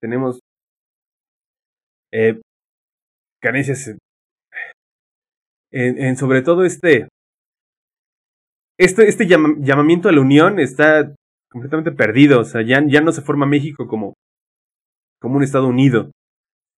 tenemos 0.00 0.40
eh, 2.12 2.40
carencias 3.40 3.96
en, 5.70 6.16
sobre 6.16 6.42
todo 6.42 6.64
este, 6.64 7.08
este, 8.78 9.08
este 9.08 9.26
llamamiento 9.26 10.08
a 10.08 10.12
la 10.12 10.20
unión 10.20 10.58
está 10.58 11.14
completamente 11.50 11.92
perdido. 11.92 12.40
O 12.40 12.44
sea, 12.44 12.62
ya, 12.62 12.82
ya 12.86 13.00
no 13.00 13.12
se 13.12 13.22
forma 13.22 13.46
México 13.46 13.86
como, 13.86 14.14
como 15.20 15.36
un 15.36 15.42
Estado 15.42 15.66
unido, 15.68 16.10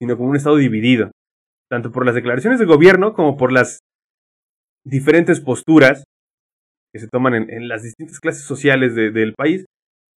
sino 0.00 0.16
como 0.16 0.30
un 0.30 0.36
Estado 0.36 0.56
dividido. 0.56 1.10
Tanto 1.70 1.90
por 1.90 2.06
las 2.06 2.14
declaraciones 2.14 2.58
del 2.58 2.68
gobierno 2.68 3.14
como 3.14 3.36
por 3.36 3.50
las 3.52 3.80
diferentes 4.84 5.40
posturas 5.40 6.04
que 6.92 7.00
se 7.00 7.08
toman 7.08 7.34
en, 7.34 7.68
las 7.68 7.82
distintas 7.82 8.20
clases 8.20 8.44
sociales 8.44 8.94
del 8.94 9.34
país. 9.34 9.64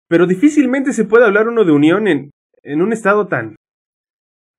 Pero 0.08 0.28
difícilmente 0.28 0.94
se 0.94 1.06
puede 1.06 1.26
hablar 1.26 1.48
uno 1.48 1.66
de 1.66 1.72
unión 1.72 2.08
en, 2.08 2.32
en 2.64 2.82
un 2.82 2.94
Estado 2.94 3.28
tan, 3.28 3.56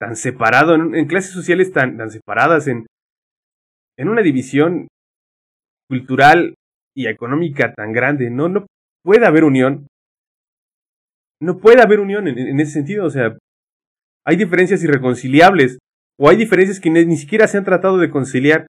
tan 0.01 0.17
separado, 0.17 0.75
en, 0.75 1.07
clases 1.07 1.33
sociales 1.33 1.73
tan, 1.73 1.97
tan 1.97 2.11
separadas, 2.11 2.67
en, 2.67 2.87
en 3.97 4.09
una 4.09 4.23
división 4.23 4.89
cultural 5.89 6.55
y 6.95 7.07
económica 7.07 7.73
tan 7.75 7.93
grande. 7.93 8.31
No, 8.31 8.49
no 8.49 8.67
puede 9.05 9.27
haber 9.27 9.45
unión 9.45 9.87
no 11.43 11.59
puede 11.59 11.83
haber 11.83 12.01
unión 12.01 12.29
en, 12.29 12.61
ese 12.61 12.73
sentido. 12.73 13.07
O 13.07 13.11
sea, 13.11 13.37
hay 14.27 14.37
diferencias 14.37 14.83
irreconciliables 14.85 15.79
o 16.19 16.29
hay 16.29 16.37
diferencias 16.37 16.81
que 16.81 16.91
ni, 16.91 17.17
siquiera 17.17 17.49
se 17.49 17.59
han 17.59 17.65
tratado 17.65 17.99
de 17.99 18.11
conciliar 18.11 18.67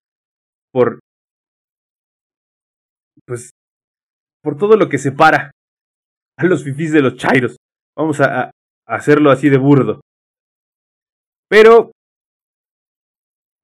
por, 0.72 1.00
pues, 3.26 3.52
por 4.42 4.58
todo 4.58 4.78
lo 4.78 4.88
que 4.88 4.98
separa 4.98 5.52
a 6.38 6.46
los 6.46 6.64
fifís 6.64 6.94
de 6.94 7.02
los 7.02 7.18
chairos. 7.18 7.58
Vamos 7.98 8.22
a, 8.22 8.46
a 8.46 8.52
hacerlo 8.88 9.32
así 9.32 9.50
de 9.50 9.58
burdo. 9.58 10.02
Pero, 11.50 11.92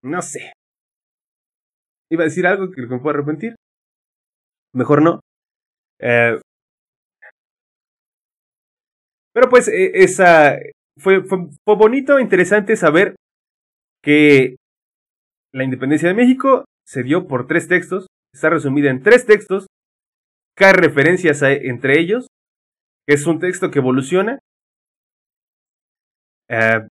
no 0.03 0.21
sé. 0.21 0.51
Iba 2.11 2.23
a 2.23 2.25
decir 2.25 2.45
algo 2.45 2.71
que 2.71 2.81
me 2.81 2.99
puedo 2.99 3.15
arrepentir. 3.15 3.55
Mejor 4.77 5.01
no. 5.01 5.21
Eh, 5.99 6.39
pero 9.33 9.49
pues 9.49 9.67
e, 9.67 10.03
esa 10.03 10.55
fue, 10.99 11.23
fue, 11.23 11.75
bonito, 11.75 12.19
interesante 12.19 12.75
saber 12.75 13.15
que 14.03 14.57
la 15.51 15.63
independencia 15.63 16.07
de 16.09 16.13
México 16.13 16.65
se 16.85 17.01
dio 17.01 17.27
por 17.27 17.47
tres 17.47 17.67
textos, 17.67 18.05
está 18.31 18.51
resumida 18.51 18.91
en 18.91 19.01
tres 19.01 19.25
textos, 19.25 19.65
cae 20.55 20.73
referencias 20.73 21.41
entre 21.41 21.99
ellos, 21.99 22.27
es 23.07 23.25
un 23.25 23.39
texto 23.39 23.71
que 23.71 23.79
evoluciona. 23.79 24.37
Eh, 26.49 26.87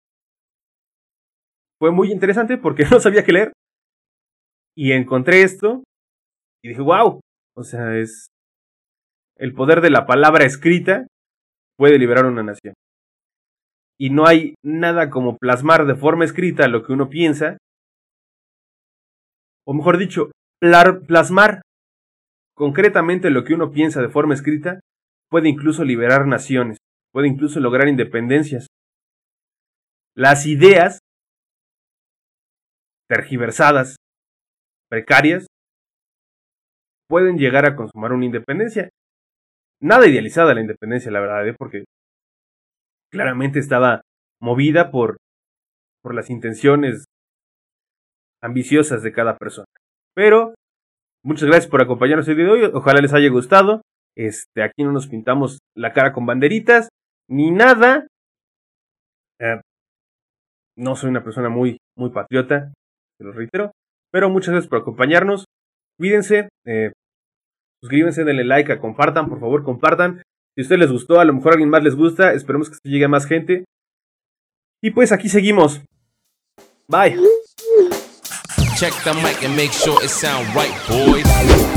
fue 1.80 1.90
muy 1.90 2.12
interesante 2.12 2.58
porque 2.58 2.84
no 2.90 3.00
sabía 3.00 3.24
qué 3.24 3.32
leer 3.32 3.52
y 4.76 4.92
encontré 4.92 5.42
esto 5.42 5.82
y 6.62 6.68
dije, 6.68 6.80
wow, 6.80 7.20
o 7.54 7.64
sea, 7.64 7.96
es 7.98 8.26
el 9.36 9.54
poder 9.54 9.80
de 9.80 9.90
la 9.90 10.06
palabra 10.06 10.44
escrita 10.44 11.06
puede 11.76 11.98
liberar 11.98 12.26
una 12.26 12.42
nación. 12.42 12.74
Y 13.98 14.10
no 14.10 14.26
hay 14.26 14.54
nada 14.64 15.10
como 15.10 15.36
plasmar 15.36 15.86
de 15.86 15.94
forma 15.94 16.24
escrita 16.24 16.68
lo 16.68 16.84
que 16.84 16.92
uno 16.92 17.08
piensa, 17.08 17.58
o 19.66 19.74
mejor 19.74 19.98
dicho, 19.98 20.30
plasmar 21.06 21.62
concretamente 22.54 23.30
lo 23.30 23.44
que 23.44 23.54
uno 23.54 23.72
piensa 23.72 24.00
de 24.00 24.08
forma 24.08 24.34
escrita, 24.34 24.80
puede 25.28 25.48
incluso 25.48 25.84
liberar 25.84 26.26
naciones, 26.26 26.78
puede 27.12 27.28
incluso 27.28 27.60
lograr 27.60 27.88
independencias. 27.88 28.66
Las 30.14 30.46
ideas 30.46 30.98
tergiversadas, 33.08 33.96
precarias, 34.88 35.46
pueden 37.12 37.36
llegar 37.36 37.66
a 37.66 37.76
consumar 37.76 38.14
una 38.14 38.24
independencia 38.24 38.88
nada 39.82 40.06
idealizada 40.06 40.54
la 40.54 40.60
independencia, 40.60 41.10
la 41.10 41.20
verdad, 41.20 41.46
¿eh? 41.46 41.54
porque 41.58 41.84
claramente 43.10 43.58
estaba 43.58 44.02
movida 44.40 44.90
por, 44.90 45.18
por 46.02 46.14
las 46.14 46.30
intenciones 46.30 47.04
ambiciosas 48.40 49.02
de 49.02 49.12
cada 49.12 49.36
persona. 49.36 49.66
Pero, 50.14 50.54
muchas 51.24 51.48
gracias 51.48 51.70
por 51.70 51.82
acompañarnos 51.82 52.28
el 52.28 52.36
día 52.36 52.46
de 52.46 52.50
hoy. 52.50 52.70
Ojalá 52.72 53.00
les 53.00 53.12
haya 53.12 53.28
gustado. 53.28 53.82
Este, 54.16 54.62
aquí 54.62 54.84
no 54.84 54.92
nos 54.92 55.08
pintamos 55.08 55.58
la 55.76 55.92
cara 55.92 56.12
con 56.12 56.26
banderitas, 56.26 56.88
ni 57.28 57.50
nada. 57.50 58.06
Eh, 59.40 59.60
no 60.76 60.96
soy 60.96 61.10
una 61.10 61.24
persona 61.24 61.48
muy, 61.48 61.78
muy 61.96 62.10
patriota, 62.10 62.72
se 63.18 63.24
lo 63.24 63.32
reitero. 63.32 63.72
Pero 64.10 64.30
muchas 64.30 64.50
gracias 64.50 64.68
por 64.68 64.80
acompañarnos. 64.80 65.44
Cuídense. 65.98 66.48
Eh, 66.66 66.92
Suscríbanse, 67.82 68.22
denle 68.22 68.44
like, 68.44 68.78
compartan, 68.78 69.28
por 69.28 69.40
favor, 69.40 69.64
compartan. 69.64 70.22
Si 70.54 70.60
a 70.60 70.62
ustedes 70.62 70.80
les 70.80 70.92
gustó, 70.92 71.18
a 71.18 71.24
lo 71.24 71.32
mejor 71.32 71.50
a 71.50 71.54
alguien 71.54 71.70
más 71.70 71.82
les 71.82 71.96
gusta. 71.96 72.32
Esperemos 72.32 72.70
que 72.70 72.76
llegue 72.84 73.06
a 73.06 73.08
más 73.08 73.26
gente. 73.26 73.64
Y 74.80 74.92
pues 74.92 75.10
aquí 75.10 75.28
seguimos. 75.28 75.80
Bye. 76.86 77.16
Check 78.76 78.92
the 79.02 79.14
mic 79.14 79.42
and 79.44 79.56
make 79.56 79.72
sure 79.72 79.98
it 80.04 80.10
sound 80.10 80.46
right, 80.54 80.74
boys. 80.88 81.71